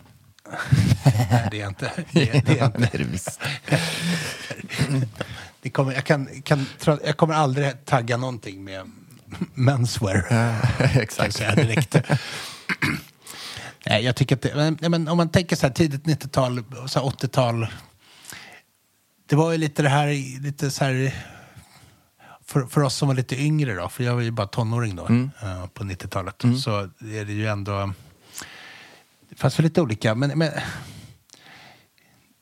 Nej, 1.06 1.48
det 1.52 1.58
är 1.58 1.62
jag 1.62 1.69
inte. 1.71 1.91
Det, 2.12 2.30
är- 2.30 2.41
det 2.41 2.60
är 2.60 2.69
det 2.69 2.82
inte. 2.84 2.89
är 2.93 2.98
det 2.98 3.04
visst. 3.04 3.39
Det 5.62 5.69
kommer, 5.69 5.93
jag, 5.93 6.04
kan, 6.04 6.41
kan, 6.41 6.65
jag 7.06 7.17
kommer 7.17 7.34
aldrig 7.34 7.86
tagga 7.86 8.17
någonting 8.17 8.63
med 8.63 8.91
menswear. 9.54 10.21
Kan 10.21 10.38
jag 10.38 10.95
Exakt. 11.04 11.36
säga 11.36 11.56
direkt. 11.56 11.95
Nej, 13.86 14.04
jag 14.04 14.15
tycker 14.15 14.36
att 14.36 14.41
det, 14.41 14.56
men, 14.56 14.91
men 14.91 15.08
om 15.08 15.17
man 15.17 15.30
tänker 15.30 15.56
så 15.56 15.67
här 15.67 15.74
tidigt 15.74 16.04
90-tal, 16.04 16.63
så 16.88 17.00
här 17.00 17.08
80-tal. 17.08 17.67
Det 19.30 19.36
var 19.36 19.52
ju 19.52 19.58
lite 19.58 19.82
det 19.84 19.89
här, 19.89 20.41
lite 20.41 20.71
så 20.71 20.86
här 20.86 21.13
för, 22.45 22.65
för 22.65 22.82
oss 22.82 22.95
som 22.95 23.08
var 23.08 23.15
lite 23.15 23.41
yngre 23.41 23.74
då, 23.76 23.89
för 23.89 24.04
jag 24.04 24.15
var 24.15 24.21
ju 24.21 24.32
bara 24.32 24.48
tonåring 24.48 24.95
då 24.95 25.04
eh, 25.41 25.65
på 25.74 25.84
90-talet. 25.84 26.43
Så 26.63 26.80
är 27.00 27.26
det 27.26 27.34
ju 27.34 27.48
ändå, 27.48 27.93
det 29.30 29.36
fanns 29.36 29.60
väl 29.60 29.63
lite 29.63 29.82
olika, 29.82 30.15
men, 30.15 30.39
men 30.39 30.52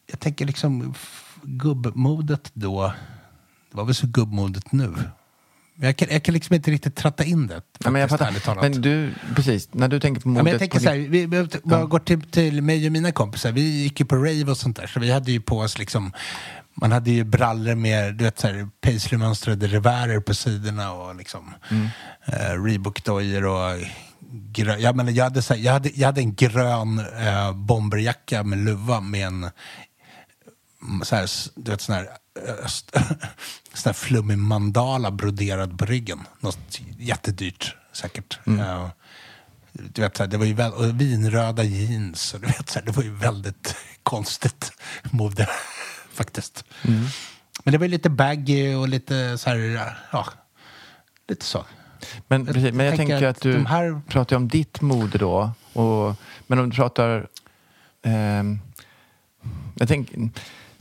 jag 0.06 0.20
tänker 0.20 0.46
liksom 0.46 0.94
gubbmodet 1.42 2.52
då, 2.54 2.94
det 3.72 3.78
var 3.78 3.86
väl 3.86 3.96
så 3.96 4.08
gubbmodet 4.08 4.72
nu. 4.72 4.96
Men 5.84 5.88
jag 5.88 5.98
kan, 5.98 6.08
jag 6.12 6.24
kan 6.24 6.34
liksom 6.34 6.56
inte 6.56 6.72
riktigt 6.72 6.96
tratta 6.96 7.24
in 7.24 7.48
det. 7.48 7.62
Ja, 7.84 7.90
men 7.90 8.02
jag 8.02 8.10
faktiskt, 8.10 8.42
fattar. 8.42 8.62
Men 8.62 8.82
du, 8.82 9.14
precis, 9.36 9.70
när 9.74 9.88
du 9.88 10.00
tänker 10.00 10.22
på 10.22 10.30
Ja, 10.30 10.32
modet... 10.32 10.44
men 10.44 10.52
jag 10.52 10.60
tänker 10.60 10.78
på 10.78 10.84
så 10.84 10.90
här, 10.90 10.96
vi, 10.98 11.08
vi, 11.08 11.26
vi 11.26 11.48
jag 11.64 11.90
går 11.90 12.00
till, 12.00 12.22
till 12.22 12.62
mig 12.62 12.86
och 12.86 12.92
mina 12.92 13.12
kompisar, 13.12 13.52
vi 13.52 13.62
gick 13.62 14.00
ju 14.00 14.06
på 14.06 14.16
rave 14.16 14.44
och 14.52 14.58
sånt 14.58 14.78
där, 14.78 14.88
så 14.88 15.00
vi 15.00 15.12
hade 15.12 15.32
ju 15.32 15.42
på 15.42 15.60
oss 15.60 15.78
liksom, 15.78 16.14
man 16.74 16.92
hade 16.92 17.12
ju 17.12 17.24
brallor 17.24 17.76
med, 17.76 18.16
du 18.16 18.24
vet 18.24 18.40
så 18.40 18.48
här, 18.48 18.70
paisley-mönstrade 18.82 19.68
revärer 19.68 20.20
på 20.20 20.34
sidorna 20.34 20.94
och 20.94 21.16
liksom 21.16 21.54
Mm. 21.70 21.88
eh, 22.26 22.64
Reebok-dojor 22.64 23.44
och 23.46 23.82
grö, 24.32 24.78
jag, 24.78 24.96
menar, 24.96 25.12
jag, 25.12 25.24
hade, 25.24 25.42
så 25.42 25.54
här, 25.54 25.62
jag, 25.62 25.74
hade, 25.74 25.90
jag 25.96 26.06
hade 26.06 26.22
en 26.22 26.36
grön 26.36 27.00
eh, 27.00 27.54
bomberjacka 27.54 28.44
med 28.44 28.60
luva 28.60 29.02
med 29.02 29.28
en 29.28 29.50
så 31.04 31.16
här, 31.16 31.30
du 31.56 31.72
vet, 31.72 31.82
sån 31.82 31.96
här, 31.96 32.08
sån 33.74 33.90
här 33.90 33.94
flummig 33.94 34.38
mandala 34.38 35.12
broderad 35.12 35.80
på 35.80 35.86
ryggen. 35.86 36.20
Något 36.40 36.80
jättedyrt 36.98 37.76
säkert. 37.92 38.40
Eh, 38.46 38.88
du 39.74 40.02
vet, 40.02 40.18
så 40.18 40.24
här, 40.24 40.30
det 40.30 40.38
var 40.38 40.46
ju 40.46 40.54
väl, 40.54 40.72
och 40.74 41.02
vinröda 41.02 41.64
jeans. 41.64 42.34
Och 42.34 42.40
du 42.40 42.48
vet, 42.48 42.70
så 42.70 42.80
här, 42.80 42.86
det 42.86 42.92
var 42.92 43.04
ju 43.04 43.14
väldigt 43.14 43.76
konstigt 44.04 44.72
mode 45.12 45.50
faktiskt. 46.14 46.66
Men 47.64 47.72
det 47.72 47.78
var 47.78 47.86
ju 47.86 47.92
lite 47.92 48.10
baggy 48.10 48.74
och 48.76 48.88
lite 48.88 49.38
så 49.38 49.50
här, 49.50 49.58
ja, 50.12 50.28
lite 51.28 51.46
så. 51.46 51.66
Men, 52.28 52.46
precis, 52.46 52.74
men 52.74 52.86
jag 52.86 52.96
tänker 52.96 53.14
tänker 53.14 53.28
att 53.28 53.38
att 53.38 53.42
du 53.44 53.66
här- 53.66 54.02
pratar 54.08 54.36
om 54.36 54.48
ditt 54.48 54.82
mode 54.82 55.18
då. 55.18 55.52
Och, 55.74 56.16
men 56.48 56.60
om 56.60 56.70
du 56.70 56.76
pratar... 56.76 57.28
ehm, 58.04 58.60
jag 59.76 59.88
tänker 59.88 60.30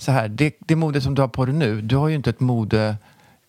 så 0.03 0.13
här, 0.13 0.29
det, 0.29 0.55
det 0.59 0.77
mode 0.77 1.01
som 1.01 1.15
du 1.15 1.23
har 1.23 1.29
på 1.29 1.45
dig 1.45 1.55
nu, 1.55 1.81
du 1.81 1.97
har 1.97 2.09
ju 2.09 2.15
inte 2.15 2.31
ett 2.31 2.41
mode 2.41 2.97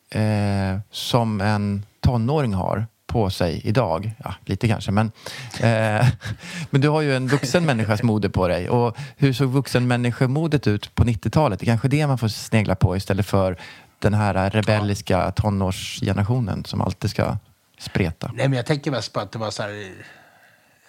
eh, 0.09 0.79
som 0.91 1.41
en 1.41 1.85
tonåring 1.99 2.53
har 2.53 2.85
på 3.07 3.29
sig 3.29 3.61
idag. 3.63 4.11
Ja, 4.23 4.35
lite 4.45 4.67
kanske, 4.67 4.91
men, 4.91 5.11
eh, 5.59 6.07
men 6.69 6.81
du 6.81 6.89
har 6.89 7.01
ju 7.01 7.15
en 7.15 7.27
vuxen 7.27 7.65
människas 7.65 8.03
mode 8.03 8.29
på 8.29 8.47
dig. 8.47 8.69
Och 8.69 8.97
hur 9.17 9.33
såg 9.33 9.49
vuxenmänniskomodet 9.49 10.67
ut 10.67 10.95
på 10.95 11.03
90-talet? 11.03 11.59
Det 11.59 11.63
är 11.63 11.67
kanske 11.67 11.87
det 11.87 12.07
man 12.07 12.17
får 12.17 12.27
snegla 12.27 12.75
på 12.75 12.97
istället 12.97 13.25
för 13.25 13.57
den 13.99 14.13
här 14.13 14.49
rebelliska 14.49 15.31
tonårsgenerationen 15.31 16.65
som 16.65 16.81
alltid 16.81 17.09
ska 17.09 17.37
spreta. 17.79 18.31
Nej, 18.35 18.47
men 18.47 18.57
jag 18.57 18.65
tänker 18.65 18.91
mest 18.91 19.13
på 19.13 19.19
att 19.19 19.31
det 19.31 19.39
var 19.39 19.51
så 19.51 19.63
här 19.63 19.91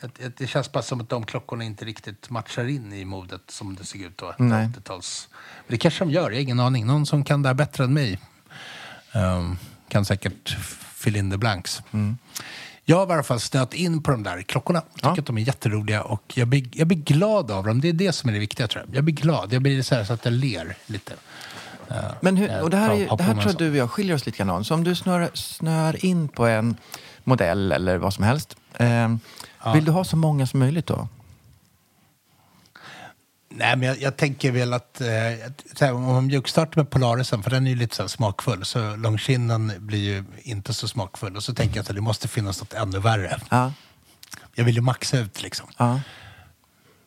att 0.04 0.36
Det 0.36 0.46
känns 0.46 0.72
bara 0.72 0.82
som 0.82 1.00
att 1.00 1.08
de 1.08 1.26
klockorna 1.26 1.64
inte 1.64 1.84
riktigt 1.84 2.30
matchar 2.30 2.64
in 2.68 2.92
i 2.92 3.04
modet 3.04 3.40
som 3.48 3.76
det 3.76 3.84
såg 3.84 4.00
ut 4.00 4.18
då. 4.18 4.34
Nej. 4.38 4.66
80-tals. 4.66 5.28
Men 5.66 5.72
det 5.74 5.78
kanske 5.78 6.04
de 6.04 6.10
gör, 6.10 6.22
jag 6.30 6.36
har 6.36 6.40
ingen 6.42 6.60
aning. 6.60 6.86
Någon 6.86 7.06
som 7.06 7.24
kan 7.24 7.42
det 7.42 7.48
här 7.48 7.54
bättre 7.54 7.84
än 7.84 7.92
mig 7.94 8.20
ehm, 9.12 9.56
kan 9.88 10.04
säkert 10.04 10.56
fill 10.94 11.16
in 11.16 11.30
the 11.30 11.36
blanks. 11.36 11.82
Jag 12.84 12.96
har 12.96 13.06
i 13.06 13.12
alla 13.12 13.22
fall 13.22 13.40
snöat 13.40 13.74
in 13.74 14.02
på 14.02 14.10
de 14.10 14.22
där 14.22 14.42
klockorna. 14.42 14.82
Jag 14.88 14.94
tycker 14.96 15.08
Ja. 15.08 15.20
att 15.20 15.26
de 15.26 15.38
är 15.38 15.42
jätteroliga 15.42 16.02
och 16.02 16.32
jag 16.36 16.48
blir, 16.48 16.68
jag 16.72 16.86
blir 16.88 16.98
glad 16.98 17.50
av 17.50 17.64
dem. 17.66 17.80
Det 17.80 17.88
är 17.88 17.92
det 17.92 18.12
som 18.12 18.28
är 18.28 18.34
det 18.34 18.38
viktiga 18.40 18.68
tror 18.68 18.84
jag. 18.86 18.96
Jag 18.96 19.04
blir 19.04 19.14
glad. 19.14 19.52
Jag 19.52 19.62
blir 19.62 19.82
så, 19.82 19.94
här 19.94 20.04
så 20.04 20.12
att 20.12 20.24
jag 20.24 20.34
ler 20.34 20.76
lite. 20.86 21.12
Men 22.20 22.36
hur, 22.36 22.62
och 22.62 22.70
det 22.70 22.76
här, 22.76 22.90
är, 22.90 23.08
ha 23.08 23.16
på 23.16 23.16
det 23.16 23.22
här 23.22 23.34
tror 23.34 23.46
jag 23.46 23.56
du 23.56 23.70
och 23.70 23.76
jag 23.76 23.90
skiljer 23.90 24.14
oss 24.14 24.26
lite 24.26 24.38
grann 24.38 24.50
åt. 24.50 24.66
Så 24.66 24.74
om 24.74 24.84
du 24.84 24.94
snör, 24.94 25.30
snör 25.34 26.04
in 26.04 26.28
på 26.28 26.46
en 26.46 26.76
modell 27.24 27.72
eller 27.72 27.96
vad 27.98 28.14
som 28.14 28.24
helst. 28.24 28.56
Eh, 28.78 29.14
Vill 29.72 29.84
du 29.84 29.90
ha 29.92 30.04
så 30.04 30.16
många 30.16 30.46
som 30.46 30.60
möjligt 30.60 30.86
då? 30.86 31.08
Nej, 33.56 33.76
men 33.76 33.88
jag, 33.88 34.00
jag 34.00 34.16
tänker 34.16 34.52
väl 34.52 34.72
att, 34.72 35.00
eh, 35.00 35.06
här, 35.80 35.92
om 35.92 36.02
man 36.02 36.26
mjukstartar 36.26 36.76
med 36.76 36.90
Polarisen, 36.90 37.42
för 37.42 37.50
den 37.50 37.66
är 37.66 37.70
ju 37.70 37.76
lite 37.76 37.96
så 37.96 38.08
smakfull, 38.08 38.64
så 38.64 38.96
långskinnen 38.96 39.72
blir 39.78 39.98
ju 39.98 40.24
inte 40.42 40.74
så 40.74 40.88
smakfull. 40.88 41.36
Och 41.36 41.42
så 41.42 41.54
tänker 41.54 41.76
jag 41.76 41.82
att 41.82 41.94
det 41.94 42.00
måste 42.00 42.28
finnas 42.28 42.60
något 42.60 42.72
ännu 42.72 42.98
värre. 42.98 43.40
Ja. 43.50 43.72
Jag 44.54 44.64
vill 44.64 44.74
ju 44.74 44.80
maxa 44.80 45.18
ut 45.18 45.42
liksom. 45.42 45.66
ja. 45.76 46.00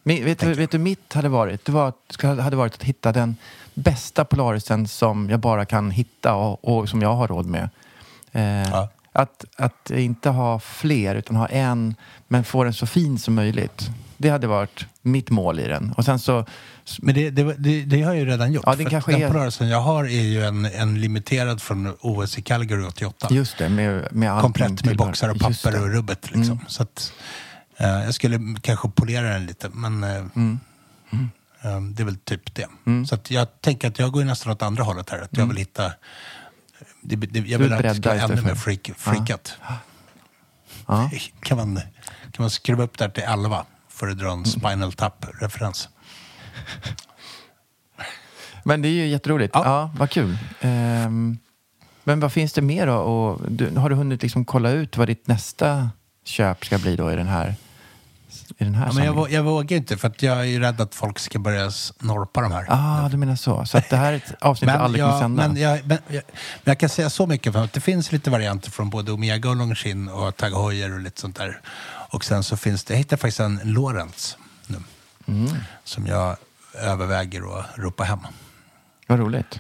Men, 0.04 0.26
vet, 0.26 0.40
du, 0.40 0.54
vet 0.54 0.72
du, 0.72 0.78
mitt 0.78 1.14
hade 1.14 1.30
varit, 1.30 1.66
det 1.66 1.72
var, 1.72 1.94
hade 2.42 2.56
varit 2.56 2.74
att 2.74 2.84
hitta 2.84 3.12
den 3.12 3.36
bästa 3.74 4.26
Polarisen 4.26 4.88
som 4.88 5.30
jag 5.30 5.40
bara 5.40 5.66
kan 5.66 5.92
hitta 5.92 6.34
och, 6.34 6.80
och 6.80 6.90
som 6.90 7.02
jag 7.02 7.16
har 7.16 7.28
råd 7.28 7.46
med. 7.46 7.70
Eh, 8.32 8.70
Ja. 8.70 8.90
Att, 9.18 9.46
att 9.56 9.92
inte 9.92 10.30
ha 10.30 10.60
fler, 10.60 11.16
utan 11.16 11.36
ha 11.36 11.48
en, 11.48 11.96
men 12.28 12.44
få 12.44 12.64
den 12.64 12.74
så 12.74 12.86
fin 12.88 13.20
som 13.20 13.34
möjligt. 13.36 13.90
Det 14.18 14.30
hade 14.30 14.48
varit 14.48 14.86
mitt 15.02 15.30
mål 15.30 15.60
i 15.60 15.68
den. 15.68 15.92
Och 15.98 16.06
sen 16.06 16.20
så... 16.20 16.46
Men 17.02 17.16
det, 17.16 17.30
det, 17.30 17.54
det, 17.58 17.84
det 17.86 18.02
har 18.02 18.14
jag 18.14 18.20
ju 18.20 18.26
redan 18.26 18.52
gjort. 18.54 18.64
Ja, 18.68 18.76
det 18.76 18.86
kanske 18.86 19.12
den 19.12 19.22
är- 19.22 19.30
rörelsen 19.34 19.68
jag 19.70 19.82
har 19.82 20.04
är 20.04 20.22
ju 20.24 20.44
en, 20.44 20.66
en 20.66 21.02
limiterad 21.02 21.62
från 21.62 21.94
OS 22.00 22.38
i 22.38 22.42
Calgary 22.42 22.84
88. 22.84 23.28
Just 23.32 23.58
det, 23.58 23.70
med, 23.70 24.08
med 24.12 24.42
Komplett 24.42 24.86
med 24.86 24.98
boxar 24.98 25.30
och 25.30 25.40
papper 25.40 25.82
och 25.82 25.90
rubbet. 25.94 26.24
Liksom. 26.32 26.44
Mm. 26.54 26.60
Så 26.68 26.84
att, 26.84 27.14
eh, 27.78 27.88
jag 27.88 28.14
skulle 28.14 28.40
kanske 28.62 28.90
polera 28.90 29.30
den 29.34 29.46
lite, 29.46 29.70
men 29.74 30.04
eh, 30.04 30.10
Mm. 30.36 30.60
eh, 31.62 31.82
det 31.82 32.04
är 32.04 32.06
väl 32.06 32.18
typ 32.18 32.56
det. 32.56 32.68
Så 33.08 33.16
att 33.16 33.32
jag 33.32 33.62
tänker 33.62 33.88
att 33.88 34.00
jag 34.00 34.12
går 34.12 34.24
nästan 34.24 34.52
åt 34.52 34.62
andra 34.62 34.84
hållet 34.84 35.10
här. 35.10 35.20
Att 35.22 35.38
jag 35.38 35.46
vill 35.46 35.58
hitta... 35.58 35.92
Det, 37.02 37.16
det, 37.16 37.40
jag 37.40 37.60
vill 37.60 37.74
att 37.74 37.84
det 37.84 37.96
ska 37.96 38.10
vara 38.10 38.22
ännu 38.22 38.42
mer 38.42 38.56
freak, 38.56 38.92
freakat. 38.98 39.58
Ja. 40.88 41.10
Kan, 41.42 41.58
man, 41.58 41.76
kan 42.32 42.44
man 42.44 42.50
skruva 42.50 42.84
upp 42.84 42.98
där 42.98 43.10
till 43.10 43.24
11 43.24 43.66
för 43.90 44.08
att 44.08 44.18
dra 44.18 44.26
Mm. 44.28 44.40
en 44.40 44.46
Spinal 44.46 44.94
Tap-referens? 44.94 45.90
Men 48.64 48.82
det 48.82 48.88
är 48.88 48.92
ju 48.92 49.08
jätteroligt. 49.08 49.52
Ja, 49.56 49.62
Ja. 49.66 49.92
vad 49.98 50.10
kul. 50.10 50.38
Ehm, 50.62 51.38
men 52.04 52.20
vad 52.20 52.32
finns 52.34 52.54
det 52.54 52.62
mer 52.62 52.88
då? 52.88 52.96
Och 52.96 53.52
du, 53.52 53.76
har 53.78 53.90
du 53.90 53.96
hunnit 53.96 54.22
liksom 54.22 54.46
kolla 54.46 54.70
ut 54.72 54.98
vad 54.98 55.08
ditt 55.08 55.28
nästa 55.28 55.90
köp 56.26 56.66
ska 56.66 56.78
bli 56.78 56.96
då 56.96 57.12
i 57.12 57.16
den 57.16 57.28
här, 57.28 57.56
i 58.58 58.64
den 58.64 58.76
här 58.76 58.88
Ja, 58.88 58.94
men 58.94 59.06
jag, 59.06 59.14
vå- 59.16 59.30
jag 59.30 59.44
vågar 59.44 59.78
inte 59.78 59.98
för 59.98 60.08
att 60.08 60.22
jag 60.22 60.38
är 60.40 60.44
ju 60.44 60.60
rädd 60.60 60.82
att 60.82 60.96
folk 60.96 61.20
ska 61.20 61.40
börja 61.40 61.72
snorpa 61.72 62.42
de 62.42 62.52
här. 62.52 62.66
Ah, 62.70 63.10
du 63.10 63.18
menar 63.18 63.36
så. 63.36 63.66
Så 63.66 63.78
att 63.78 63.90
det 63.90 63.98
här 63.98 64.14
är 64.14 64.18
ett 64.18 64.34
avsnitt 64.42 64.72
du 64.72 64.78
aldrig 64.78 65.04
kommer 65.04 65.14
jag, 65.14 65.22
sända? 65.22 65.48
men, 65.48 65.58
jag, 65.58 65.86
men, 65.86 65.98
jag, 66.08 66.24
men 66.64 66.72
jag 66.72 66.78
kan 66.80 66.90
säga 66.90 67.10
så 67.10 67.26
mycket 67.26 67.54
för 67.54 67.64
att 67.64 67.74
det 67.74 67.82
finns 67.82 68.12
lite 68.12 68.30
varianter 68.30 68.72
från 68.72 68.90
både 68.90 69.12
Omega 69.12 69.50
och 69.50 69.56
Longines 69.56 70.12
och 70.14 70.38
Tag 70.38 70.52
Heuer 70.52 70.94
och 70.94 71.00
lite 71.00 71.22
sånt 71.22 71.36
där. 71.36 71.60
Och 72.10 72.26
sen 72.26 72.44
så 72.44 72.58
finns 72.58 72.84
det, 72.84 72.94
jag 72.94 72.98
hittade 72.98 73.20
faktiskt 73.20 73.40
en 73.40 73.60
Lorentz 73.64 74.38
nu. 74.68 74.78
Mm. 75.28 75.56
Som 75.84 76.08
jag 76.08 76.38
överväger 76.74 77.60
att 77.60 77.66
ropa 77.78 78.04
hem. 78.04 78.20
Vad 79.08 79.20
roligt. 79.20 79.60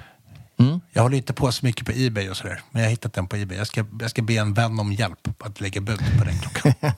Mm. 0.59 0.79
Jag 0.93 1.01
håller 1.01 1.17
inte 1.17 1.33
på 1.33 1.51
så 1.51 1.65
mycket 1.65 1.85
på 1.85 1.91
Ebay 1.95 2.29
och 2.29 2.37
sådär. 2.37 2.61
Men 2.71 2.81
jag 2.81 2.87
har 2.87 2.91
hittat 2.91 3.13
den 3.13 3.27
på 3.27 3.35
Ebay. 3.35 3.57
Jag 3.57 3.67
ska, 3.67 3.85
jag 3.99 4.09
ska 4.09 4.21
be 4.21 4.33
en 4.33 4.53
vän 4.53 4.79
om 4.79 4.93
hjälp 4.93 5.27
att 5.43 5.61
lägga 5.61 5.81
bud 5.81 5.99
på 6.19 6.23
den 6.25 6.39
klockan. 6.39 6.73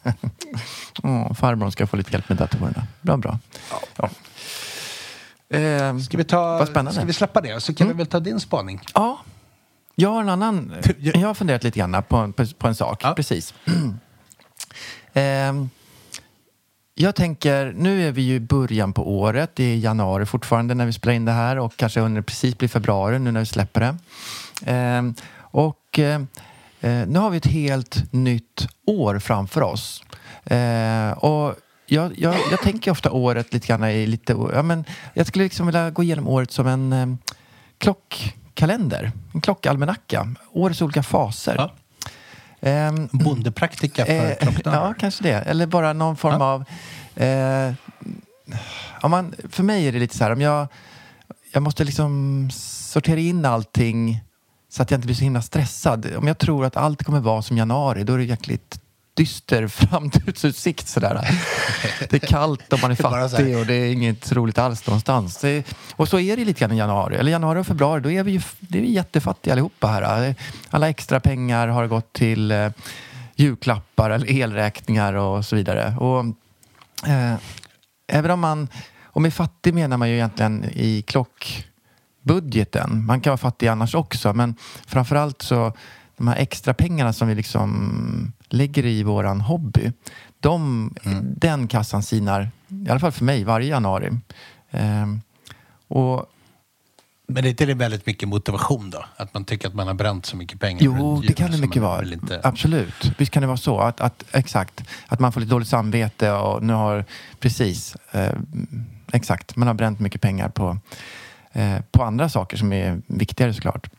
Åh, 1.03 1.33
farbrorn 1.33 1.71
ska 1.71 1.87
få 1.87 1.97
lite 1.97 2.11
hjälp 2.11 2.29
med 2.29 2.37
datorerna. 2.37 2.87
Bra, 3.01 3.17
bra. 3.17 3.39
Ja. 3.97 4.09
Ehm, 5.49 6.01
Ska 6.01 6.17
vi, 6.17 6.23
ta, 6.23 6.65
ska 6.65 7.05
vi 7.05 7.13
släppa 7.13 7.41
det? 7.41 7.61
Så 7.61 7.73
kan 7.73 7.87
vi 7.87 7.93
väl 7.93 8.07
ta 8.07 8.19
din 8.19 8.39
spaning. 8.39 8.81
Ja, 8.93 9.19
jag 9.95 10.09
har 10.09 10.21
en 10.21 10.29
annan... 10.29 10.73
jag- 10.99 11.17
har 11.17 11.33
funderat 11.33 11.63
lite 11.63 11.79
grann 11.79 12.03
på, 12.09 12.31
på, 12.31 12.45
på 12.57 12.67
en 12.67 12.75
sak. 12.75 12.99
Ja. 13.03 13.13
Precis. 13.15 13.53
Ehm, 15.13 15.69
jag 17.01 17.15
tänker, 17.15 17.73
nu 17.75 18.07
är 18.07 18.11
vi 18.11 18.21
ju 18.21 18.35
i 18.35 18.39
början 18.39 18.93
på 18.93 19.19
året. 19.19 19.51
Det 19.53 19.63
är 19.63 19.77
januari 19.77 20.25
fortfarande 20.25 20.73
när 20.73 20.85
vi 20.85 20.93
spelar 20.93 21.13
in 21.13 21.25
det 21.25 21.31
här 21.31 21.59
och 21.59 21.73
kanske 21.75 21.99
under 21.99 22.21
precis 22.21 22.57
blir 22.57 22.69
februari 22.69 23.19
nu 23.19 23.31
när 23.31 23.39
vi 23.39 23.45
släpper 23.45 23.81
det. 23.81 23.95
Eh, 24.71 25.03
och 25.39 25.99
eh, 25.99 26.21
eh, 26.81 27.07
nu 27.07 27.19
har 27.19 27.29
vi 27.29 27.37
ett 27.37 27.45
helt 27.45 28.13
nytt 28.13 28.67
år 28.85 29.19
framför 29.19 29.61
oss. 29.61 30.03
Eh, 30.43 31.11
och 31.11 31.55
jag, 31.85 32.19
jag, 32.19 32.35
jag 32.51 32.61
tänker 32.61 32.91
ofta 32.91 33.11
året 33.11 33.53
lite 33.53 33.67
grann 33.67 33.83
i 33.83 34.07
lite... 34.07 34.35
Ja, 34.53 34.61
men 34.61 34.85
jag 35.13 35.27
skulle 35.27 35.43
liksom 35.43 35.65
vilja 35.65 35.89
gå 35.89 36.03
igenom 36.03 36.27
året 36.27 36.51
som 36.51 36.67
en 36.67 36.93
eh, 36.93 37.07
klockkalender. 37.77 39.11
En 39.33 39.41
klockalmanacka. 39.41 40.35
Årets 40.51 40.81
olika 40.81 41.03
faser. 41.03 41.55
Ja. 41.57 41.71
Ehm, 42.61 43.09
Bondepraktika 43.11 44.05
för 44.05 44.13
Eh, 44.13 44.57
ja, 44.65 44.93
kanske 44.99 45.23
det. 45.23 45.33
Eller 45.33 45.65
bara 45.67 45.93
någon 45.93 46.17
form 46.17 46.41
Ja. 46.41 46.45
av... 46.45 46.63
Eh, 47.23 47.73
om 49.01 49.11
man, 49.11 49.33
för 49.49 49.63
mig 49.63 49.87
är 49.87 49.91
det 49.91 49.99
lite 49.99 50.17
så 50.17 50.23
här, 50.23 50.31
om 50.31 50.41
jag, 50.41 50.67
jag 51.51 51.63
måste 51.63 51.83
liksom 51.83 52.49
sortera 52.53 53.19
in 53.19 53.45
allting 53.45 54.21
så 54.69 54.81
att 54.81 54.91
jag 54.91 54.97
inte 54.97 55.05
blir 55.05 55.15
så 55.15 55.23
himla 55.23 55.41
stressad. 55.41 56.15
Om 56.17 56.27
jag 56.27 56.37
tror 56.37 56.65
att 56.65 56.77
allt 56.77 57.03
kommer 57.03 57.19
vara 57.19 57.41
som 57.41 57.57
januari, 57.57 58.03
då 58.03 58.13
är 58.13 58.17
det 58.17 58.23
jäkligt 58.23 58.81
dyster 59.13 59.67
framtidsutsikt 59.67 60.87
sådär. 60.87 61.27
Det 62.09 62.23
är 62.23 62.27
kallt 62.27 62.73
och 62.73 62.81
man 62.81 62.91
är 62.91 62.95
fattig 62.95 63.57
och 63.57 63.65
det 63.65 63.73
är 63.73 63.93
inget 63.93 64.31
roligt 64.31 64.57
alls 64.57 64.87
någonstans. 64.87 65.45
Och 65.95 66.07
så 66.07 66.19
är 66.19 66.37
det 66.37 66.45
lite 66.45 66.59
grann 66.59 66.71
i 66.71 66.77
januari. 66.77 67.15
Eller 67.15 67.31
januari 67.31 67.59
och 67.59 67.67
februari, 67.67 68.01
då 68.01 68.11
är 68.11 68.23
vi 68.23 68.31
ju 68.31 68.41
det 68.59 68.77
är 68.77 68.81
vi 68.81 68.91
jättefattiga 68.91 69.53
allihopa 69.53 69.87
här. 69.87 70.35
Alla 70.69 70.89
extra 70.89 71.19
pengar 71.19 71.67
har 71.67 71.87
gått 71.87 72.13
till 72.13 72.51
eh, 72.51 72.69
julklappar 73.35 74.09
eller 74.09 74.31
elräkningar 74.31 75.13
och 75.13 75.45
så 75.45 75.55
vidare. 75.55 75.95
Och, 75.97 76.25
eh, 77.09 77.35
även 78.07 78.31
om 78.31 78.39
man, 78.39 78.67
och 79.03 79.21
med 79.21 79.33
fattig 79.33 79.73
menar 79.73 79.97
man 79.97 80.09
ju 80.09 80.15
egentligen 80.15 80.65
i 80.73 81.01
klockbudgeten. 81.01 83.05
Man 83.05 83.21
kan 83.21 83.31
vara 83.31 83.37
fattig 83.37 83.67
annars 83.67 83.95
också, 83.95 84.33
men 84.33 84.55
framförallt 84.87 85.41
så 85.41 85.73
de 86.19 86.27
här 86.27 86.35
extra 86.35 86.73
pengarna 86.73 87.13
som 87.13 87.27
vi 87.27 87.35
liksom 87.35 88.31
lägger 88.49 88.85
i 88.85 89.03
våran 89.03 89.41
hobby, 89.41 89.91
de, 90.39 90.89
den 91.21 91.67
kassan 91.67 92.03
sinar, 92.03 92.49
i 92.67 92.89
alla 92.89 92.99
fall 92.99 93.11
för 93.11 93.25
mig, 93.25 93.43
varje 93.43 93.67
januari. 93.67 94.09
Ehm, 94.71 95.21
och 95.87 96.25
Men 97.27 97.43
det 97.43 97.61
är 97.61 97.67
det 97.67 97.73
väldigt 97.73 98.05
mycket 98.05 98.29
motivation 98.29 98.89
då? 98.89 99.05
Att 99.17 99.33
man 99.33 99.45
tycker 99.45 99.67
att 99.67 99.73
man 99.73 99.87
har 99.87 99.93
bränt 99.93 100.25
så 100.25 100.37
mycket 100.37 100.59
pengar? 100.59 100.81
Jo, 100.83 101.21
det 101.27 101.33
kan 101.33 101.51
det 101.51 101.57
mycket 101.57 101.81
vara. 101.81 102.05
Inte... 102.05 102.41
Absolut. 102.43 103.11
Visst 103.17 103.31
kan 103.31 103.41
det 103.41 103.47
vara 103.47 103.57
så. 103.57 103.79
Att, 103.79 104.01
att, 104.01 104.23
exakt. 104.31 104.83
Att 105.07 105.19
man 105.19 105.31
får 105.31 105.41
lite 105.41 105.51
dåligt 105.51 105.67
samvete 105.67 106.31
och 106.31 106.63
nu 106.63 106.73
har... 106.73 107.05
Precis. 107.39 107.95
Eh, 108.11 108.33
exakt. 109.11 109.55
Man 109.55 109.67
har 109.67 109.75
bränt 109.75 109.99
mycket 109.99 110.21
pengar 110.21 110.49
på, 110.49 110.77
eh, 111.51 111.77
på 111.91 112.03
andra 112.03 112.29
saker 112.29 112.57
som 112.57 112.73
är 112.73 113.01
viktigare 113.07 113.53
såklart. 113.53 113.89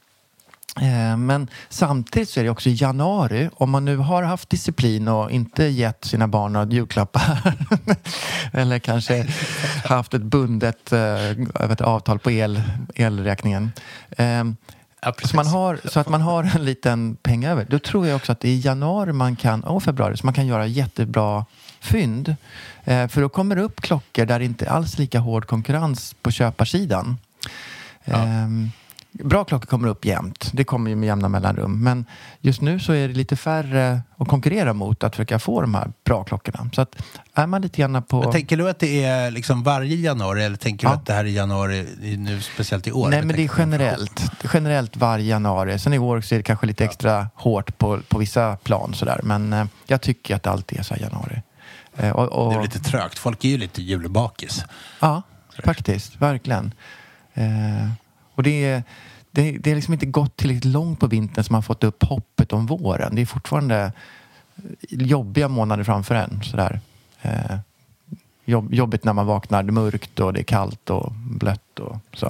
Eh, 0.76 1.16
men 1.16 1.48
samtidigt 1.68 2.28
så 2.28 2.40
är 2.40 2.44
det 2.44 2.50
också 2.50 2.68
i 2.68 2.74
januari, 2.74 3.50
om 3.54 3.70
man 3.70 3.84
nu 3.84 3.96
har 3.96 4.22
haft 4.22 4.50
disciplin 4.50 5.08
och 5.08 5.30
inte 5.30 5.64
gett 5.64 6.04
sina 6.04 6.28
barn 6.28 6.52
några 6.52 6.66
julklappar 6.66 7.54
eller 8.52 8.78
kanske 8.78 9.26
haft 9.84 10.14
ett 10.14 10.22
bundet 10.22 10.92
eh, 10.92 11.30
ett 11.70 11.80
avtal 11.80 12.18
på 12.18 12.30
el, 12.30 12.62
elräkningen. 12.94 13.72
Eh, 14.10 14.44
Ja, 15.02 15.14
så, 15.24 15.36
man 15.36 15.46
har, 15.46 15.80
så 15.84 16.00
att 16.00 16.08
man 16.08 16.20
har 16.20 16.50
en 16.54 16.64
liten 16.64 17.16
peng 17.22 17.44
över. 17.44 17.66
Då 17.70 17.78
tror 17.78 18.06
jag 18.06 18.16
också 18.16 18.32
att 18.32 18.40
det 18.40 18.48
är 18.48 18.52
i 18.52 18.60
januari 18.60 19.12
man 19.12 19.36
kan, 19.36 19.64
och 19.64 19.82
februari 19.82 20.16
så 20.16 20.26
man 20.26 20.34
kan 20.34 20.46
göra 20.46 20.66
jättebra 20.66 21.44
fynd. 21.80 22.36
Eh, 22.84 23.08
för 23.08 23.20
då 23.20 23.28
kommer 23.28 23.56
det 23.56 23.62
upp 23.62 23.80
klockor 23.80 24.26
där 24.26 24.38
det 24.38 24.44
inte 24.44 24.70
alls 24.70 24.94
är 24.94 24.98
lika 24.98 25.18
hård 25.18 25.46
konkurrens 25.46 26.14
på 26.22 26.30
köparsidan. 26.30 27.18
Ehm, 28.04 28.70
bra 29.12 29.44
klockor 29.44 29.66
kommer 29.66 29.88
upp 29.88 30.04
jämt. 30.04 30.50
Det 30.52 30.64
kommer 30.64 30.90
ju 30.90 30.96
med 30.96 31.06
jämna 31.06 31.28
mellanrum. 31.28 31.84
Men 31.84 32.04
just 32.40 32.60
nu 32.60 32.78
så 32.78 32.92
är 32.92 33.08
det 33.08 33.14
lite 33.14 33.36
färre 33.36 34.00
att 34.16 34.28
konkurrera 34.28 34.72
mot 34.72 35.04
att 35.04 35.16
försöka 35.16 35.38
få 35.38 35.60
de 35.60 35.74
här 35.74 35.92
bra 36.04 36.24
klockorna. 36.24 36.70
Så 36.72 36.80
att 36.80 37.02
är 37.34 37.46
man 37.46 37.62
lite 37.62 37.80
grann 37.80 38.02
på... 38.02 38.20
Men 38.20 38.32
tänker 38.32 38.56
du 38.56 38.70
att 38.70 38.78
det 38.78 39.04
är 39.04 39.30
liksom 39.30 39.62
varje 39.62 39.96
januari 39.96 40.44
eller 40.44 40.56
tänker 40.56 40.86
Ja. 40.86 40.90
du 40.90 40.96
att 40.96 41.06
det 41.06 41.12
här 41.12 41.24
är 41.24 41.28
januari 41.28 42.16
nu 42.18 42.40
speciellt 42.40 42.86
i 42.86 42.92
år? 42.92 43.08
Nej, 43.08 43.22
men 43.22 43.36
det 43.36 43.44
är 43.44 43.50
generellt. 43.58 44.30
Generellt 44.54 44.96
varje 44.96 45.24
januari. 45.24 45.78
Sen 45.78 45.92
i 45.94 45.98
år 45.98 46.20
så 46.20 46.34
är 46.34 46.38
det 46.38 46.42
kanske 46.42 46.66
lite 46.66 46.84
extra 46.84 47.28
hårt 47.34 47.78
på, 47.78 48.00
på 48.08 48.18
vissa 48.18 48.56
plan 48.56 48.94
sådär. 48.94 49.20
Men 49.22 49.52
eh, 49.52 49.64
jag 49.86 50.00
tycker 50.00 50.36
att 50.36 50.42
det 50.42 50.50
alltid 50.50 50.78
är 50.78 50.82
så 50.82 50.94
här 50.94 51.02
januari. 51.02 51.42
Eh, 51.96 52.10
och, 52.10 52.28
och, 52.46 52.52
Det 52.52 52.58
är 52.58 52.62
lite 52.62 52.78
trögt. 52.78 53.18
Folk 53.18 53.44
är 53.44 53.48
ju 53.48 53.58
lite 53.58 53.82
julbakis. 53.82 54.64
Ja, 55.00 55.22
faktiskt. 55.64 56.20
Verkligen. 56.20 56.74
Eh, 57.34 57.88
och 58.40 58.44
det 58.44 58.64
är, 58.64 58.82
det, 59.30 59.58
det 59.58 59.70
är 59.70 59.74
liksom 59.74 59.94
inte 59.94 60.06
gått 60.06 60.36
tillräckligt 60.36 60.64
långt 60.64 61.00
på 61.00 61.06
vintern 61.06 61.44
som 61.44 61.52
man 61.52 61.62
fått 61.62 61.84
upp 61.84 62.02
hoppet 62.02 62.52
om 62.52 62.66
våren. 62.66 63.14
Det 63.14 63.22
är 63.22 63.26
fortfarande 63.26 63.92
eh, 64.56 64.62
jobbiga 64.88 65.48
månader 65.48 65.84
framför 65.84 66.14
en. 66.14 66.42
Sådär. 66.42 66.80
Eh, 67.22 67.56
jobb, 68.44 68.74
jobbigt 68.74 69.04
när 69.04 69.12
man 69.12 69.26
vaknar, 69.26 69.62
det 69.62 69.70
är 69.70 69.72
mörkt 69.72 70.20
och 70.20 70.32
det 70.32 70.40
är 70.40 70.44
kallt 70.44 70.90
och 70.90 71.12
blött 71.12 71.78
och 71.78 71.96
så. 72.12 72.26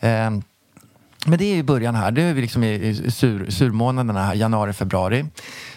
Eh, 0.00 0.30
men 1.26 1.38
det 1.38 1.44
är 1.44 1.56
i 1.56 1.62
början 1.62 1.94
här. 1.94 2.10
Det 2.10 2.22
är 2.22 2.34
vi 2.34 2.40
liksom 2.40 2.64
i, 2.64 2.68
i 2.88 3.10
sur, 3.10 3.50
surmånaderna 3.50 4.24
här, 4.24 4.34
januari, 4.34 4.72
februari. 4.72 5.26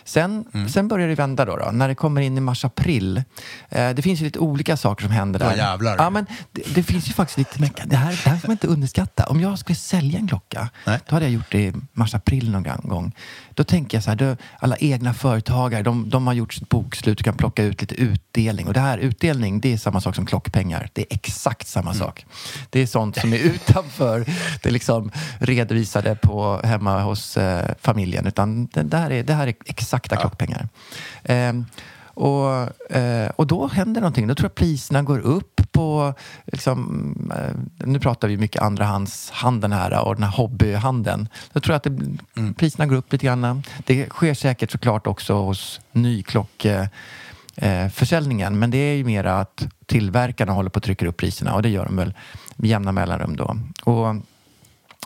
Sen, 0.05 0.45
Mm. 0.53 0.69
sen 0.69 0.87
börjar 0.87 1.07
det 1.07 1.15
vända 1.15 1.45
då, 1.45 1.57
då, 1.57 1.71
när 1.71 1.87
det 1.87 1.95
kommer 1.95 2.21
in 2.21 2.37
i 2.37 2.41
mars, 2.41 2.65
april. 2.65 3.23
Eh, 3.69 3.89
det 3.89 4.01
finns 4.01 4.21
ju 4.21 4.25
lite 4.25 4.39
olika 4.39 4.77
saker 4.77 5.03
som 5.03 5.11
händer 5.13 5.39
där. 5.39 5.49
Ja, 5.51 5.55
jävlar. 5.55 5.95
Ja, 5.97 6.09
men 6.09 6.25
det, 6.51 6.61
det 6.75 6.83
finns 6.83 7.09
ju 7.09 7.13
faktiskt 7.13 7.37
lite... 7.37 7.61
Men 7.61 7.89
det, 7.89 7.95
här, 7.95 8.19
det 8.23 8.29
här 8.29 8.37
ska 8.37 8.47
man 8.47 8.51
inte 8.51 8.67
underskatta. 8.67 9.23
Om 9.25 9.39
jag 9.41 9.59
skulle 9.59 9.75
sälja 9.75 10.19
en 10.19 10.27
klocka, 10.27 10.69
Nej. 10.85 10.99
då 11.09 11.15
hade 11.15 11.25
jag 11.25 11.31
gjort 11.33 11.51
det 11.51 11.61
i 11.61 11.73
mars, 11.93 12.15
april 12.15 12.51
någon 12.51 12.63
gång. 12.83 13.15
Då 13.55 13.63
tänker 13.63 13.97
jag 13.97 14.03
så 14.03 14.09
här, 14.09 14.17
då, 14.17 14.35
alla 14.59 14.77
egna 14.77 15.13
företagare, 15.13 15.83
de, 15.83 16.09
de 16.09 16.27
har 16.27 16.33
gjort 16.33 16.53
sitt 16.53 16.69
bokslut 16.69 17.19
och 17.19 17.25
kan 17.25 17.37
plocka 17.37 17.63
ut 17.63 17.81
lite 17.81 17.95
utdelning. 17.95 18.67
Och 18.67 18.73
det 18.73 18.79
här, 18.79 18.97
utdelning, 18.97 19.59
det 19.61 19.73
är 19.73 19.77
samma 19.77 20.01
sak 20.01 20.15
som 20.15 20.25
klockpengar. 20.25 20.89
Det 20.93 21.01
är 21.01 21.07
exakt 21.09 21.67
samma 21.67 21.93
Mm. 21.93 21.99
sak. 22.05 22.25
Det 22.69 22.79
är 22.79 22.85
sånt 22.87 23.15
som 23.15 23.33
är 23.33 23.37
utanför 23.53 24.25
det 24.63 24.71
liksom 24.71 25.11
redovisade 25.39 26.15
på, 26.15 26.61
hemma 26.63 27.01
hos 27.01 27.37
eh, 27.37 27.71
familjen. 27.81 28.27
Utan 28.27 28.65
det, 28.67 28.97
här 28.97 29.11
är, 29.11 29.23
det 29.23 29.33
här 29.33 29.47
är 29.47 29.53
exakta 29.65 30.15
klockpengar. 30.15 30.67
Ehm, 31.23 31.65
och, 32.13 32.91
eh, 32.95 33.29
och 33.35 33.47
då 33.47 33.67
händer 33.67 34.01
någonting. 34.01 34.27
Då 34.27 34.35
tror 34.35 34.45
jag 34.45 34.55
priserna 34.55 35.01
går 35.01 35.19
upp 35.19 35.61
på... 35.71 36.13
Liksom, 36.45 37.31
eh, 37.35 37.85
nu 37.87 37.99
pratar 37.99 38.27
vi 38.27 38.37
mycket 38.37 38.61
andrahandshandeln 38.61 39.73
här 39.73 40.05
och 40.05 40.15
den 40.15 40.23
här 40.23 40.37
hobbyhandeln. 40.37 41.27
Jag 41.53 41.63
tror 41.63 41.75
att 41.75 41.83
det, 41.83 42.17
priserna 42.57 42.85
går 42.85 42.95
upp 42.95 43.11
lite 43.11 43.25
grann. 43.25 43.63
Det 43.85 44.09
sker 44.09 44.33
säkert 44.33 44.71
såklart 44.71 45.07
också 45.07 45.33
hos 45.33 45.81
nyklocke 45.91 46.89
eh. 47.55 47.91
Men 48.51 48.71
det 48.71 48.77
är 48.77 48.95
ju 48.95 49.03
mer 49.03 49.23
att 49.23 49.67
tillverkarna 49.85 50.51
håller 50.51 50.69
på 50.69 50.77
att 50.77 50.83
trycka 50.83 51.07
upp 51.07 51.17
priserna 51.17 51.53
och 51.53 51.61
det 51.61 51.69
gör 51.69 51.85
de 51.85 51.95
väl 51.95 52.13
med 52.55 52.69
jämna 52.69 52.91
mellanrum 52.91 53.35
då. 53.35 53.57
Och 53.83 54.15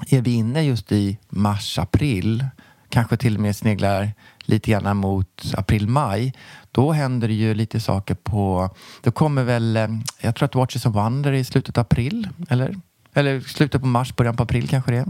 är 0.09 0.21
vi 0.21 0.33
inne 0.33 0.61
just 0.61 0.91
i 0.91 1.17
mars, 1.29 1.79
april, 1.79 2.45
kanske 2.89 3.17
till 3.17 3.35
och 3.35 3.41
med 3.41 3.55
sneglar 3.55 4.11
lite 4.39 4.71
grann 4.71 4.97
mot 4.97 5.53
april, 5.57 5.87
maj, 5.87 6.33
då 6.77 6.91
händer 6.91 7.27
det 7.27 7.33
ju 7.33 7.53
lite 7.53 7.79
saker 7.79 8.15
på... 8.15 8.69
Då 9.03 9.11
kommer 9.11 9.43
väl, 9.43 9.77
eh, 9.77 9.87
jag 10.21 10.35
tror 10.35 10.45
att 10.45 10.55
Watches 10.55 10.85
of 10.85 10.95
Wonder 10.95 11.31
är 11.33 11.37
i 11.37 11.43
slutet 11.43 11.77
av 11.77 11.81
april, 11.81 12.29
eller? 12.49 12.75
Eller 13.13 13.39
slutet 13.39 13.81
på 13.81 13.87
mars, 13.87 14.15
början 14.15 14.35
på 14.37 14.43
april 14.43 14.67
kanske 14.69 14.91
det 14.91 14.97
är. 14.97 15.05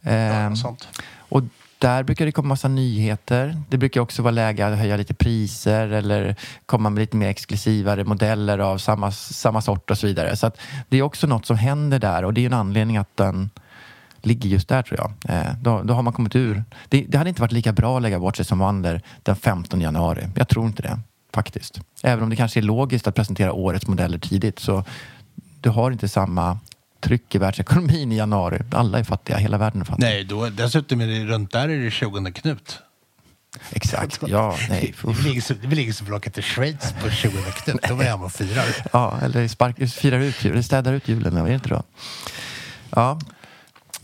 Ja, 0.00 0.10
Ehm, 0.10 0.56
sånt. 0.56 0.88
och 1.18 1.42
där 1.78 2.02
brukar 2.02 2.26
det 2.26 2.32
komma 2.32 2.48
massa 2.48 2.68
nyheter. 2.68 3.62
Det 3.68 3.78
brukar 3.78 4.00
också 4.00 4.22
vara 4.22 4.30
läge 4.30 4.66
att 4.66 4.78
höja 4.78 4.96
lite 4.96 5.14
priser 5.14 5.88
eller 5.88 6.36
komma 6.66 6.90
med 6.90 7.00
lite 7.00 7.16
mer 7.16 7.28
exklusivare 7.28 8.04
modeller 8.04 8.58
av 8.58 8.78
samma, 8.78 9.12
samma 9.12 9.60
sort 9.60 9.90
och 9.90 9.98
så 9.98 10.06
vidare. 10.06 10.36
Så 10.36 10.50
det 10.88 10.96
är 10.98 11.02
också 11.02 11.26
något 11.26 11.46
som 11.46 11.56
händer 11.56 11.98
där 11.98 12.24
och 12.24 12.34
det 12.34 12.40
är 12.40 12.46
en 12.46 12.52
anledning 12.52 12.96
att 12.96 13.16
den 13.16 13.50
ligger 14.26 14.48
just 14.48 14.68
där 14.68 14.82
tror 14.82 15.00
jag. 15.00 15.36
Eh, 15.36 15.52
då, 15.60 15.82
då 15.82 15.94
har 15.94 16.02
man 16.02 16.12
kommit 16.12 16.36
ur. 16.36 16.64
Det, 16.88 17.04
det 17.08 17.18
hade 17.18 17.28
inte 17.28 17.40
varit 17.40 17.52
lika 17.52 17.72
bra 17.72 17.96
att 17.96 18.02
lägga 18.02 18.18
Watches 18.18 18.48
som 18.48 18.58
Wonder 18.58 19.02
den 19.22 19.36
15 19.36 19.80
januari. 19.80 20.28
Jag 20.36 20.48
tror 20.48 20.66
inte 20.66 20.82
det 20.82 20.98
faktiskt. 21.34 21.80
Även 22.02 22.24
om 22.24 22.30
det 22.30 22.36
kanske 22.36 22.60
är 22.60 22.62
logiskt 22.62 23.06
att 23.06 23.14
presentera 23.14 23.52
årets 23.52 23.86
modeller 23.86 24.18
tidigt 24.18 24.58
så 24.58 24.84
du 25.60 25.70
har 25.70 25.90
inte 25.90 26.08
samma 26.08 26.58
tryck 27.00 27.34
i 27.34 27.38
världsekonomin 27.38 28.12
i 28.12 28.16
januari. 28.16 28.58
Alla 28.72 28.98
är 28.98 29.04
fattiga, 29.04 29.36
hela 29.36 29.58
världen 29.58 29.80
är 29.80 29.84
fattig. 29.84 30.02
Nej, 30.02 30.24
då, 30.24 30.48
dessutom 30.50 31.00
är 31.00 31.06
det 31.06 31.24
runt 31.24 31.52
där 31.52 31.68
är 31.68 31.84
det 31.84 31.90
20 31.90 32.32
Knut. 32.32 32.78
Exakt, 33.72 34.20
ja, 34.26 34.56
nej. 34.68 34.94
Det 35.02 35.08
är 35.10 35.12
väl 35.14 35.26
ingen 35.26 35.42
som- 35.42 35.56
är 35.62 35.66
vill 36.04 36.14
åka 36.14 36.30
till 36.30 36.42
Schweiz 36.42 36.94
på 37.02 37.10
20 37.10 37.30
Knut? 37.32 37.82
Då 37.88 37.94
jag 38.04 38.10
hemma 38.10 38.24
och 38.24 38.32
firar. 38.32 38.64
Ja, 38.92 39.18
eller 39.22 39.48
spark, 39.48 39.90
firar 39.90 40.18
ut 40.18 40.34
städar 40.62 40.92
ut 40.92 41.08
julen, 41.08 41.36
är 41.44 41.48
det 41.48 41.54
inte 41.54 41.68
då? 41.68 41.82
Ja. 42.90 43.18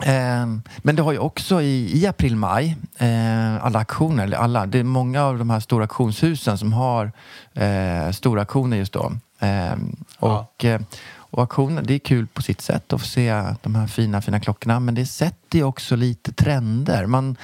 Ehm, 0.05 0.63
men 0.79 0.97
det 0.97 1.03
har 1.03 1.13
ju 1.13 1.19
också 1.19 1.63
i, 1.63 2.01
i 2.03 2.07
april, 2.07 2.37
maj, 2.37 2.77
eh, 2.99 3.65
alla 3.65 3.79
auktioner, 3.79 4.25
eller 4.25 4.37
alla, 4.37 4.67
det 4.67 4.79
är 4.79 4.85
många 4.85 5.25
av 5.25 5.39
de 5.39 5.51
här 5.51 5.61
stora 5.61 5.85
auktionshusen 5.85 6.59
som 6.59 6.73
har 6.73 7.13
eh, 7.55 8.11
stora 8.11 8.41
auktioner 8.41 8.77
just 8.77 8.93
då. 8.93 9.13
Ehm, 9.39 9.97
och, 10.19 10.65
eh, 10.65 10.81
och 11.17 11.41
auktioner, 11.41 11.83
det 11.83 11.95
är 11.95 11.99
kul 11.99 12.27
på 12.27 12.43
sitt 12.43 12.61
sätt 12.61 12.93
att 12.93 13.01
få 13.01 13.07
se 13.07 13.45
de 13.63 13.75
här 13.75 13.87
fina, 13.87 14.23
fina 14.23 14.41
klockorna, 14.41 14.81
men 14.81 14.95
det 14.95 15.07
sätter 15.07 15.59
ju 15.59 15.65
också 15.65 15.97
lite 15.97 16.33
trender. 16.33 17.07
Man, 17.07 17.37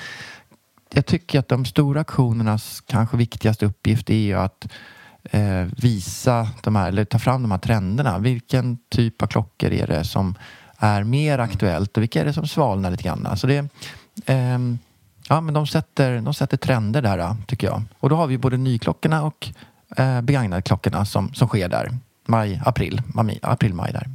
jag 0.92 1.06
tycker 1.06 1.38
att 1.38 1.48
de 1.48 1.64
stora 1.64 2.00
auktionernas 2.00 2.82
kanske 2.86 3.16
viktigaste 3.16 3.66
uppgift 3.66 4.10
är 4.10 4.14
ju 4.14 4.34
att 4.34 4.66
eh, 5.30 5.66
visa 5.76 6.48
de 6.62 6.76
här, 6.76 6.88
eller 6.88 7.04
ta 7.04 7.18
fram 7.18 7.42
de 7.42 7.50
här 7.50 7.58
trenderna. 7.58 8.18
Vilken 8.18 8.78
typ 8.88 9.22
av 9.22 9.26
klockor 9.26 9.72
är 9.72 9.86
det 9.86 10.04
som 10.04 10.34
är 10.78 11.04
mer 11.04 11.38
aktuellt 11.38 11.96
och 11.96 12.02
vilka 12.02 12.20
är 12.20 12.24
det 12.24 12.32
som 12.32 12.46
svalnar 12.48 12.90
lite 12.90 13.02
grann? 13.02 13.36
Så 13.36 13.46
det, 13.46 13.68
ehm, 14.26 14.78
ja, 15.28 15.40
men 15.40 15.54
de 15.54 15.66
sätter, 15.66 16.20
de 16.20 16.34
sätter 16.34 16.56
trender 16.56 17.02
där, 17.02 17.36
tycker 17.46 17.66
jag. 17.66 17.82
Och 18.00 18.08
då 18.10 18.16
har 18.16 18.26
vi 18.26 18.38
både 18.38 18.56
nyklockorna 18.56 19.22
och 19.22 19.48
eh, 19.96 20.20
begagnadklockorna 20.20 21.04
som, 21.04 21.34
som 21.34 21.48
sker 21.48 21.68
där. 21.68 21.98
Maj, 22.26 22.60
april, 22.64 23.02
maj, 23.06 23.38
april, 23.42 23.74
maj 23.74 23.92
där. 23.92 24.06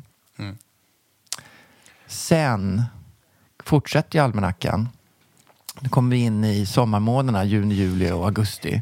Sen 2.07 2.83
fortsätter 3.63 4.19
ju 4.19 4.25
almanackan. 4.25 4.89
Nu 5.79 5.89
kommer 5.89 6.15
vi 6.15 6.21
in 6.21 6.43
i 6.43 6.65
sommarmånaderna, 6.65 7.43
juni, 7.43 7.75
juli 7.75 8.11
och 8.11 8.25
augusti. 8.25 8.81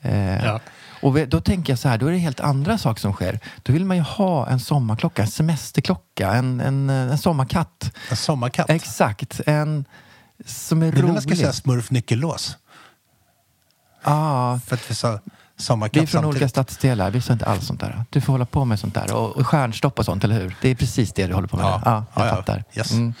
Eh, 0.00 0.44
Ja. 0.44 0.60
Och 1.00 1.28
då 1.28 1.40
tänker 1.40 1.72
jag 1.72 1.78
så 1.78 1.88
här, 1.88 1.98
då 1.98 2.06
är 2.06 2.12
det 2.12 2.18
helt 2.18 2.40
andra 2.40 2.78
saker 2.78 3.00
som 3.00 3.12
sker. 3.12 3.40
Då 3.62 3.72
vill 3.72 3.84
man 3.84 3.96
ju 3.96 4.02
ha 4.02 4.46
en 4.48 4.60
sommarklocka, 4.60 5.22
en 5.22 5.28
semesterklocka, 5.28 6.32
en, 6.32 6.60
en, 6.60 6.90
en 6.90 7.18
sommarkatt. 7.18 7.92
En 8.10 8.16
sommarkatt. 8.16 8.70
Exakt, 8.70 9.40
en 9.46 9.84
som 10.46 10.82
är 10.82 10.86
Det 10.86 10.90
är 10.90 10.92
när 10.94 11.02
rolig. 11.02 11.12
man 11.12 11.22
ska 11.22 11.36
säga 11.36 11.52
smurf 11.52 11.90
nyckellås. 11.90 12.56
ah, 14.02 14.58
För 14.58 14.74
att 14.74 14.90
vi 14.90 14.94
sa 14.94 15.20
vi 15.56 15.62
sommarkatt 15.62 16.02
är 16.02 16.06
från 16.06 16.24
olika 16.24 16.48
samtidigt. 16.48 16.50
stadsdelar, 16.50 17.10
vi 17.10 17.20
sa 17.20 17.32
inte 17.32 17.46
alls 17.46 17.66
sånt 17.66 17.80
där. 17.80 18.04
Du 18.10 18.20
får 18.20 18.32
hålla 18.32 18.44
på 18.46 18.64
med 18.64 18.80
sånt 18.80 18.94
där. 18.94 19.14
Och, 19.14 19.36
och 19.36 19.46
stjärnstopp 19.46 19.98
och 19.98 20.04
sånt, 20.04 20.24
eller 20.24 20.40
hur? 20.40 20.56
Det 20.60 20.68
är 20.68 20.74
precis 20.74 21.12
det 21.12 21.26
du 21.26 21.34
håller 21.34 21.48
på 21.48 21.56
med 21.56 21.64
Ja. 21.64 21.82
Ja, 21.84 22.04
jag 22.14 22.26
Ja, 22.26 22.30
fattar. 22.30 22.64
Yes. 22.74 22.92
Mm. 22.92 23.14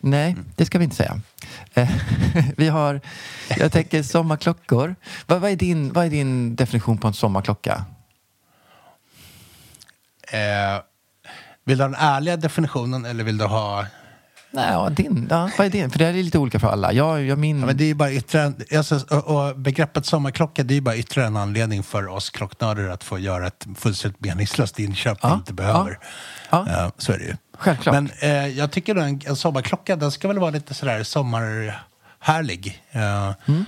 Nej, 0.00 0.36
det 0.56 0.66
ska 0.66 0.78
vi 0.78 0.84
inte 0.84 0.96
säga. 0.96 1.20
Eh, 1.74 1.90
vi 2.56 2.68
har, 2.68 3.00
jag 3.58 3.72
tänker 3.72 4.02
sommarklockor. 4.02 4.96
Vad, 5.26 5.40
vad, 5.40 5.50
är 5.50 5.56
din, 5.56 5.92
vad 5.92 6.06
är 6.06 6.10
din 6.10 6.56
definition 6.56 6.98
på 6.98 7.08
en 7.08 7.14
sommarklocka? 7.14 7.84
Eh, 10.32 10.82
vill 11.64 11.78
du 11.78 11.84
ha 11.84 11.88
den 11.88 12.00
ärliga 12.00 12.36
definitionen 12.36 13.04
eller 13.04 13.24
vill 13.24 13.38
du 13.38 13.44
ha... 13.44 13.86
Nej, 14.56 14.72
ja, 14.72 14.90
din, 14.90 15.26
ja, 15.30 15.50
vad 15.58 15.66
är 15.66 15.70
din? 15.70 15.90
För 15.90 15.98
det 15.98 16.06
är 16.06 16.12
lite 16.12 16.38
olika 16.38 16.58
för 16.60 16.68
alla. 16.68 16.92
Jag, 16.92 17.24
jag 17.24 17.38
min... 17.38 17.60
Ja, 17.60 17.66
men 17.66 17.76
det 17.76 17.84
är 17.84 17.88
ju 17.88 17.94
bara 17.94 18.12
ytterligare, 18.12 18.52
alltså, 18.76 19.00
och, 19.10 19.48
och 19.48 19.58
begreppet 19.58 20.06
sommarklocka 20.06 20.62
det 20.62 20.72
är 20.74 20.76
ju 20.76 20.80
bara 20.80 20.96
ytterligare 20.96 21.26
en 21.28 21.36
anledning 21.36 21.82
för 21.82 22.06
oss 22.08 22.30
klocknördar 22.30 22.88
att 22.88 23.04
få 23.04 23.18
göra 23.18 23.46
ett 23.46 23.66
fullständigt 23.76 24.20
meningslöst 24.20 24.78
inköp 24.78 25.18
vi 25.24 25.28
Ja, 25.28 25.34
inte 25.34 25.52
behöver. 25.52 25.98
ja. 26.50 26.66
Eh, 26.68 26.88
så 26.98 27.12
är 27.12 27.18
det 27.18 27.24
ju. 27.24 27.36
Självklart. 27.58 27.94
Men 27.94 28.10
eh, 28.20 28.46
jag 28.48 28.70
tycker 28.70 28.96
att 28.96 29.02
en, 29.02 29.20
en 29.26 29.36
sommarklocka 29.36 29.96
den 29.96 30.10
ska 30.12 30.28
väl 30.28 30.38
vara 30.38 30.50
lite 30.50 30.74
sådär 30.74 31.02
sommarhärlig. 31.02 32.82
Eh, 32.92 33.32
Mm. 33.46 33.64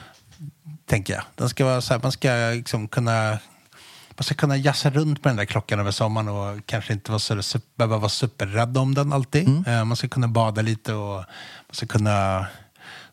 Tänker 0.87 1.15
jag. 1.15 1.23
Den 1.35 1.49
ska 1.49 1.65
vara 1.65 1.81
så 1.81 1.95
här, 1.95 2.01
man 2.03 2.13
ska 2.13 2.29
liksom 2.55 2.89
kunna 2.89 3.39
man 4.19 4.25
ska 4.25 4.35
kunna 4.35 4.57
jassa 4.57 4.91
runt 4.91 5.25
med 5.25 5.31
den 5.31 5.37
där 5.37 5.45
klockan 5.45 5.81
över 5.81 5.91
sommaren 5.91 6.29
och 6.29 6.67
kanske 6.67 6.93
inte 6.93 7.11
vara 7.11 7.43
så, 7.43 7.59
behöva 7.77 7.99
vara 7.99 8.09
superrädd 8.09 8.79
om 8.79 8.95
den 8.95 9.13
alltid. 9.13 9.49
Mm. 9.49 9.65
Eh, 9.67 9.85
man 9.85 9.97
ska 9.97 10.09
kunna 10.09 10.29
bada 10.29 10.63
lite 10.63 10.95
och 10.95 11.15
man 11.15 11.25
ska 11.73 11.87
kunna 11.87 12.47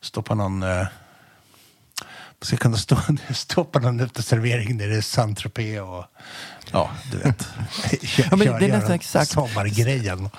stå 0.02 0.22
på 0.22 0.36
någon 0.36 0.64
eh, 0.64 0.78
man 2.40 2.48
ska 2.48 2.58
kunna 2.58 2.78
stå, 2.78 2.98
stå 3.34 3.64
på 3.64 3.80
någon 3.80 4.00
uteservering 4.00 4.78
nere 4.78 4.96
i 4.96 5.02
Saint-Tropez 5.02 5.82
och 5.82 6.06
ja, 6.72 6.92
du 7.12 7.18
vet. 7.18 7.48
Ja, 8.18 8.36
men 8.36 8.40
det 8.40 8.66
är 8.66 8.72
nästan 8.72 8.96
exakt. 8.96 9.32
Sommargrejen. 9.32 10.30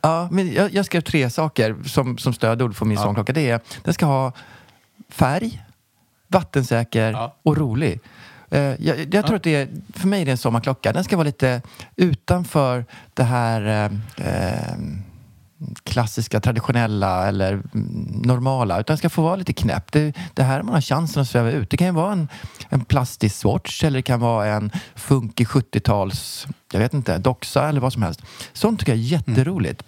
Ja, 0.00 0.28
men 0.30 0.52
jag, 0.52 0.74
jag 0.74 0.86
skrev 0.86 1.00
tre 1.00 1.30
saker 1.30 1.76
som, 1.86 2.18
som 2.18 2.34
stödord 2.34 2.76
för 2.76 2.84
min 2.86 2.98
sommarklocka. 2.98 3.32
Det 3.32 3.50
är, 3.50 3.60
den 3.82 3.94
ska 3.94 4.06
ha 4.06 4.32
färg, 5.08 5.64
vattensäker 6.28 7.12
Ja. 7.12 7.36
och 7.42 7.56
rolig. 7.56 8.00
Eh, 8.54 8.74
jag, 8.78 9.14
jag 9.14 9.26
tror 9.26 9.36
att 9.36 9.42
det 9.42 9.54
är, 9.54 9.68
för 9.92 10.08
mig 10.08 10.20
är 10.20 10.24
det 10.24 10.30
en 10.30 10.38
sommarklocka. 10.38 10.92
Den 10.92 11.04
ska 11.04 11.16
vara 11.16 11.26
lite 11.26 11.62
utanför 11.96 12.84
det 13.14 13.22
här 13.22 13.90
eh, 14.16 14.28
eh, 14.28 14.76
klassiska, 15.84 16.40
traditionella 16.40 17.28
eller 17.28 17.52
mm, 17.52 17.62
normala. 18.24 18.80
Utan 18.80 18.98
ska 18.98 19.10
få 19.10 19.22
vara 19.22 19.36
lite 19.36 19.52
knäpp. 19.52 19.92
Det, 19.92 20.12
det 20.34 20.42
här 20.42 20.62
man 20.62 20.74
har 20.74 20.80
chansen 20.80 21.22
att 21.22 21.28
sväva 21.28 21.50
ut. 21.50 21.70
Det 21.70 21.76
kan 21.76 21.86
ju 21.86 21.92
vara 21.92 22.12
en, 22.12 22.28
en 22.68 22.84
plastisk 22.84 23.36
swatch 23.36 23.84
eller 23.84 23.98
det 23.98 24.02
kan 24.02 24.20
vara 24.20 24.46
en 24.46 24.70
funkig 24.94 25.46
70-tals, 25.46 26.46
jag 26.72 26.80
vet 26.80 26.94
inte, 26.94 27.18
doxa 27.18 27.68
eller 27.68 27.80
vad 27.80 27.92
som 27.92 28.02
helst. 28.02 28.22
Sånt 28.52 28.80
tycker 28.80 28.92
jag 28.92 28.98
är 28.98 29.02
jätteroligt. 29.02 29.82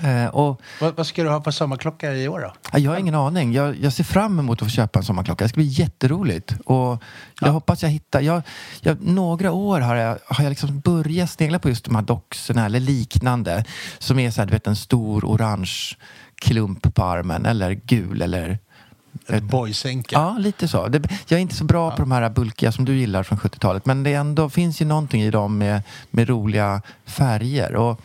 Eh, 0.00 0.26
och 0.26 0.60
Vad, 0.80 0.96
vad 0.96 1.06
ska 1.06 1.22
du 1.22 1.28
ha 1.28 1.40
på 1.40 1.52
sommarklocka 1.52 2.12
i 2.12 2.28
år 2.28 2.40
då? 2.40 2.52
Ja, 2.72 2.78
Jag 2.78 2.90
har 2.90 2.98
ingen 2.98 3.14
aning. 3.14 3.52
Jag, 3.52 3.76
jag 3.76 3.92
ser 3.92 4.04
fram 4.04 4.38
emot 4.38 4.62
att 4.62 4.68
få 4.68 4.72
köpa 4.72 4.98
en 4.98 5.04
sommarklocka. 5.04 5.44
Det 5.44 5.48
ska 5.48 5.56
bli 5.56 5.66
jätteroligt. 5.66 6.54
Och 6.64 7.02
jag 7.40 7.52
hoppas 7.52 7.82
jag 7.82 7.90
hittar... 7.90 8.20
Jag, 8.20 8.42
jag, 8.80 9.02
några 9.02 9.52
år 9.52 9.80
har 9.80 9.96
jag, 9.96 10.18
har 10.26 10.44
jag 10.44 10.50
liksom 10.50 10.80
börjat 10.80 11.30
snegla 11.30 11.58
på 11.58 11.68
just 11.68 11.84
de 11.84 11.94
här 11.94 12.02
doxorna 12.02 12.66
eller 12.66 12.80
liknande. 12.80 13.64
Som 13.98 14.18
är 14.18 14.30
så 14.30 14.40
här, 14.40 14.46
du 14.46 14.52
vet, 14.52 14.66
en 14.66 14.76
stor 14.76 15.24
orange 15.24 15.96
klump 16.34 16.94
på 16.94 17.04
armen. 17.04 17.46
Eller 17.46 17.72
gul 17.72 18.22
eller... 18.22 18.58
Ett 19.26 19.42
boysänke? 19.42 20.14
Ja, 20.14 20.36
lite 20.38 20.68
så. 20.68 20.88
Det, 20.88 21.02
jag 21.28 21.38
är 21.38 21.42
inte 21.42 21.54
så 21.54 21.64
bra 21.64 21.90
på 21.90 22.02
de 22.02 22.12
här 22.12 22.30
bulkiga 22.30 22.72
som 22.72 22.84
du 22.84 22.96
gillar 22.96 23.22
från 23.22 23.38
70-talet. 23.38 23.86
Men 23.86 24.02
det 24.02 24.14
ändå, 24.14 24.50
finns 24.50 24.82
ju 24.82 24.84
någonting 24.84 25.22
i 25.22 25.30
dem 25.30 25.58
med, 25.58 25.82
med 26.10 26.28
roliga 26.28 26.82
färger. 27.06 27.74
Och 27.74 28.00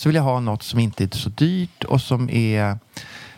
så 0.00 0.08
vill 0.08 0.16
jag 0.16 0.22
ha 0.22 0.40
något 0.40 0.62
som 0.62 0.80
inte 0.80 1.04
är 1.04 1.08
så 1.12 1.28
dyrt 1.28 1.84
och 1.84 2.00
som 2.00 2.30
är 2.30 2.78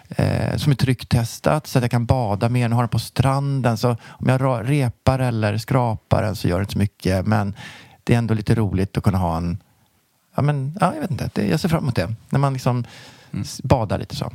eh, 0.09 0.57
som 0.57 0.73
är 0.73 0.77
trycktestat 0.77 1.67
så 1.67 1.79
att 1.79 1.83
jag 1.83 1.91
kan 1.91 2.07
bada 2.07 2.49
med 2.49 2.65
den 2.65 2.73
och 2.73 2.77
ha 2.77 2.83
den 2.83 2.89
på 2.89 2.99
stranden. 2.99 3.77
Så 3.79 3.97
om 4.07 4.29
jag 4.29 4.69
repar 4.71 5.19
eller 5.19 5.59
skrapar 5.59 6.23
den 6.23 6.37
så 6.37 6.49
gör 6.49 6.57
det 6.59 6.63
inte 6.63 6.73
så 6.73 6.79
mycket. 6.79 7.27
Men 7.27 7.55
det 8.05 8.15
är 8.15 8.19
ändå 8.19 8.35
lite 8.35 8.55
roligt 8.55 8.97
att 8.97 9.03
kunna 9.05 9.19
ha 9.19 9.37
en... 9.37 9.59
Ja, 10.35 10.43
men, 10.43 10.77
ja, 10.81 10.93
jag 10.95 11.01
vet 11.01 11.11
inte. 11.11 11.31
Det, 11.35 11.47
jag 11.47 11.61
ser 11.61 11.69
fram 11.69 11.85
emot 11.85 11.97
det. 11.97 12.15
När 12.31 12.39
man 12.39 12.53
liksom 12.53 12.85
s- 13.41 13.61
badar 13.65 13.99
lite 13.99 14.17
så. 14.17 14.33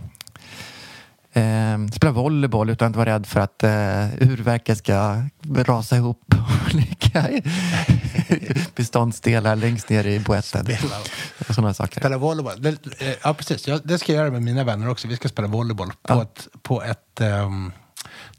Eh, 1.37 1.87
spela 1.93 2.11
volleyboll 2.11 2.69
utan 2.69 2.89
att 2.89 2.95
vara 2.95 3.13
rädd 3.13 3.27
för 3.27 3.39
att 3.39 3.63
eh, 3.63 3.69
urverket 4.29 4.77
ska 4.77 5.23
rasa 5.55 5.95
ihop 5.95 6.33
i 7.13 7.41
beståndsdelar 8.75 9.55
längst 9.55 9.89
ner 9.89 10.07
i 10.07 10.19
boetten. 10.19 10.65
Spela- 10.65 11.53
sådana 11.53 11.73
saker. 11.73 11.99
Spela 12.01 12.17
volleyboll. 12.17 12.53
Det, 12.61 12.69
eh, 12.99 13.13
ja, 13.23 13.33
precis. 13.33 13.67
Jag, 13.67 13.81
det 13.83 13.97
ska 13.99 14.11
jag 14.13 14.19
göra 14.19 14.31
med 14.31 14.41
mina 14.41 14.63
vänner 14.63 14.89
också. 14.89 15.07
Vi 15.07 15.15
ska 15.15 15.29
spela 15.29 15.47
volleyboll 15.47 15.87
på 15.89 16.13
Ja. 16.13 16.21
ett, 16.21 16.47
på 16.61 16.83
ett 16.83 17.21
um, 17.21 17.71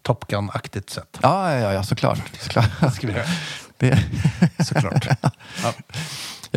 Top 0.02 0.26
Gun-aktigt 0.26 0.90
sätt. 0.90 1.18
Ja, 1.22 1.54
ja, 1.54 1.72
ja, 1.72 1.82
såklart. 1.82 2.20
såklart. 2.40 2.70
Det 2.80 2.90
ska 2.90 3.06
vi 3.06 3.12
göra. 3.12 3.24
Det, 3.76 3.98
Såklart. 4.64 5.08
Ja. 5.62 5.72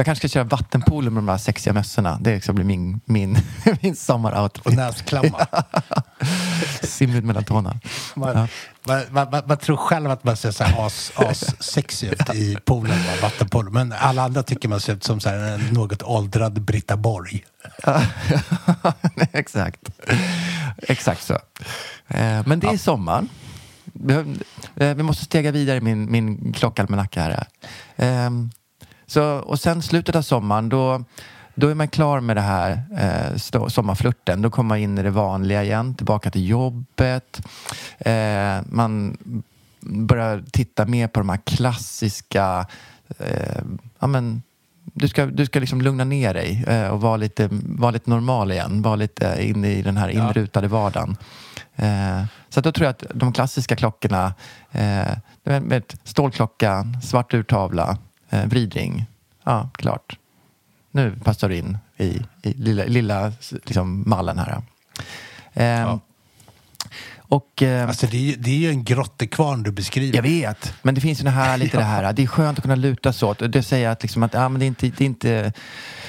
Jag 0.01 0.05
kanske 0.05 0.27
ska 0.27 0.33
köra 0.33 0.43
vattenpolo 0.43 1.11
med 1.11 1.23
de 1.23 1.29
här 1.29 1.37
sexiga 1.37 1.73
mössorna. 1.73 2.17
Det 2.21 2.43
ska 2.43 2.53
bli 2.53 2.63
min, 2.63 3.01
min, 3.05 3.37
min 3.81 3.91
Och 3.91 3.97
sommaroutfit. 3.97 4.73
näsklamma. 4.75 5.47
Simmed 6.83 7.23
mellan 7.23 7.43
tårna. 7.43 7.79
Man, 8.15 8.29
Ja. 8.37 8.47
man, 9.11 9.27
man, 9.31 9.43
man, 9.45 9.57
tror 9.57 9.77
själv 9.77 10.11
att 10.11 10.23
man 10.23 10.37
ser 10.37 10.51
så 10.51 10.63
här 10.63 10.85
as, 10.85 11.11
as 11.15 11.63
sexy 11.63 12.07
ut 12.07 12.33
i 12.35 12.57
poolen, 12.65 12.97
va, 12.99 13.11
vattenpolo. 13.21 13.71
Men 13.71 13.91
alla 13.93 14.23
andra 14.23 14.43
tycker 14.43 14.69
man 14.69 14.79
ser 14.79 14.93
ut 14.93 15.03
som 15.03 15.19
så 15.19 15.29
här, 15.29 15.37
en 15.37 15.61
något 15.73 16.03
åldrad 16.03 16.61
Britta 16.61 16.97
Borg. 16.97 17.43
Exakt. 19.31 19.81
Exakt 20.77 21.23
så. 21.23 21.33
Eh, 22.07 22.41
Men 22.47 22.59
det 22.59 22.67
är 22.67 22.77
sommar. 22.77 23.25
Vi, 23.93 24.13
har- 24.13 24.25
eh, 24.75 24.95
vi 24.95 25.03
måste 25.03 25.25
stega 25.25 25.51
vidare 25.51 25.77
i 25.77 25.81
min, 25.81 26.11
min 26.11 26.53
klockalmanacka 26.53 27.21
här. 27.21 27.45
Så, 29.11 29.23
och 29.23 29.59
sen 29.59 29.81
slutet 29.81 30.15
av 30.15 30.21
sommaren, 30.21 30.69
då, 30.69 31.03
då 31.55 31.67
är 31.67 31.75
man 31.75 31.87
klar 31.87 32.19
med 32.19 32.37
det 32.37 32.41
här 32.41 32.83
eh, 32.97 33.35
stå- 33.35 33.69
sommarflirten. 33.69 34.41
Då 34.41 34.49
kommer 34.49 34.67
man 34.67 34.77
in 34.77 34.97
i 34.97 35.03
det 35.03 35.09
vanliga 35.09 35.63
igen, 35.63 35.95
tillbaka 35.95 36.31
till 36.31 36.49
jobbet. 36.49 37.41
Eh, 37.99 38.59
man 38.69 39.17
börjar 39.79 40.43
titta 40.51 40.85
mer 40.85 41.07
på 41.07 41.19
de 41.19 41.29
här 41.29 41.39
klassiska 41.45 42.65
eh, 43.19 43.61
ja, 43.99 44.07
men, 44.07 44.41
du 44.83 45.07
ska, 45.07 45.25
du 45.25 45.45
ska 45.45 45.59
liksom 45.59 45.81
lugna 45.81 46.03
ner 46.03 46.33
dig 46.33 46.65
eh, 46.67 46.87
och 46.87 47.01
vara 47.01 47.17
lite, 47.17 47.49
vara 47.51 47.91
lite 47.91 48.09
normal 48.09 48.51
igen. 48.51 48.81
Vara 48.81 48.95
lite 48.95 49.37
inne 49.39 49.71
i 49.71 49.81
den 49.81 49.97
här 49.97 50.09
inrutade 50.09 50.67
vardagen. 50.67 51.17
Eh, 51.75 52.23
så 52.49 52.59
att 52.59 52.63
då 52.63 52.71
tror 52.71 52.85
jag 52.85 52.91
att 52.91 53.03
de 53.13 53.33
klassiska 53.33 53.75
klockorna 53.75 54.33
eh, 54.71 55.17
med, 55.43 55.63
med 55.63 55.83
stålklocka, 56.03 56.85
svart 57.03 57.33
urtavla, 57.33 57.97
eh, 58.31 58.45
vridring. 58.45 59.05
Ja, 59.43 59.69
klart. 59.73 60.17
Nu 60.91 61.15
passar 61.23 61.49
du 61.49 61.57
in 61.57 61.77
i, 61.97 62.03
i 62.43 62.53
lilla, 62.53 62.83
lilla 62.83 63.31
liksom, 63.51 64.03
mallen 64.07 64.39
här. 64.39 64.61
Eh, 65.53 65.65
Ja. 65.65 65.99
Och... 67.19 67.61
Eh, 67.63 67.87
Alltså 67.87 68.07
det 68.07 68.33
är, 68.33 68.37
det 68.37 68.49
är 68.51 68.55
ju 68.57 68.69
en 68.69 68.83
grottekvarn 68.83 69.63
du 69.63 69.71
beskriver. 69.71 70.15
jag 70.15 70.23
vet, 70.23 70.73
men 70.81 70.95
det 70.95 71.01
finns 71.01 71.19
ju 71.19 71.23
det 71.23 71.29
här 71.29 71.57
lite 71.57 71.77
det 71.77 71.83
här. 71.83 72.13
Det 72.13 72.23
är 72.23 72.27
skönt 72.27 72.57
att 72.57 72.61
kunna 72.61 72.75
luta 72.75 73.13
sig 73.13 73.27
åt. 73.27 73.51
Det 73.53 73.63
säger 73.63 73.89
att, 73.89 74.01
liksom 74.01 74.23
att 74.23 74.33
ja, 74.33 74.49
men 74.49 74.59
det, 74.59 74.65
är 74.65 74.67
inte, 74.67 74.87
det, 74.87 75.01
är 75.01 75.05
inte, 75.05 75.53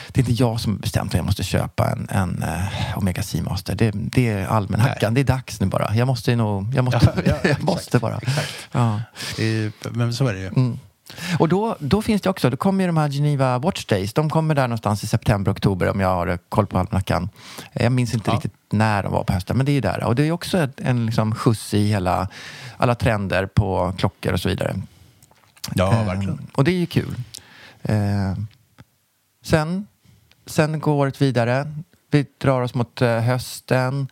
det 0.08 0.20
är 0.20 0.28
inte 0.28 0.32
jag 0.42 0.60
som 0.60 0.76
bestämt 0.78 1.10
att 1.10 1.14
jag 1.16 1.24
måste 1.24 1.42
köpa 1.42 1.90
en, 1.92 2.08
en 2.10 2.42
uh, 2.42 2.98
Omega 2.98 3.22
Seamaster. 3.22 3.74
Det, 3.74 3.90
det 3.94 4.28
är 4.28 4.46
allmänhackan. 4.46 5.14
Det 5.14 5.20
är 5.20 5.24
dags 5.24 5.60
nu 5.60 5.66
bara. 5.66 5.94
Jag 5.94 6.06
måste 6.06 6.36
nog, 6.36 6.74
jag 6.74 6.84
måste, 6.84 7.12
Ja, 7.26 7.32
ja, 7.42 7.48
jag 7.50 7.62
måste 7.62 7.98
bara. 7.98 8.18
exakt. 8.18 8.68
Ja. 8.72 9.00
Ju- 9.38 9.72
Men 9.90 10.14
så 10.14 10.26
är 10.26 10.32
det 10.34 10.40
ju. 10.40 10.46
Mm. 10.46 10.78
Och 11.38 11.48
då, 11.48 11.76
då 11.78 12.02
finns 12.02 12.22
det 12.22 12.30
också, 12.30 12.50
då 12.50 12.56
kommer 12.56 12.84
ju 12.84 12.86
de 12.86 12.96
här 12.96 13.08
Geneva 13.08 13.58
Watch 13.58 13.84
Days. 13.84 14.12
De 14.12 14.30
kommer 14.30 14.54
där 14.54 14.68
någonstans 14.68 15.04
i 15.04 15.06
september, 15.06 15.52
oktober 15.52 15.88
om 15.90 16.00
jag 16.00 16.08
har 16.08 16.38
koll 16.48 16.66
på 16.66 16.78
almanackan. 16.78 17.28
Jag 17.72 17.92
minns 17.92 18.14
inte 18.14 18.30
Ja. 18.30 18.34
riktigt 18.34 18.52
när 18.70 19.02
de 19.02 19.12
var 19.12 19.24
på 19.24 19.32
hösten, 19.32 19.56
men 19.56 19.66
det 19.66 19.72
är 19.72 19.74
ju 19.74 19.80
där. 19.80 20.04
Och 20.04 20.14
det 20.14 20.22
är 20.28 20.32
också 20.32 20.68
en 20.76 21.06
liksom 21.06 21.34
skjuts 21.34 21.74
i 21.74 21.86
hela, 21.88 22.28
alla 22.76 22.94
trender 22.94 23.46
på 23.46 23.94
klockor 23.98 24.32
och 24.32 24.40
så 24.40 24.48
vidare. 24.48 24.74
Ja, 25.74 25.92
Eh, 25.92 26.06
verkligen. 26.06 26.46
Och 26.54 26.64
det 26.64 26.70
är 26.72 26.78
ju 26.78 26.86
kul. 26.86 27.14
Eh, 27.82 28.34
sen, 29.44 29.86
sen 30.46 30.80
går 30.80 30.92
året 30.94 31.22
vidare. 31.22 31.74
Vi 32.10 32.26
drar 32.38 32.60
oss 32.60 32.74
mot 32.74 33.02
eh, 33.02 33.18
hösten. 33.20 34.08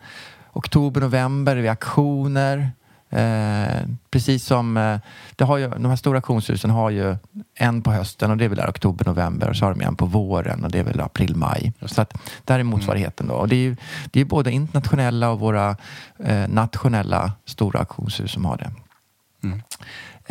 Oktober, 0.53 1.01
november 1.01 1.55
vi 1.55 1.67
aktioner. 1.67 2.71
Eh, 3.13 3.81
precis 4.11 4.45
som 4.45 4.77
eh, 4.77 4.99
det 5.35 5.43
har 5.43 5.57
ju, 5.57 5.69
de 5.69 5.85
här 5.85 5.95
stora 5.95 6.17
auktionshusen 6.17 6.69
har 6.69 6.89
ju 6.89 7.15
en 7.55 7.81
på 7.81 7.91
hösten 7.91 8.31
och 8.31 8.37
det 8.37 8.45
är 8.45 8.49
väl 8.49 8.57
där 8.57 8.69
oktober, 8.69 9.05
november 9.05 9.49
och 9.49 9.55
så 9.55 9.65
har 9.65 9.73
de 9.75 9.81
en 9.85 9.95
på 9.95 10.05
våren 10.05 10.63
och 10.63 10.71
det 10.71 10.79
är 10.79 10.83
väl 10.83 10.99
april, 11.01 11.35
maj. 11.35 11.73
Så 11.85 12.01
att 12.01 12.13
där 12.45 12.59
är 12.59 12.63
motsvarigheten 12.63 13.27
då. 13.27 13.33
Och 13.33 13.47
det 13.47 13.55
är 13.55 13.59
ju 13.63 13.75
det 14.11 14.21
är 14.21 14.25
både 14.25 14.51
internationella 14.51 15.29
och 15.29 15.39
våra 15.39 15.75
eh, 16.19 16.47
nationella 16.47 17.31
stora 17.45 17.79
auktionshus 17.79 18.31
som 18.31 18.45
har 18.45 18.57
det. 18.57 18.71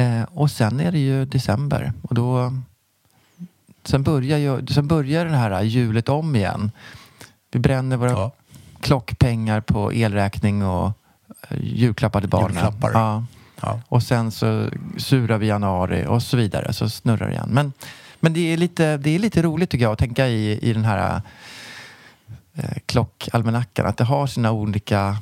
Eh, 0.02 0.22
och 0.22 0.50
sen 0.50 0.80
är 0.80 0.92
det 0.92 0.98
ju 0.98 1.24
december 1.24 1.92
och 2.02 2.14
då 2.14 2.52
sen 3.84 4.02
börjar, 4.02 4.38
ju, 4.38 4.66
sen 4.66 4.88
börjar 4.88 5.24
det 5.24 5.36
här 5.36 5.62
hjulet 5.62 6.08
om 6.08 6.36
igen. 6.36 6.70
Vi 7.52 7.58
bränner 7.58 7.96
våra 7.96 8.10
Ja. 8.10 8.32
klockpengar 8.80 9.60
på 9.60 9.92
elräkning 9.92 10.64
och 10.64 10.92
julklappar 11.60 12.20
till 12.20 12.30
barnen. 12.30 12.50
Julklappar. 12.50 12.90
Ja. 12.92 13.24
Ja. 13.62 13.80
Och 13.88 14.02
sen 14.02 14.30
så 14.30 14.68
surar 14.98 15.38
vi 15.38 15.46
januari 15.46 16.06
och 16.06 16.22
så 16.22 16.36
vidare, 16.36 16.72
så 16.72 16.88
snurrar 16.88 17.26
det 17.26 17.32
igen. 17.32 17.48
Men, 17.52 17.72
men 18.20 18.32
det, 18.32 18.40
är 18.52 18.56
lite, 18.56 18.96
det 18.96 19.10
är 19.14 19.18
lite 19.18 19.42
roligt 19.42 19.70
tycker 19.70 19.84
jag 19.84 19.92
att 19.92 19.98
tänka 19.98 20.28
i, 20.28 20.58
i 20.70 20.72
den 20.72 20.84
här 20.84 21.22
eh, 22.54 22.64
klockalmanackan, 22.86 23.86
att 23.86 23.96
det 23.96 24.04
har 24.04 24.26
sina 24.26 24.52
olika 24.52 25.16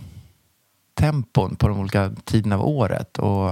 tempon 0.94 1.56
på 1.56 1.68
de 1.68 1.78
olika 1.78 2.12
tiderna 2.24 2.56
av 2.56 2.66
året. 2.68 3.18
Och, 3.18 3.50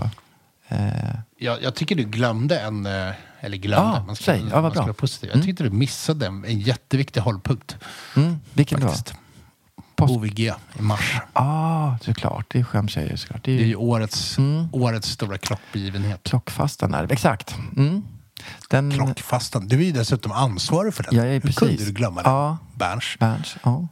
eh, 0.68 1.14
Jag, 1.38 1.62
jag 1.62 1.74
tycker 1.74 1.94
du 1.96 2.04
glömde 2.04 2.58
en, 2.60 2.86
eh, 2.86 3.12
eller 3.40 3.56
glömde, 3.56 3.96
Ja, 3.98 4.04
man 4.06 4.16
ska, 4.16 4.24
säg. 4.24 4.40
Ja, 4.50 4.54
vad 4.54 4.62
man 4.62 4.70
ska 4.72 4.82
vara 4.82 4.92
positiv. 4.92 5.28
Jag 5.30 5.36
Mm. 5.36 5.46
tyckte 5.46 5.62
du 5.64 5.70
missade 5.70 6.26
en, 6.26 6.44
en 6.44 6.60
jätteviktig 6.60 7.20
hållpunkt. 7.20 7.76
mm, 8.16 8.36
vilken 8.54 8.80
då? 8.80 8.88
Post- 9.97 10.14
OVG 10.16 10.40
i 10.78 10.82
mars. 10.82 11.14
Ja, 11.14 11.24
ah, 11.32 11.99
såklart. 12.03 12.47
Det 12.49 12.64
skäms 12.64 12.97
jag 12.97 13.05
ju 13.07 13.16
såklart. 13.16 13.44
Det 13.44 13.51
är 13.53 13.57
Det 13.57 13.62
är 13.62 13.64
ju 13.64 13.68
ju 13.70 13.76
årets, 13.76 14.38
Mm. 14.38 14.68
årets 14.72 15.09
stora 15.09 15.38
klockbegivenhet. 15.38 16.20
klockfastan 16.22 16.90
där. 16.90 17.12
Exakt. 17.12 17.57
Mm. 17.76 18.03
Den, 18.70 18.90
Klockfastan. 18.92 19.68
Du 19.68 19.76
är 19.76 19.84
ju 19.84 19.92
dessutom 19.92 20.32
ansvarig 20.32 20.94
för 20.94 21.03
den. 21.03 21.14
Jag 21.16 21.26
är 21.26 21.32
Hur 21.32 21.40
precis. 21.40 21.59
kunde 21.59 21.84
du 21.84 21.92
glömma 21.92 22.22
den? 22.22 22.32
Ja. 22.32 22.59
Berns. 22.74 23.05
Berns, 23.18 23.57
ja. 23.62 23.88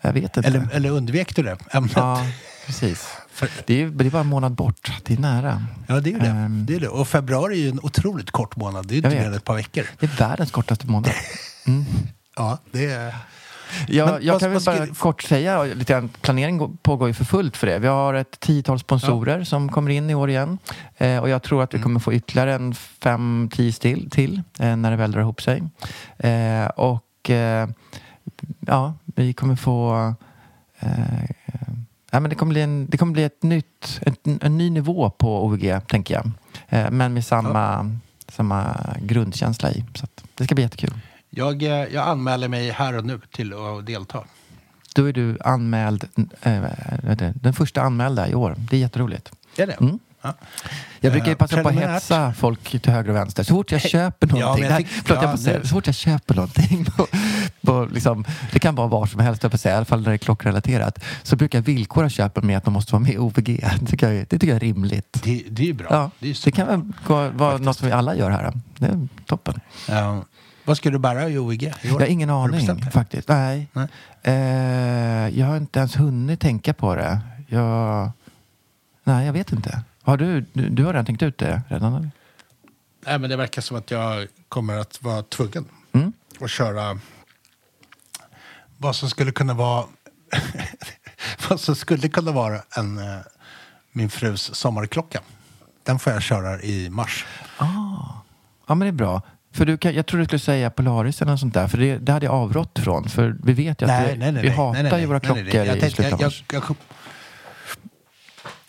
Jag 0.00 0.12
vet 0.12 0.36
inte. 0.36 0.48
Eller, 0.48 0.68
eller 0.72 0.90
undvek 0.90 1.36
du 1.36 1.42
det 1.42 1.56
ämnet? 1.70 1.92
Ja, 1.96 2.26
precis. 2.66 3.06
För, 3.32 3.48
Det 3.66 3.82
är, 3.82 3.86
det 3.88 4.06
är 4.06 4.10
bara 4.10 4.20
en 4.20 4.26
månad 4.26 4.52
bort. 4.52 4.92
Det 5.04 5.14
är 5.14 5.18
nära. 5.18 5.62
ja, 5.86 6.00
det 6.00 6.10
är 6.10 6.12
ju 6.12 6.18
det. 6.18 6.26
Ehm. 6.26 6.66
det 6.66 6.74
är 6.74 6.80
det. 6.80 6.88
Och 6.88 7.08
februari 7.08 7.54
är 7.54 7.62
ju 7.62 7.68
en 7.68 7.80
otroligt 7.82 8.30
kort 8.30 8.56
månad. 8.56 8.86
Det 8.86 8.92
är 8.92 8.96
ju 8.96 8.98
inte 8.98 9.10
mer 9.10 9.26
än 9.26 9.34
ett 9.34 9.44
par 9.44 9.54
veckor. 9.54 9.84
Det 9.98 10.06
är 10.06 10.16
världens 10.28 10.50
kortaste 10.50 10.86
månad. 10.86 11.10
Ja, 12.36 12.58
det 12.72 12.84
är... 12.84 13.14
Jag, 13.88 14.10
Men 14.12 14.22
jag 14.26 14.32
vad- 14.32 14.40
kan 14.40 14.52
väl 14.52 14.62
bara 14.66 14.86
kort 14.86 15.22
säga, 15.22 15.62
lite 15.64 15.92
grann, 15.92 16.08
planering 16.20 16.58
går- 16.58 16.70
pågår 16.82 17.08
ju 17.08 17.14
för 17.14 17.24
fullt 17.24 17.56
för 17.56 17.66
det. 17.66 17.78
Vi 17.78 17.86
har 17.86 18.14
ett 18.14 18.40
tiotal 18.40 18.78
sponsorer 18.78 19.44
som 19.44 19.68
kommer 19.68 19.90
in 19.90 20.10
i 20.10 20.14
år 20.14 20.30
igen. 20.30 20.58
Eh, 20.96 21.18
och 21.18 21.28
jag 21.28 21.42
tror 21.42 21.62
att 21.62 21.74
vi 21.74 21.78
kommer 21.78 22.00
få 22.00 22.12
ytterligare 22.14 22.54
en 22.54 22.74
fem, 22.74 23.48
tio 23.52 23.72
till, 23.72 24.10
till 24.10 24.42
eh, 24.58 24.76
när 24.76 24.90
det 24.90 24.96
väl 24.96 25.12
drar 25.12 25.20
ihop 25.20 25.42
sig. 25.42 25.62
Eh, 26.18 26.66
och 26.66 27.30
eh, 27.30 27.68
ja, 28.60 28.94
vi 29.04 29.32
kommer 29.32 29.56
få 29.56 30.14
eh, 30.80 30.88
Ja, 32.10 32.20
men 32.20 32.28
det, 32.30 32.34
kommer 32.36 32.52
bli 32.52 32.60
en, 32.62 32.86
det 32.90 32.96
kommer 32.96 33.12
bli 33.12 33.24
ett 33.24 33.42
nytt, 33.42 34.00
ett, 34.02 34.20
en 34.42 34.58
ny 34.58 34.70
nivå 34.70 35.10
på 35.10 35.44
OVG, 35.44 35.80
tänker 35.86 36.14
jag. 36.14 36.30
Eh, 36.68 36.90
men 36.90 37.14
med 37.14 37.24
samma, 37.24 37.90
samma 38.28 38.76
grundkänsla 39.00 39.70
i. 39.70 39.84
Så 39.94 40.06
det 40.34 40.44
ska 40.44 40.54
bli 40.54 40.64
jättekul. 40.64 40.94
Jag, 41.36 41.62
eh, 41.62 41.68
jag 41.70 42.08
anmäler 42.08 42.48
mig 42.48 42.70
här 42.70 42.96
och 42.96 43.04
nu 43.04 43.20
till 43.32 43.52
att 43.52 43.86
delta. 43.86 44.24
Då 44.94 45.04
är 45.08 45.12
du 45.12 45.38
anmäld, 45.44 46.08
du, 47.18 47.32
den 47.34 47.52
första 47.52 47.82
anmälda 47.82 48.28
i 48.28 48.34
år. 48.34 48.54
Det 48.58 48.76
är 48.76 48.80
jätteroligt. 48.80 49.32
Är 49.56 49.66
det? 49.66 49.72
Mm. 49.72 49.98
Ja. 50.22 50.34
Jag 51.00 51.12
brukar 51.12 51.28
ju 51.28 51.34
passa 51.34 51.62
på 51.62 51.68
att 51.68 51.74
hetsa 51.74 52.32
folk 52.32 52.80
till 52.82 52.92
höger 52.92 53.10
och 53.10 53.16
vänster. 53.16 53.42
Så 53.42 53.54
fort 53.54 53.72
jag 53.72 53.80
köper 53.80 54.26
Ja, 54.26 54.34
någonting, 54.40 54.62
men 54.64 54.72
jag 54.72 54.80
tyck- 54.80 55.02
förlåt, 55.04 55.22
jag 55.22 55.30
ja, 55.32 55.36
får 55.36 55.44
säga, 55.44 55.60
så 55.62 55.68
fort 55.68 55.86
jag 55.86 55.94
köper 55.94 56.34
någonting, 56.34 56.84
på, 56.96 57.06
på, 57.60 57.88
liksom, 57.92 58.24
det 58.52 58.58
kan 58.58 58.74
vara 58.74 58.86
var 58.88 59.06
som 59.06 59.20
helst, 59.20 59.42
jag 59.42 59.60
säga, 59.60 59.74
i 59.74 59.76
alla 59.76 59.84
fall 59.84 60.00
när 60.02 60.08
det 60.08 60.14
är 60.14 60.18
klockrelaterat, 60.18 61.04
så 61.22 61.36
brukar 61.36 61.58
jag 61.58 61.64
villkora 61.64 62.08
köpen 62.10 62.46
med 62.46 62.58
att 62.58 62.66
man 62.66 62.72
måste 62.72 62.92
vara 62.92 63.02
med 63.02 63.12
i 63.12 63.18
OVG. 63.18 63.64
Det 63.80 63.86
tycker 63.86 64.10
jag, 64.10 64.16
det 64.30 64.38
tycker 64.38 64.46
jag 64.46 64.56
är 64.56 64.60
rimligt. 64.60 65.20
Det, 65.24 65.42
det 65.50 65.68
är 65.68 65.72
bra. 65.72 65.86
Ja, 65.90 66.10
det, 66.18 66.30
är 66.30 66.44
det 66.44 66.50
kan 66.52 66.66
väl 66.66 66.80
gå- 67.06 67.28
vara 67.28 67.56
något 67.58 67.76
som 67.78 67.86
vi 67.88 67.92
alla 67.92 68.16
gör 68.16 68.30
här. 68.30 68.52
Det 68.78 68.86
är 68.86 69.08
toppen. 69.26 69.60
Ja. 69.88 70.24
Vad 70.64 70.76
ska 70.76 70.90
du 70.90 70.98
bära 70.98 71.28
i 71.28 71.38
OVG 71.38 71.62
i? 71.62 71.72
Jag 71.82 71.92
har 71.92 72.06
ingen 72.06 72.28
Har 72.28 72.44
aning 72.48 72.66
det? 72.66 72.90
faktiskt. 72.90 73.28
Nej. 73.28 73.68
Nej. 73.72 73.88
Eh, 74.22 75.38
jag 75.38 75.46
har 75.46 75.56
inte 75.56 75.78
ens 75.78 75.96
hunnit 75.96 76.40
tänka 76.40 76.74
på 76.74 76.94
det. 76.94 77.20
Jag... 77.48 78.10
Nej, 79.04 79.26
jag 79.26 79.32
vet 79.32 79.52
inte. 79.52 79.82
Har 80.02 80.16
du, 80.16 80.40
du, 80.52 80.68
du 80.68 80.84
har 80.84 80.92
redan 80.92 81.04
tänkt 81.06 81.22
ut 81.22 81.38
det 81.38 81.62
redan? 81.68 81.94
Eller? 81.94 82.10
Nej, 83.06 83.18
men 83.18 83.30
det 83.30 83.36
verkar 83.36 83.62
som 83.62 83.76
att 83.76 83.90
jag 83.90 84.26
kommer 84.48 84.78
att 84.78 85.02
vara 85.02 85.22
tvungen 85.22 85.64
Mm. 85.92 86.12
att 86.40 86.50
köra 86.50 86.98
vad 88.78 88.96
som 88.96 89.10
skulle 89.10 89.32
kunna 89.32 89.54
vara 89.54 89.84
vad 91.48 91.60
som 91.60 91.76
skulle 91.76 92.08
kunna 92.08 92.32
vara 92.32 92.62
en, 92.76 92.98
eh, 92.98 93.18
min 93.92 94.10
frus 94.10 94.54
sommarklocka. 94.54 95.20
Den 95.82 95.98
får 95.98 96.12
jag 96.12 96.22
köra 96.22 96.60
i 96.62 96.90
mars. 96.90 97.26
Ja, 97.58 98.22
men 98.66 98.78
det 98.78 98.86
är 98.86 98.92
bra. 98.92 99.22
För 99.54 99.66
du 99.66 99.76
kan, 99.76 99.94
jag 99.94 100.06
tror 100.06 100.18
du 100.20 100.24
skulle 100.24 100.38
säga 100.38 100.70
Polaris 100.70 101.22
eller 101.22 101.32
något 101.32 101.40
sånt 101.40 101.54
där. 101.54 101.68
För 101.68 101.78
det, 101.78 101.98
det 101.98 102.12
hade 102.12 102.26
jag 102.26 102.34
avrått 102.34 102.78
från. 102.78 103.08
För 103.08 103.36
vi 103.42 103.52
vet 103.52 103.82
ju 103.82 103.90
att 103.90 104.18
det, 104.18 104.40
vi 104.42 104.48
hatar 104.48 104.98
ju 104.98 105.06
våra 105.06 105.20
klockor 105.20 105.42
nej, 105.42 105.52
nej. 105.54 105.66
Jag 105.66 105.76
i 105.76 105.90
slutet 105.90 106.20
jag, 106.20 106.32
jag, 106.52 106.76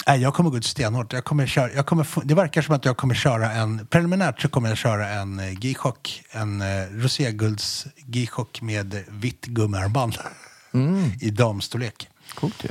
Nej, 0.07 0.21
jag 0.21 0.33
kommer 0.33 0.49
gå 0.49 0.57
ut 0.57 0.65
stenhårt. 0.65 1.13
Jag 1.13 1.23
kommer 1.23 1.45
köra, 1.47 1.71
jag 1.71 1.85
kommer, 1.85 2.07
det 2.23 2.35
verkar 2.35 2.61
som 2.61 2.75
att 2.75 2.85
jag 2.85 2.97
kommer 2.97 3.15
köra 3.15 3.51
en... 3.51 3.87
Preliminärt 3.87 4.41
så 4.41 4.47
kommer 4.47 4.69
jag 4.69 4.77
köra 4.77 5.09
en 5.09 5.39
eh, 5.39 5.51
G-chock. 5.51 6.23
En 6.31 6.61
eh, 6.61 6.67
roségulds 6.91 7.87
G-chock 7.97 8.61
med 8.61 9.03
vitt 9.07 9.45
gummiarmband. 9.45 10.17
Mm. 10.73 11.11
I 11.21 11.29
damstorlek. 11.29 12.09
Coolt 12.35 12.63
ju. 12.63 12.69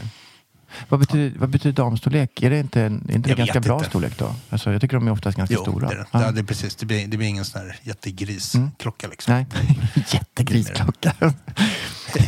Vad 0.89 1.01
betyder, 1.01 1.39
vad 1.39 1.49
betyder 1.49 1.83
damstorlek? 1.83 2.43
Är 2.43 2.51
det 2.51 2.59
inte 2.61 2.83
en, 2.83 3.07
är 3.09 3.15
inte 3.15 3.29
Jag 3.29 3.39
ganska 3.39 3.61
bra 3.61 3.77
inte. 3.77 3.89
storlek 3.89 4.19
då? 4.19 4.35
Alltså, 4.51 4.73
jag 4.73 4.81
tycker 4.81 4.97
de 4.97 5.07
är 5.09 5.13
oftast 5.13 5.37
ganska 5.37 5.55
Jo, 5.55 5.63
stora. 5.63 5.89
det. 5.89 6.07
Ja. 6.11 6.31
Det 6.31 6.41
är 6.41 6.45
precis. 6.45 6.77
Det 6.77 6.87
blir, 6.87 7.07
det 7.07 7.17
blir 7.17 7.29
ingen 7.29 7.45
sån 7.45 7.61
här 7.61 7.77
jättegrisklocka 7.83 9.09
liksom. 9.09 9.35
Nej, 9.35 9.47
jättegrisklocka. 10.13 11.13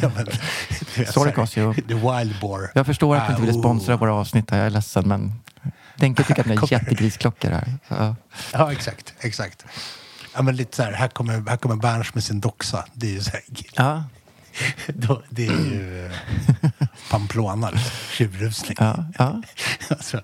ja, 0.02 0.10
men, 0.16 0.24
du 0.94 1.02
vet, 1.02 1.12
Sorry, 1.12 1.32
Casio. 1.32 1.74
The 1.74 1.94
Wild 1.94 2.40
Boar. 2.40 2.70
Jag 2.74 2.86
förstår 2.86 3.16
att 3.16 3.26
du 3.26 3.32
inte 3.32 3.46
vill 3.46 3.56
Ah, 3.56 3.62
sponsra 3.62 3.94
oh. 3.94 4.00
våra 4.00 4.14
avsnitt 4.14 4.50
här. 4.50 4.58
Jag 4.58 4.66
är 4.66 4.70
ledsen, 4.70 5.08
men 5.08 5.32
Denke 5.96 6.22
tycker 6.22 6.40
att 6.40 6.46
ni 6.46 6.54
är 6.62 6.72
jättegrisklockor 6.72 7.50
här. 7.50 7.74
Ja. 7.88 8.16
Ja, 8.52 8.72
exakt. 8.72 9.14
exakt. 9.20 9.64
Ja, 10.34 10.42
men 10.42 10.56
lite 10.56 10.76
så 10.76 10.82
här, 10.82 10.92
här 10.92 11.08
kommer, 11.08 11.48
här 11.48 11.56
kommer 11.56 11.76
Berns 11.76 12.14
med 12.14 12.24
sin 12.24 12.40
doxa. 12.40 12.84
Det 12.92 13.06
är 13.06 13.10
ju 13.10 13.20
så 13.20 13.30
här, 13.30 13.40
Ja, 13.76 14.04
då, 14.86 15.22
det 15.30 15.46
är 15.46 15.52
ju 15.52 16.06
eh, 16.06 16.12
Pamplona, 17.10 17.70
tjuvrusning. 18.10 18.76
ja, 18.80 19.04
ja. 19.18 19.42
Alltså, 19.90 20.20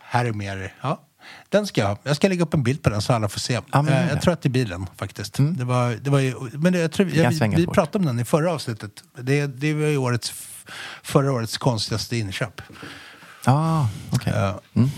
här 0.00 0.24
är 0.24 0.32
mer, 0.32 0.74
ja. 0.80 1.00
Den 1.48 1.66
ska 1.66 1.80
jag. 1.80 1.98
Jag 2.02 2.16
ska 2.16 2.28
lägga 2.28 2.42
upp 2.42 2.54
en 2.54 2.62
bild 2.62 2.82
på 2.82 2.90
den 2.90 3.02
så 3.02 3.12
alla 3.12 3.28
får 3.28 3.40
se. 3.40 3.60
Ja, 3.72 3.82
men 3.82 3.92
Eh, 3.92 4.08
jag 4.08 4.22
tror 4.22 4.32
att 4.32 4.42
det 4.42 4.48
blir 4.48 4.66
den 4.66 4.86
faktiskt. 4.96 5.38
Mm. 5.38 5.56
Det 5.56 5.64
var, 5.64 5.90
det 5.90 6.10
var 6.10 6.18
ju, 6.18 6.34
men 6.52 6.72
det, 6.72 6.78
jag 6.78 6.92
tror, 6.92 7.08
jag, 7.10 7.30
vi, 7.30 7.48
vi 7.56 7.66
pratade 7.66 7.98
om 7.98 8.06
den 8.06 8.20
i 8.20 8.24
förra 8.24 8.52
avsnittet. 8.52 8.90
Det, 9.18 9.46
det 9.46 9.74
var 9.74 9.86
ju 9.86 9.96
årets, 9.96 10.32
förra 11.02 11.32
årets 11.32 11.58
konstigaste 11.58 12.16
inköp. 12.16 12.62
Ah, 13.44 13.86
okej. 14.10 14.32
Eh, 14.32 14.54
Mm. 14.74 14.90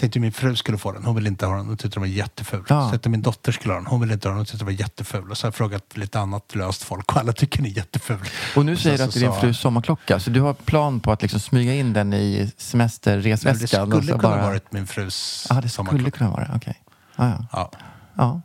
Tänkte 0.00 0.20
min 0.20 0.32
fru 0.32 0.56
skulle 0.56 0.78
få 0.78 0.92
den. 0.92 1.04
Hon 1.04 1.14
ville 1.14 1.28
inte 1.28 1.46
ha 1.46 1.56
den. 1.56 1.66
Hon 1.66 1.76
tyckte 1.76 1.96
den 1.96 2.00
var 2.00 2.06
jätteful. 2.08 2.64
Ja. 2.68 2.84
Så 2.84 2.90
tänkte 2.90 3.08
min 3.08 3.22
dotter 3.22 3.52
skulle 3.52 3.74
ha 3.74 3.78
den. 3.80 3.86
Hon 3.86 4.00
ville 4.00 4.12
inte 4.14 4.28
ha 4.28 4.30
den. 4.30 4.36
Hon 4.38 4.44
tyckte 4.46 4.58
den 4.58 4.66
var 4.66 4.80
jätteful. 4.80 5.30
Och 5.30 5.38
så 5.38 5.46
har 5.46 5.48
jag 5.48 5.54
frågat 5.54 5.96
lite 5.96 6.20
annat 6.20 6.54
löst 6.54 6.82
folk 6.82 7.12
och 7.12 7.20
alla 7.20 7.32
tycker 7.32 7.56
den 7.58 7.66
är 7.66 7.76
jätteful. 7.76 8.18
Och 8.56 8.64
nu 8.66 8.76
sen 8.76 8.82
säger 8.82 8.98
du 8.98 9.04
att 9.04 9.14
det 9.14 9.20
är 9.20 9.30
din 9.30 9.40
frus 9.40 9.58
sommarklocka, 9.60 10.20
så 10.20 10.30
du 10.30 10.40
har 10.40 10.54
plan 10.54 11.00
på 11.00 11.12
att 11.12 11.22
liksom 11.22 11.40
smyga 11.40 11.74
in 11.74 11.92
den 11.92 12.12
i 12.12 12.38
Men 12.38 12.46
Det 12.46 12.62
semesterresväskan? 12.62 13.92
och 13.92 14.02
skulle 14.02 14.02
så 14.02 14.18
kunna 14.18 14.36
bara... 14.36 14.42
varit 14.42 14.72
min 14.72 14.86
frus 14.86 15.46
Ja, 15.50 15.54
det 15.54 15.60
skulle 15.60 15.70
sommarklocka. 15.70 16.18
kunna 16.18 16.30
vara 16.30 16.44
det. 16.44 16.52
Okej. 16.56 16.82
Ah, 17.16 17.28
ja. 17.28 17.44
Ja. 17.52 17.70
Ja. 18.16 18.40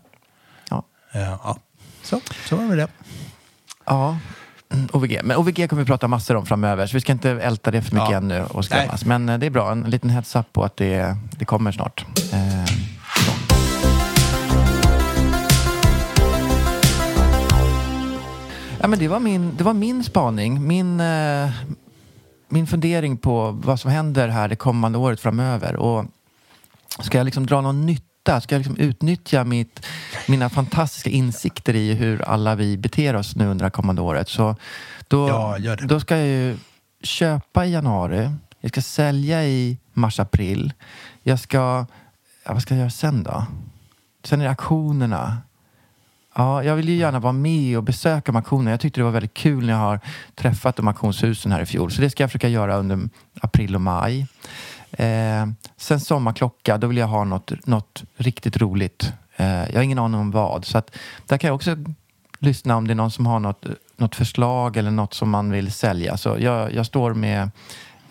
Ja. 0.69 0.83
Eh, 1.19 1.21
ja. 1.43 1.57
Så, 2.03 2.21
så 2.49 2.55
var 2.55 2.63
det 2.63 2.69
med 2.69 2.77
det. 2.77 2.87
ja. 3.85 4.17
Mm, 4.75 4.87
OVG. 4.93 5.19
Men 5.23 5.37
OVG 5.37 5.69
kommer 5.69 5.83
vi 5.83 5.87
prata 5.87 6.07
massor 6.07 6.35
om 6.35 6.45
framöver, 6.45 6.87
så 6.87 6.93
vi 6.97 7.01
ska 7.01 7.11
inte 7.11 7.29
älta 7.31 7.71
det 7.71 7.81
för 7.81 7.95
mycket 7.95 8.11
Ja. 8.11 8.17
ännu 8.17 8.43
och 8.43 8.65
skrämmas. 8.65 9.05
Men 9.05 9.29
eh, 9.29 9.37
det 9.39 9.45
är 9.45 9.49
bra, 9.49 9.71
en 9.71 9.81
liten 9.81 10.09
heads 10.09 10.35
up 10.35 10.53
på 10.53 10.63
att 10.63 10.77
det, 10.77 11.17
det 11.31 11.45
kommer 11.45 11.71
snart. 11.71 12.05
Eh. 12.33 12.65
Ja, 18.81 18.87
men 18.87 18.99
det, 18.99 19.07
var 19.07 19.19
min, 19.19 19.55
det 19.57 19.63
var 19.63 19.73
min 19.73 20.03
spaning, 20.03 20.67
min, 20.67 20.99
eh, 20.99 21.49
min 22.49 22.67
fundering 22.67 23.17
på 23.17 23.51
vad 23.51 23.79
som 23.79 23.91
händer 23.91 24.27
här 24.27 24.47
det 24.47 24.55
kommande 24.55 24.97
året 24.97 25.19
framöver. 25.19 25.75
Och 25.75 26.05
ska 26.99 27.17
jag 27.17 27.25
liksom 27.25 27.45
dra 27.45 27.61
någon 27.61 27.85
nytta? 27.85 28.03
Ska 28.25 28.55
jag 28.55 28.59
liksom 28.59 28.77
utnyttja 28.77 29.43
mitt, 29.43 29.85
mina 30.27 30.49
fantastiska 30.49 31.09
insikter 31.09 31.75
i 31.75 31.93
hur 31.93 32.21
alla 32.21 32.55
vi 32.55 32.77
beter 32.77 33.15
oss 33.15 33.35
nu 33.35 33.47
under 33.47 33.65
det 33.65 33.71
kommande 33.71 34.01
året? 34.01 34.29
Så 34.29 34.55
då, 35.07 35.57
Ja, 35.59 35.75
då 35.75 35.99
ska 35.99 36.17
jag 36.17 36.27
ju 36.27 36.57
köpa 37.03 37.65
i 37.65 37.71
januari. 37.71 38.31
Jag 38.59 38.71
ska 38.71 38.81
sälja 38.81 39.45
i 39.45 39.77
mars-april. 39.93 40.73
Jag 41.23 41.39
ska... 41.39 41.85
Ja, 42.45 42.53
vad 42.53 42.61
ska 42.61 42.73
jag 42.73 42.79
göra 42.79 42.89
sen 42.89 43.23
då? 43.23 43.45
Sen 44.23 44.41
är 44.41 44.45
det 44.45 44.49
auktionerna. 44.49 45.37
Ja, 46.35 46.63
jag 46.63 46.75
vill 46.75 46.89
ju 46.89 46.95
gärna 46.95 47.19
vara 47.19 47.33
med 47.33 47.77
och 47.77 47.83
besöka 47.83 48.31
de 48.31 48.35
auktionerna. 48.35 48.71
Jag 48.71 48.79
tyckte 48.79 48.99
det 48.99 49.03
var 49.03 49.11
väldigt 49.11 49.33
kul 49.33 49.65
när 49.65 49.73
jag 49.73 49.79
har 49.79 49.99
träffat 50.35 50.75
de 50.75 50.87
auktionshusen 50.87 51.51
här 51.51 51.61
i 51.61 51.65
fjol. 51.65 51.91
Så 51.91 52.01
det 52.01 52.09
ska 52.09 52.23
jag 52.23 52.29
försöka 52.29 52.47
göra 52.47 52.77
under 52.77 53.09
april 53.41 53.75
och 53.75 53.81
maj. 53.81 54.27
Eh, 54.97 55.47
sen 55.77 55.99
sommarklocka, 55.99 56.77
då 56.77 56.87
vill 56.87 56.97
jag 56.97 57.07
ha 57.07 57.23
något, 57.23 57.67
något 57.67 58.03
riktigt 58.17 58.57
roligt. 58.57 59.13
Eh, 59.35 59.47
jag 59.47 59.75
har 59.75 59.81
ingen 59.81 59.99
aning 59.99 60.19
om 60.19 60.31
vad. 60.31 60.65
Så 60.65 60.77
att 60.77 60.97
där 61.25 61.37
kan 61.37 61.47
jag 61.47 61.55
också 61.55 61.75
lyssna 62.39 62.75
om 62.75 62.87
det 62.87 62.93
är 62.93 62.95
någon 62.95 63.11
som 63.11 63.25
har 63.25 63.39
något, 63.39 63.65
något 63.97 64.15
förslag 64.15 64.77
eller 64.77 64.91
något 64.91 65.13
som 65.13 65.29
man 65.29 65.51
vill 65.51 65.71
sälja. 65.71 66.17
Så 66.17 66.37
jag, 66.39 66.73
jag 66.73 66.85
står 66.85 67.13
med 67.13 67.49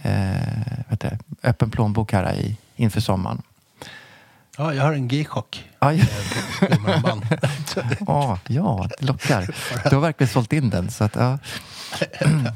eh, 0.03 0.85
vet 0.89 1.01
du, 1.01 1.11
öppen 1.43 1.71
plånbok 1.71 2.13
här 2.13 2.35
i, 2.35 2.57
inför 2.77 3.01
sommaren. 3.01 3.43
Ja, 4.59 4.75
jag 4.75 4.83
har 4.83 4.93
en 4.93 5.09
G-chock. 5.09 5.65
Eh, 5.81 6.69
gummiarmband. 6.71 7.27
Ja, 8.07 8.39
ja, 8.49 8.89
det 8.99 9.07
lockar. 9.07 9.55
Du 9.91 9.97
har 9.97 10.03
verkligen 10.03 10.33
sålt 10.33 10.53
in 10.53 10.71
den. 10.71 10.91
Så 10.91 11.05
att, 11.05 11.17
ja. 11.17 11.39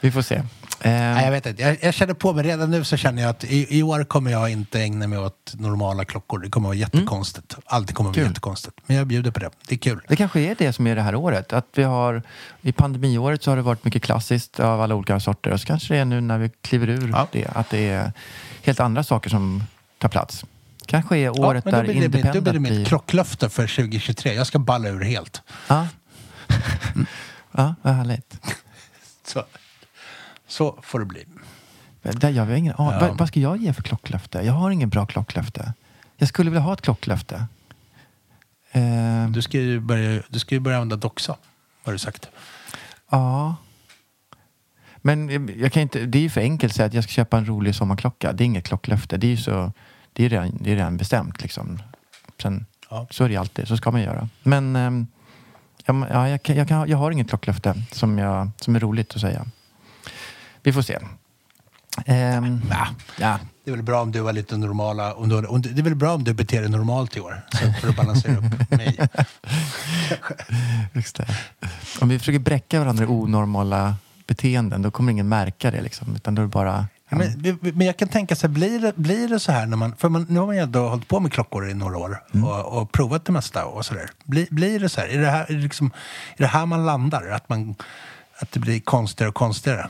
Vi 0.00 0.10
får 0.10 0.22
se. 0.22 0.42
Nej, 0.84 1.14
jag 1.16 1.24
Eh, 1.24 1.30
vet 1.30 1.46
inte. 1.46 1.62
Jag, 1.62 1.76
jag 1.82 1.94
känner 1.94 2.14
på 2.14 2.32
mig 2.32 2.44
redan 2.44 2.70
nu 2.70 2.84
så 2.84 2.96
känner 2.96 3.22
jag 3.22 3.30
att 3.30 3.44
i, 3.44 3.78
i 3.78 3.82
år 3.82 4.04
kommer 4.04 4.30
jag 4.30 4.50
inte 4.50 4.80
ägna 4.80 5.06
mig 5.06 5.18
åt 5.18 5.54
normala 5.58 6.04
klockor. 6.04 6.38
Det 6.38 6.50
kommer 6.50 6.68
att 6.68 6.70
vara 6.70 6.76
jättekonstigt. 6.78 7.56
Allt 7.66 7.92
kommer 7.92 8.10
att 8.10 8.16
vara 8.16 8.24
Kul. 8.24 8.30
jättekonstigt. 8.30 8.76
Men 8.86 8.96
jag 8.96 9.06
bjuder 9.06 9.30
på 9.30 9.40
det. 9.40 9.50
Det 9.68 9.74
är 9.74 9.78
kul. 9.78 10.00
det 10.08 10.16
kanske 10.16 10.40
är 10.40 10.54
det 10.58 10.72
som 10.72 10.86
är 10.86 10.94
det 10.96 11.02
här 11.02 11.14
året. 11.14 11.52
Att 11.52 11.66
vi 11.74 11.82
har, 11.82 12.22
I 12.60 12.72
pandemiåret 12.72 13.42
så 13.42 13.50
har 13.50 13.56
det 13.56 13.62
varit 13.62 13.84
mycket 13.84 14.02
klassiskt 14.02 14.60
av 14.60 14.80
alla 14.80 14.94
olika 14.94 15.20
sorter. 15.20 15.50
Och 15.50 15.60
så 15.60 15.66
kanske 15.66 15.94
det 15.94 16.00
är 16.00 16.04
nu 16.04 16.20
när 16.20 16.38
vi 16.38 16.50
kliver 16.62 16.88
ur 16.88 17.08
Ja. 17.12 17.28
det. 17.32 17.46
Att 17.54 17.70
det 17.70 17.88
är 17.88 18.12
helt 18.62 18.80
andra 18.80 19.04
saker 19.04 19.30
som 19.30 19.62
tar 19.98 20.08
plats. 20.08 20.44
Kanske 20.86 21.18
är 21.18 21.40
året 21.40 21.64
då 21.64 21.70
där 21.70 21.82
blir 21.84 21.94
det, 21.94 22.00
mitt, 22.00 22.12
då 22.12 22.18
independent 22.18 22.44
blir 22.44 22.52
det 22.52 22.78
mitt 22.78 22.88
klocklöfte 22.88 23.48
för 23.50 23.66
2023. 23.66 24.34
Jag 24.34 24.46
ska 24.46 24.58
balla 24.58 24.88
ur 24.88 25.00
helt. 25.04 25.42
Ja. 25.68 25.86
ja, 27.52 27.74
vad 27.82 27.94
härligt. 27.94 28.38
Så, 29.26 29.44
så 30.54 30.78
får 30.82 30.98
det 30.98 31.04
bli. 31.04 31.24
Där 32.02 32.32
har 32.46 32.52
ingen, 32.54 32.74
Ja. 32.78 32.98
vad, 33.00 33.18
vad 33.18 33.28
ska 33.28 33.40
jag 33.40 33.56
ge 33.56 33.72
för 33.72 33.82
klocklöfte? 33.82 34.38
Jag 34.42 34.52
har 34.52 34.70
ingen 34.70 34.88
bra 34.88 35.06
klocklöfte. 35.06 35.72
Jag 36.16 36.28
skulle 36.28 36.50
vilja 36.50 36.60
ha 36.62 36.72
ett 36.72 36.80
klocklöfte. 36.82 37.46
Eh, 38.72 39.28
Du 39.30 39.42
ska 39.42 39.58
ju 39.58 39.80
börja, 39.80 40.22
du 40.28 40.38
ska 40.38 40.60
börja 40.60 40.76
använda 40.76 40.96
doxa, 40.96 41.36
har 41.84 41.92
du 41.92 41.98
sagt. 41.98 42.28
Ja. 43.10 43.56
Men 44.96 45.28
jag- 45.28 45.56
jag 45.56 45.72
kan 45.72 45.82
inte, 45.82 46.06
det 46.06 46.18
är 46.18 46.22
ju 46.22 46.30
för 46.30 46.40
enkelt 46.40 46.70
att 46.72 46.76
säga 46.76 46.86
att 46.86 46.94
jag 46.94 47.04
ska 47.04 47.10
köpa 47.10 47.38
en 47.38 47.46
rolig 47.46 47.74
sommarklocka. 47.74 48.32
Det 48.32 48.44
är 48.44 48.46
inget 48.46 48.64
klocklöfte. 48.64 49.16
Det 49.16 49.26
är 49.26 49.30
ju 49.30 49.36
så, 49.36 49.72
det 50.12 50.24
är 50.24 50.28
redan, 50.28 50.58
det 50.60 50.72
är 50.72 50.76
redan 50.76 50.96
bestämt 50.96 51.42
liksom. 51.42 51.82
Sen, 52.42 52.66
Ja. 52.90 53.06
Så 53.10 53.24
är 53.24 53.28
det 53.28 53.36
alltid. 53.36 53.68
Så 53.68 53.76
ska 53.76 53.90
man 53.90 54.00
göra. 54.02 54.28
Men 54.42 54.72
men- 54.72 55.06
ja, 56.10 56.28
jag, 56.28 56.42
kan, 56.42 56.56
jag, 56.56 56.68
kan, 56.68 56.88
jag 56.88 56.98
har 56.98 57.10
inget 57.10 57.28
klocklöfte 57.28 57.74
som, 57.92 58.18
jag, 58.18 58.50
som 58.60 58.76
är 58.76 58.80
roligt 58.80 59.14
att 59.14 59.20
säga. 59.20 59.46
Vi 60.64 60.72
får 60.72 60.82
se. 60.82 60.98
Ehm, 62.06 62.60
Ja. 62.70 62.86
ja. 63.18 63.38
Det 63.64 63.70
är 63.70 63.74
väl 63.74 63.82
bra 63.84 64.02
om 64.02 64.12
du 64.12 64.22
har 64.22 64.32
lite 64.32 64.56
normala... 64.56 65.14
Om 65.14 65.28
du, 65.28 65.46
om 65.46 65.62
du, 65.62 65.68
det 65.68 65.80
är 65.80 65.84
väl 65.84 65.94
bra 65.94 66.14
om 66.14 66.24
du 66.24 66.34
beter 66.34 66.60
dig 66.60 66.70
normalt 66.70 67.16
i 67.16 67.20
år. 67.20 67.42
Så 67.52 67.72
för 67.80 67.88
att 67.88 67.96
balansera 67.96 68.36
upp 68.36 68.70
mig. 68.70 68.98
Just 70.92 71.16
det. 71.16 71.26
Om 72.00 72.08
vi 72.08 72.18
försöker 72.18 72.38
bräcka 72.38 72.80
varandra 72.80 73.04
i 73.04 73.06
onormala 73.06 73.96
beteenden 74.26 74.82
då 74.82 74.90
kommer 74.90 75.12
ingen 75.12 75.28
märka 75.28 75.70
det. 75.70 75.80
Liksom, 75.82 76.14
utan 76.16 76.34
då 76.34 76.42
är 76.42 76.46
bara... 76.46 76.86
Ja, 77.08 77.16
Men, 77.16 77.58
men 77.60 77.86
jag 77.86 77.96
kan 77.96 78.08
tänka 78.08 78.36
sig, 78.36 78.48
blir 78.48 78.78
det, 78.80 78.92
blir 78.96 79.28
det 79.28 79.40
så 79.40 79.52
här 79.52 79.66
när 79.66 79.76
man... 79.76 79.96
För 79.96 80.08
man, 80.08 80.26
nu 80.28 80.38
har 80.38 80.46
man 80.46 80.56
ju 80.56 80.62
ändå 80.62 80.88
hållit 80.88 81.08
på 81.08 81.20
med 81.20 81.32
klockor 81.32 81.68
i 81.70 81.74
några 81.74 81.98
år 81.98 82.22
och, 82.44 82.80
och 82.80 82.92
provat 82.92 83.24
det 83.24 83.32
mesta 83.32 83.64
och 83.64 83.84
sådär. 83.84 84.10
Blir, 84.24 84.46
blir 84.50 84.80
det 84.80 84.88
så 84.88 85.00
här? 85.00 85.08
Är 85.08 85.20
det 85.20 85.30
här, 85.30 85.46
är 85.50 85.54
det 85.54 85.62
liksom, 85.62 85.86
är 86.36 86.42
det 86.42 86.46
här 86.46 86.66
man 86.66 86.86
landar? 86.86 87.28
Att, 87.30 87.48
man, 87.48 87.74
att 88.38 88.52
det 88.52 88.60
blir 88.60 88.80
konstigare 88.80 89.28
och 89.28 89.34
konstigare? 89.34 89.88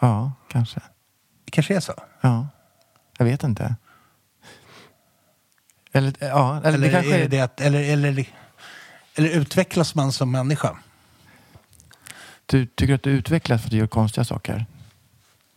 Ja, 0.00 0.32
kanske. 0.48 0.80
Det 1.44 1.50
kanske 1.50 1.76
är 1.76 1.80
så? 1.80 1.94
Ja, 2.20 2.48
jag 3.18 3.24
vet 3.24 3.44
inte. 3.44 3.74
Eller, 5.92 6.14
ja, 6.20 6.56
eller, 6.56 6.68
Eller, 6.68 6.86
det 6.86 6.92
kanske 6.92 7.16
är 7.16 7.28
det 7.28 7.40
att, 7.40 7.60
eller, 7.60 7.92
eller, 7.92 8.26
eller 9.14 9.28
utvecklas 9.28 9.94
man 9.94 10.12
som 10.12 10.30
människa? 10.30 10.76
du, 12.50 12.66
tycker 12.66 12.94
att 12.94 13.02
du 13.02 13.10
utvecklas 13.10 13.60
för 13.60 13.68
att 13.68 13.70
du 13.70 13.76
gör 13.76 13.86
konstiga 13.86 14.24
saker? 14.24 14.66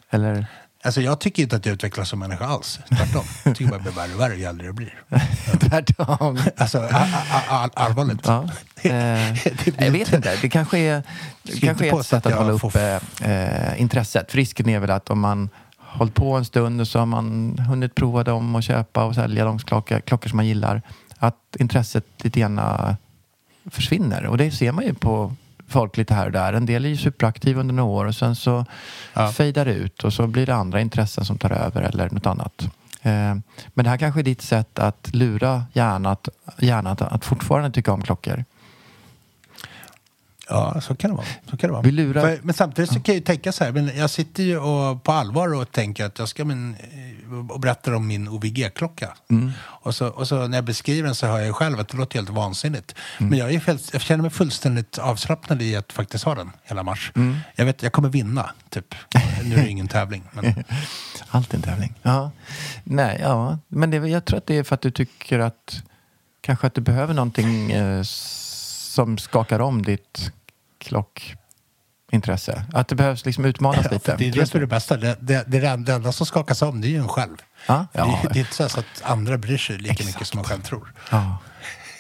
Eller? 0.09 0.45
Alltså 0.85 1.01
jag 1.01 1.19
tycker 1.19 1.43
inte 1.43 1.55
att 1.55 1.65
jag 1.65 1.73
utvecklas 1.73 2.09
som 2.09 2.19
människa 2.19 2.45
alls. 2.45 2.79
Tvärtom. 2.89 3.23
Jag 3.43 3.55
tycker 3.55 3.71
bara 3.71 3.77
det 3.77 3.83
blir 3.83 3.93
värre 3.93 4.13
och 4.13 4.19
värre 4.19 4.35
ju 4.35 4.43
äldre 4.43 4.65
jag 4.65 4.75
blir. 4.75 5.03
Tvärtom. 5.59 6.39
Alltså 6.57 6.89
allvarligt. 7.73 8.27
Ja. 8.27 8.49
Eh, 8.85 9.47
jag 9.85 9.91
vet 9.91 10.13
inte. 10.13 10.37
Det 10.41 10.49
kanske 10.49 10.79
är, 10.79 11.03
det 11.43 11.59
kanske 11.59 11.89
är 11.89 11.99
ett 11.99 12.05
sätt 12.05 12.25
att 12.25 12.33
att 12.33 12.39
hålla 12.39 12.59
får 12.59 12.67
uppe 12.67 12.99
eh, 13.21 13.81
intresset. 13.81 14.31
För 14.31 14.37
risken 14.37 14.69
är 14.69 14.79
väl 14.79 14.91
att 14.91 15.09
om 15.09 15.19
man 15.19 15.49
hållit 15.77 16.13
på 16.13 16.33
en 16.33 16.45
stund 16.45 16.81
och 16.81 16.87
så 16.87 16.99
har 16.99 17.05
man 17.05 17.57
hunnit 17.59 17.95
prova 17.95 18.23
dem 18.23 18.55
och 18.55 18.63
köpa 18.63 19.03
och 19.03 19.15
sälja 19.15 19.45
de 19.45 19.59
klockor, 19.59 19.99
klockor 19.99 20.29
som 20.29 20.37
man 20.37 20.47
gillar. 20.47 20.81
Att 21.17 21.55
intresset 21.59 22.05
lite 22.17 22.39
grann 22.39 22.59
eh, 22.59 22.93
försvinner. 23.71 24.25
Och 24.25 24.37
det 24.37 24.51
ser 24.51 24.71
man 24.71 24.85
ju 24.85 24.93
på 24.93 25.35
folk 25.73 25.97
lite 25.97 26.13
här 26.13 26.25
och 26.25 26.31
där. 26.31 26.53
En 26.53 26.65
del 26.65 26.85
är 26.85 26.89
ju 26.89 26.97
superaktiva 26.97 27.59
under 27.59 27.73
några 27.73 27.89
år 27.91 28.05
och 28.05 28.15
sen 28.15 28.35
så 28.35 28.65
Ja. 29.13 29.31
fejdar 29.31 29.65
det 29.65 29.73
ut 29.73 30.03
och 30.03 30.13
så 30.13 30.27
blir 30.27 30.45
det 30.45 30.55
andra 30.55 30.81
intressen 30.81 31.25
som 31.25 31.37
tar 31.37 31.49
över 31.51 31.81
eller 31.81 32.09
något 32.09 32.25
annat. 32.25 32.61
Eh, 33.01 33.11
men 33.73 33.83
det 33.83 33.89
här 33.89 33.97
kanske 33.97 34.21
är 34.21 34.23
ditt 34.23 34.41
sätt 34.41 34.79
att 34.79 35.09
lura 35.13 35.63
hjärnan 35.73 36.05
att, 36.05 36.29
hjärnan 36.59 36.91
att, 36.93 37.01
att 37.01 37.25
fortfarande 37.25 37.71
tycka 37.71 37.93
om 37.93 38.01
klockor. 38.01 38.45
Ja, 40.49 40.81
så 40.81 40.95
kan 40.95 41.09
det 41.09 41.15
vara. 41.17 41.25
Så 41.49 41.57
kan 41.57 41.67
det 41.67 41.71
vara. 41.71 41.81
Vi 41.81 41.91
lurar- 41.91 42.21
För, 42.21 42.39
men 42.43 42.53
samtidigt 42.53 42.89
så 42.89 42.95
kan 42.99 43.03
jag 43.05 43.15
ju 43.15 43.21
tänka 43.21 43.51
så 43.51 43.63
här, 43.63 43.71
men 43.71 43.97
jag 43.97 44.09
sitter 44.09 44.43
ju 44.43 44.57
och, 44.59 45.03
på 45.03 45.11
allvar 45.11 45.53
och 45.55 45.71
tänker 45.71 46.05
att 46.05 46.19
jag 46.19 46.29
ska 46.29 46.45
min, 46.45 46.75
eh, 46.75 47.51
och 47.51 47.59
berättar 47.59 47.91
om 47.91 48.07
min 48.07 48.27
OVG-klocka. 48.27 49.13
Mm. 49.29 49.51
Och, 49.59 49.95
så, 49.95 50.07
och 50.07 50.27
så 50.27 50.47
när 50.47 50.57
jag 50.57 50.65
beskriver 50.65 51.05
den 51.05 51.15
så 51.15 51.27
hör 51.27 51.37
jag 51.37 51.47
ju 51.47 51.53
själv 51.53 51.79
att 51.79 51.89
det 51.89 51.97
låter 51.97 52.15
helt 52.15 52.29
vansinnigt. 52.29 52.95
Mm. 53.19 53.29
Men 53.29 53.39
jag, 53.39 53.53
är 53.53 53.59
helt, 53.59 53.93
jag 53.93 54.01
känner 54.01 54.21
mig 54.21 54.31
fullständigt 54.31 54.97
avslappnad 54.97 55.61
i 55.61 55.75
att 55.75 55.91
faktiskt 55.93 56.23
ha 56.23 56.35
den 56.35 56.51
hela 56.63 56.83
mars. 56.83 57.11
Mm. 57.15 57.37
Jag 57.55 57.65
vet, 57.65 57.83
jag 57.83 57.91
kommer 57.93 58.09
vinna, 58.09 58.51
typ. 58.69 58.95
Nu 59.43 59.55
är 59.55 59.63
det 59.63 59.69
ingen 59.69 59.87
tävling. 59.87 60.23
Men, 60.31 60.63
Allt 61.29 61.53
är 61.53 61.57
en 61.57 61.61
tävling. 61.63 61.93
Ja. 62.01 62.31
Nej, 62.83 63.19
ja. 63.21 63.57
Men 63.67 63.91
det, 63.91 63.97
jag 63.97 64.25
tror 64.25 64.37
att 64.37 64.47
det 64.47 64.57
är 64.57 64.63
för 64.63 64.75
att 64.75 64.81
du 64.81 64.91
tycker 64.91 65.39
att 65.39 65.81
kanske 66.41 66.67
att 66.67 66.73
du 66.73 66.81
behöver 66.81 67.13
någonting 67.13 67.71
eh, 67.71 68.03
som 68.93 69.17
skakar 69.17 69.59
om 69.59 69.81
ditt 69.81 70.31
klockintresse. 70.77 72.65
Att 72.73 72.87
det 72.87 72.95
behövs 72.95 73.25
liksom 73.25 73.45
utmanas 73.45 73.91
lite. 73.91 74.15
det 74.17 74.27
är 74.27 74.31
det 74.31 74.45
som 74.45 74.57
är 74.57 74.61
det 74.61 74.67
bästa. 74.67 74.97
Det, 74.97 75.17
det, 75.19 75.43
det, 75.47 75.57
är 75.57 75.77
det 75.77 75.93
enda 75.93 76.11
som 76.11 76.25
skakas 76.25 76.61
om 76.61 76.81
det 76.81 76.87
är 76.87 76.89
ju 76.89 76.97
en 76.97 77.07
själv. 77.07 77.37
Ja, 77.67 77.87
Det, 77.93 77.99
ja. 77.99 78.19
är, 78.23 78.29
det 78.33 78.39
är 78.39 78.39
inte 78.39 78.69
så 78.69 78.79
att 78.79 78.85
andra 79.03 79.37
bryr 79.37 79.57
sig 79.57 79.77
lika 79.77 79.91
Exakt. 79.91 80.07
mycket 80.07 80.27
som 80.27 80.37
man 80.37 80.45
själv 80.45 80.61
tror. 80.61 80.93
Ja. 81.11 81.37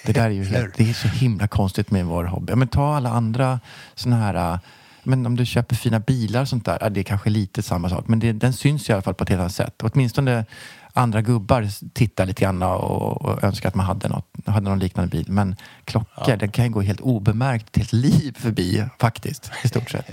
Det 0.05 0.13
där 0.13 0.25
är 0.25 0.29
ju 0.29 0.43
helt, 0.43 0.75
det 0.77 0.89
är 0.89 0.93
så 0.93 1.07
himla 1.07 1.47
konstigt 1.47 1.91
med 1.91 2.05
vår 2.05 2.23
hobby. 2.23 2.51
Ja, 2.51 2.55
Men 2.55 2.67
ta 2.67 2.95
alla 2.95 3.09
andra 3.09 3.59
såna 3.95 4.15
här... 4.15 4.59
Men 5.05 5.25
om 5.25 5.35
du 5.35 5.45
köper 5.45 5.75
fina 5.75 5.99
bilar 5.99 6.41
och 6.41 6.47
sånt 6.49 6.65
där, 6.65 6.77
ja, 6.81 6.89
det 6.89 6.99
är 6.99 7.03
kanske 7.03 7.29
lite 7.29 7.63
samma 7.63 7.89
sak. 7.89 8.07
Men 8.07 8.19
det, 8.19 8.31
den 8.31 8.53
syns 8.53 8.89
i 8.89 8.93
alla 8.93 9.01
fall 9.01 9.13
på 9.13 9.23
ett 9.23 9.29
helt 9.29 9.39
annat 9.39 9.55
sätt. 9.55 9.81
Åtminstone 9.83 10.45
andra 10.93 11.21
gubbar 11.21 11.67
tittar 11.93 12.25
lite 12.25 12.41
grann 12.41 12.63
och, 12.63 13.21
och 13.21 13.43
önskar 13.43 13.69
att 13.69 13.75
man 13.75 13.85
hade, 13.85 14.07
något, 14.07 14.27
hade 14.45 14.69
någon 14.69 14.79
liknande 14.79 15.09
bil. 15.09 15.25
Men 15.29 15.55
klockor, 15.85 16.35
den 16.37 16.51
kan 16.51 16.65
ju 16.65 16.71
gå 16.71 16.81
helt 16.81 17.01
obemärkt 17.01 17.71
till 17.71 17.83
ett 17.83 17.93
liv 17.93 18.37
förbi 18.39 18.85
faktiskt, 18.99 19.51
i 19.63 19.67
stort 19.67 19.89
sett. 19.89 20.05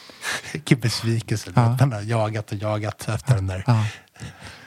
Vilken 0.52 0.80
besvikelse. 0.80 1.50
Ja. 1.54 1.76
Man 1.80 1.92
har 1.92 2.02
jagat 2.02 2.52
och 2.52 2.58
jagat 2.58 3.08
efter 3.08 3.34
den 3.34 3.46
där. 3.46 3.64
Ja. 3.66 3.84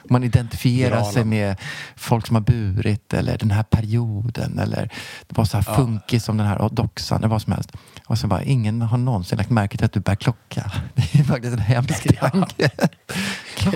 Man 0.09 0.23
identifierar 0.23 0.95
Granen. 0.95 1.13
sig 1.13 1.25
med 1.25 1.55
folk 1.95 2.27
som 2.27 2.35
har 2.35 2.43
burit 2.43 3.13
eller 3.13 3.37
den 3.37 3.51
här 3.51 3.63
perioden 3.63 4.59
eller 4.59 4.89
det 5.27 5.37
var 5.37 5.45
så 5.45 5.57
här 5.57 5.75
funkig 5.75 6.21
som 6.21 6.37
den 6.37 6.47
här 6.47 6.69
doxan 6.71 7.17
eller 7.17 7.27
vad 7.27 7.41
som 7.41 7.53
helst. 7.53 7.71
Och 8.05 8.17
så 8.17 8.27
bara, 8.27 8.43
ingen 8.43 8.81
har 8.81 8.97
någonsin 8.97 9.37
lagt 9.37 9.49
märke 9.49 9.77
till 9.77 9.85
att 9.85 9.93
du 9.93 9.99
bär 9.99 10.15
klocka. 10.15 10.71
Det 10.95 11.19
är 11.19 11.23
faktiskt 11.23 11.53
en 11.53 11.59
hemsk 11.59 12.19
tanke. 12.19 12.69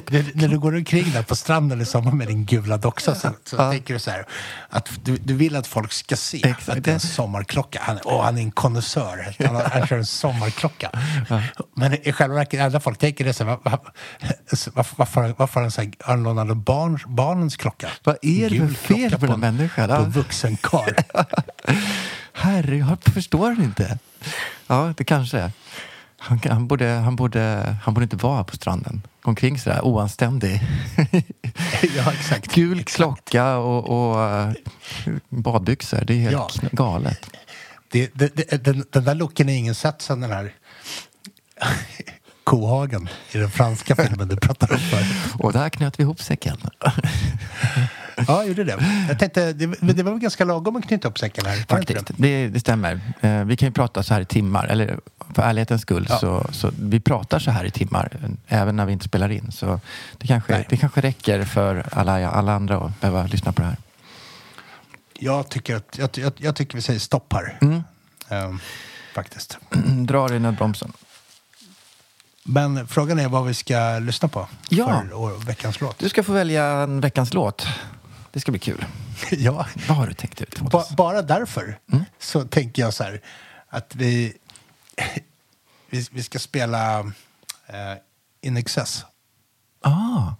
När, 0.09 0.31
när 0.35 0.47
du 0.47 0.59
går 0.59 0.75
omkring 0.75 1.11
där 1.11 1.23
på 1.23 1.35
stranden 1.35 1.81
i 1.81 1.85
sommar 1.85 2.11
med 2.11 2.27
din 2.27 2.45
gula 2.45 2.77
doxa 2.77 3.15
så, 3.15 3.29
så 3.45 3.55
Ja. 3.55 3.71
tänker 3.71 3.93
du 3.93 3.99
så 3.99 4.11
här 4.11 4.25
att 4.69 4.89
du, 5.03 5.17
du 5.17 5.33
vill 5.33 5.55
att 5.55 5.67
folk 5.67 5.91
ska 5.93 6.15
se 6.15 6.37
Exakt. 6.37 6.69
att 6.69 6.83
det 6.83 6.89
är 6.91 6.93
en 6.93 6.99
sommarklocka. 6.99 7.79
Han, 7.81 7.99
åh, 8.03 8.23
han 8.23 8.37
är 8.37 8.41
en 8.41 8.51
konnässör. 8.51 9.35
Han, 9.45 9.55
han 9.55 9.87
kör 9.87 9.97
en 9.97 10.05
sommarklocka. 10.05 10.89
Men 11.75 12.07
i 12.07 12.11
själva 12.11 12.35
verket, 12.35 12.61
alla 12.61 12.79
folk 12.79 12.99
tänker 12.99 13.25
det 13.25 13.33
så 13.33 13.43
här, 13.43 13.51
va- 13.51 13.59
va- 13.63 13.79
varför, 14.95 15.33
varför, 15.37 15.61
han 15.61 15.71
så 15.71 15.81
här, 15.81 16.17
lånat 16.17 16.57
barn, 16.57 16.99
barnens 17.07 17.57
klocka? 17.57 17.89
Vad 18.03 18.17
är 18.21 18.49
det 18.49 18.57
för 18.67 18.73
fel 18.73 18.97
klocka 19.09 19.17
på 19.19 19.25
den 19.25 19.33
en- 19.33 19.39
människan? 19.55 19.87
På 19.87 19.93
Ja. 19.93 19.99
en 19.99 20.11
vuxen 20.11 20.57
karl. 20.61 20.93
Herre, 22.33 22.77
jag 22.77 23.13
förstår 23.13 23.47
han 23.51 23.63
inte. 23.63 23.97
Ja, 24.67 24.93
det 24.97 25.03
kanske 25.03 25.37
är. 25.39 25.51
Han, 26.17 26.39
han, 26.49 26.67
borde, 26.67 26.87
han, 26.89 27.15
borde, 27.15 27.75
han 27.83 27.93
borde 27.93 28.03
inte 28.03 28.15
vara 28.15 28.43
på 28.43 28.55
stranden. 28.55 29.01
Gå 29.25 29.29
omkring 29.31 29.59
sådär 29.59 29.85
oanständig. 29.85 30.61
ja, 31.95 32.13
exakt. 32.13 32.53
Gul 32.53 32.83
klocka 32.83 33.57
och, 33.57 33.89
och 34.13 34.23
eh, 34.23 34.51
badbyxor. 35.29 36.03
Det 36.07 36.13
är 36.13 36.17
helt 36.17 36.33
Ja. 36.61 36.69
galet. 36.71 37.29
Det, 37.91 38.11
det, 38.13 38.35
det, 38.35 38.63
den, 38.63 38.85
den 38.91 39.03
där 39.03 39.15
looken 39.15 39.49
är 39.49 39.53
ingen 39.57 39.75
sett 39.75 40.01
sen 40.01 40.21
den 40.21 40.31
här 40.31 40.53
kohagen 42.43 43.09
i 43.31 43.37
den 43.37 43.51
franska 43.51 43.95
filmen 43.95 44.27
du 44.27 44.35
pratade 44.35 44.73
om. 44.73 44.79
Och 45.39 45.53
där 45.53 45.69
knöt 45.69 45.99
vi 45.99 46.03
ihop 46.03 46.21
säcken. 46.21 46.57
Ja, 48.27 48.37
jag 48.37 48.47
gjorde 48.47 48.63
det. 48.63 49.05
Jag 49.07 49.19
tänkte, 49.19 49.53
det, 49.53 49.65
det 49.81 50.03
var 50.03 50.11
väl 50.11 50.19
ganska 50.21 50.45
lagom 50.45 50.75
att 50.75 50.87
knyta 50.87 51.07
upp 51.07 51.19
säcken 51.19 51.45
här. 51.45 51.65
Faktiskt, 51.69 52.11
det? 52.17 52.47
det, 52.47 52.59
stämmer. 52.59 53.01
Eh, 53.21 53.43
vi 53.43 53.57
kan 53.57 53.67
ju 53.67 53.73
prata 53.73 54.03
så 54.03 54.13
här 54.13 54.21
i 54.21 54.25
timmar. 54.25 54.65
Eller 54.67 54.99
för 55.35 55.41
ärlighetens 55.41 55.81
skull, 55.81 56.05
Ja. 56.09 56.17
så, 56.17 56.47
så 56.51 56.71
vi 56.79 56.99
pratar 56.99 57.39
så 57.39 57.51
här 57.51 57.65
i 57.65 57.71
timmar. 57.71 58.17
Även 58.47 58.75
när 58.75 58.85
vi 58.85 58.93
inte 58.93 59.05
spelar 59.05 59.29
in. 59.31 59.51
Så 59.51 59.79
det 60.17 60.27
kanske, 60.27 60.53
Nej. 60.53 60.65
det 60.69 60.77
kanske 60.77 61.01
räcker 61.01 61.43
för 61.43 61.85
alla, 61.91 62.29
alla 62.29 62.53
andra 62.53 62.77
att 62.77 63.01
behöva 63.01 63.27
lyssna 63.27 63.51
på 63.51 63.61
det 63.61 63.67
här. 63.67 63.77
Jag 65.19 65.49
tycker, 65.49 65.75
att, 65.75 65.97
jag, 65.97 66.09
jag, 66.13 66.33
jag 66.37 66.55
tycker 66.55 66.75
vi 66.75 66.81
säger 66.81 66.99
stopp 66.99 67.33
här. 67.33 67.57
Mm. 67.61 67.83
Ehm, 68.29 68.59
faktiskt. 69.15 69.57
Dra 70.07 70.35
i 70.35 70.39
nödbromsen. 70.39 70.93
Men 72.43 72.87
frågan 72.87 73.19
är 73.19 73.27
vad 73.27 73.45
vi 73.45 73.53
ska 73.53 73.99
lyssna 73.99 74.27
på 74.27 74.47
Ja. 74.69 75.03
för 75.09 75.45
veckans 75.45 75.81
låt. 75.81 75.99
Du 75.99 76.09
ska 76.09 76.23
få 76.23 76.31
välja 76.31 76.65
en 76.65 77.01
veckans 77.01 77.33
låt. 77.33 77.67
Det 78.35 78.41
ska 78.41 78.51
bli 78.51 78.59
kul. 78.59 78.85
ja, 79.31 79.65
Vad 79.87 79.97
har 79.97 80.07
du 80.07 80.13
tänkt 80.13 80.41
ut? 80.41 80.59
ba, 80.59 80.85
bara 80.97 81.21
därför 81.21 81.79
Mm. 81.91 82.05
så 82.19 82.43
tänker 82.45 82.81
jag 82.81 82.93
så 82.93 83.03
här 83.03 83.21
att 83.69 83.95
vi, 83.95 84.33
vi, 85.89 86.07
vi 86.11 86.23
ska 86.23 86.39
spela 86.39 87.03
uh, 87.03 87.13
In 88.41 88.57
Excess, 88.57 89.05
Ah, 89.81 90.33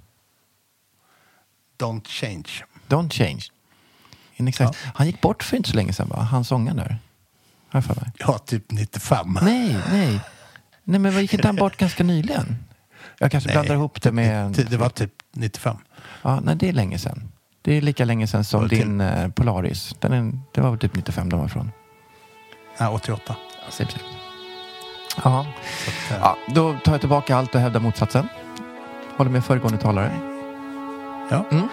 Don't 1.78 2.08
Change. 2.08 2.64
Don't 2.88 3.10
Change. 3.14 3.42
In 4.36 4.48
exakt. 4.48 4.78
Han 4.94 5.08
gick 5.08 5.22
bort 5.22 5.44
för 5.44 5.58
inte 5.58 5.70
så 5.70 5.76
länge 5.76 5.94
sedan, 5.94 6.08
va? 6.10 6.22
Han 6.22 6.44
sångaren 6.46 6.78
där. 6.78 6.98
Har 7.70 7.78
jag 7.78 7.86
för 7.86 7.96
mig. 7.96 8.12
Ja, 8.18 8.38
typ 8.38 8.72
95. 8.72 9.40
Nej, 9.42 9.78
nej. 9.92 10.20
Nej, 10.84 11.00
men 11.00 11.22
gick 11.22 11.34
inte 11.34 11.48
han 11.48 11.56
bort 11.56 11.78
ganska 11.78 12.04
nyligen? 12.04 12.58
Jag 13.20 13.32
kanske 13.32 13.52
blandar 13.52 13.76
ihop 13.76 14.02
det 14.02 14.12
med... 14.12 14.52
Det, 14.52 14.64
det 14.64 14.78
var 14.78 14.90
typ 14.90 15.14
95. 15.32 15.78
Ja, 16.22 16.40
nej, 16.40 16.56
det 16.56 16.70
är 16.70 16.74
länge 16.74 17.00
sedan. 17.00 17.32
Det 17.66 17.74
är 17.78 17.82
lika 17.82 18.06
länge 18.06 18.28
sedan 18.28 18.44
som 18.44 18.70
till- 18.70 18.78
din 18.80 19.02
eh, 19.02 19.28
Polaris. 19.30 19.96
Den 20.00 20.14
är, 20.14 20.40
det 20.52 20.62
var 20.62 20.78
typ 20.78 20.96
95 20.96 21.30
de 21.30 21.40
var 21.40 21.46
ifrån. 21.46 21.72
Nej, 22.78 22.90
88. 22.90 23.36
Ja, 25.24 25.40
att, 25.40 26.12
eh, 26.12 26.18
ja, 26.22 26.38
då 26.56 26.76
tar 26.84 26.92
jag 26.92 27.00
tillbaka 27.02 27.36
allt 27.36 27.56
och 27.56 27.62
hävdar 27.62 27.80
motsatsen. 27.80 28.28
Håller 29.18 29.32
med 29.32 29.46
föregående 29.46 29.78
talare. 29.78 30.12
Ja. 31.32 31.46
Mm. 31.52 31.68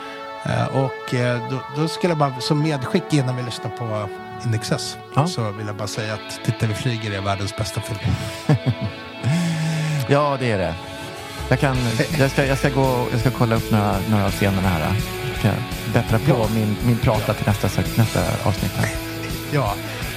Eh, 0.45 0.66
och 0.84 1.14
eh, 1.14 1.51
då, 1.51 1.59
då 1.82 1.88
skulle 1.88 2.11
jag 2.11 2.18
bara 2.18 2.40
som 2.40 2.62
medskick 2.62 3.12
innan 3.12 3.36
vi 3.36 3.43
lyssnar 3.43 3.70
på 3.70 4.09
In 4.45 4.55
Excess 4.55 4.99
Ja. 5.16 5.26
så 5.26 5.51
vill 5.51 5.66
jag 5.66 5.76
bara 5.76 5.88
säga 5.88 6.14
att 6.14 6.40
Titta 6.45 6.66
vi 6.66 6.74
flyger 6.74 7.11
är 7.18 7.20
världens 7.20 7.57
bästa 7.57 7.80
film. 7.80 7.99
Ja, 10.09 10.36
det 10.40 10.51
är 10.51 10.59
det. 10.59 10.74
Jag, 11.49 11.61
kan, 11.61 11.76
jag, 12.18 12.30
ska, 12.30 12.47
jag, 12.47 12.59
ska, 12.59 12.68
gå, 12.70 13.07
jag 13.11 13.20
ska 13.20 13.30
kolla 13.30 13.55
upp 13.57 13.70
några, 13.70 13.95
några 14.11 14.24
av 14.24 14.30
scenerna 14.30 14.68
här. 14.68 14.97
Ska 15.43 15.49
jag 15.49 15.93
bättra 15.93 16.18
på 16.18 16.24
Ja. 16.28 16.49
min, 16.55 16.76
min 16.86 16.99
prata 16.99 17.34
till 17.34 17.47
nästa, 17.47 17.68
nästa 17.97 18.20
avsnitt. 18.45 18.72
Här. 18.76 18.88
Ja, 19.55 19.74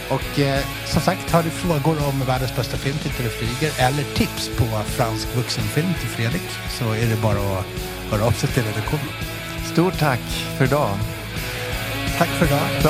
och 0.09 0.39
eh, 0.39 0.59
som 0.85 1.01
sagt 1.01 1.31
har 1.31 1.43
du 1.43 1.49
frågor 1.49 2.07
om 2.07 2.19
världens 2.27 2.55
bästa 2.55 2.77
film 2.77 2.97
Titta 3.03 3.23
vi 3.23 3.29
flyger 3.29 3.73
eller 3.77 4.03
tips 4.03 4.49
på 4.57 4.65
fransk 4.85 5.35
vuxenfilm 5.35 5.93
till 5.99 6.09
Fredrik 6.09 6.49
så 6.69 6.91
är 6.91 7.05
det 7.05 7.21
bara 7.21 7.59
att 7.59 7.65
höra 8.11 8.25
av 8.25 8.31
sig 8.31 8.49
till 8.49 8.63
redaktionen. 8.63 9.05
Stort 9.73 9.99
tack 9.99 10.21
för 10.57 10.65
idag. 10.65 10.89
Tack 12.17 12.29
för 12.29 12.45
idag. 12.45 12.59
Så. 12.81 12.89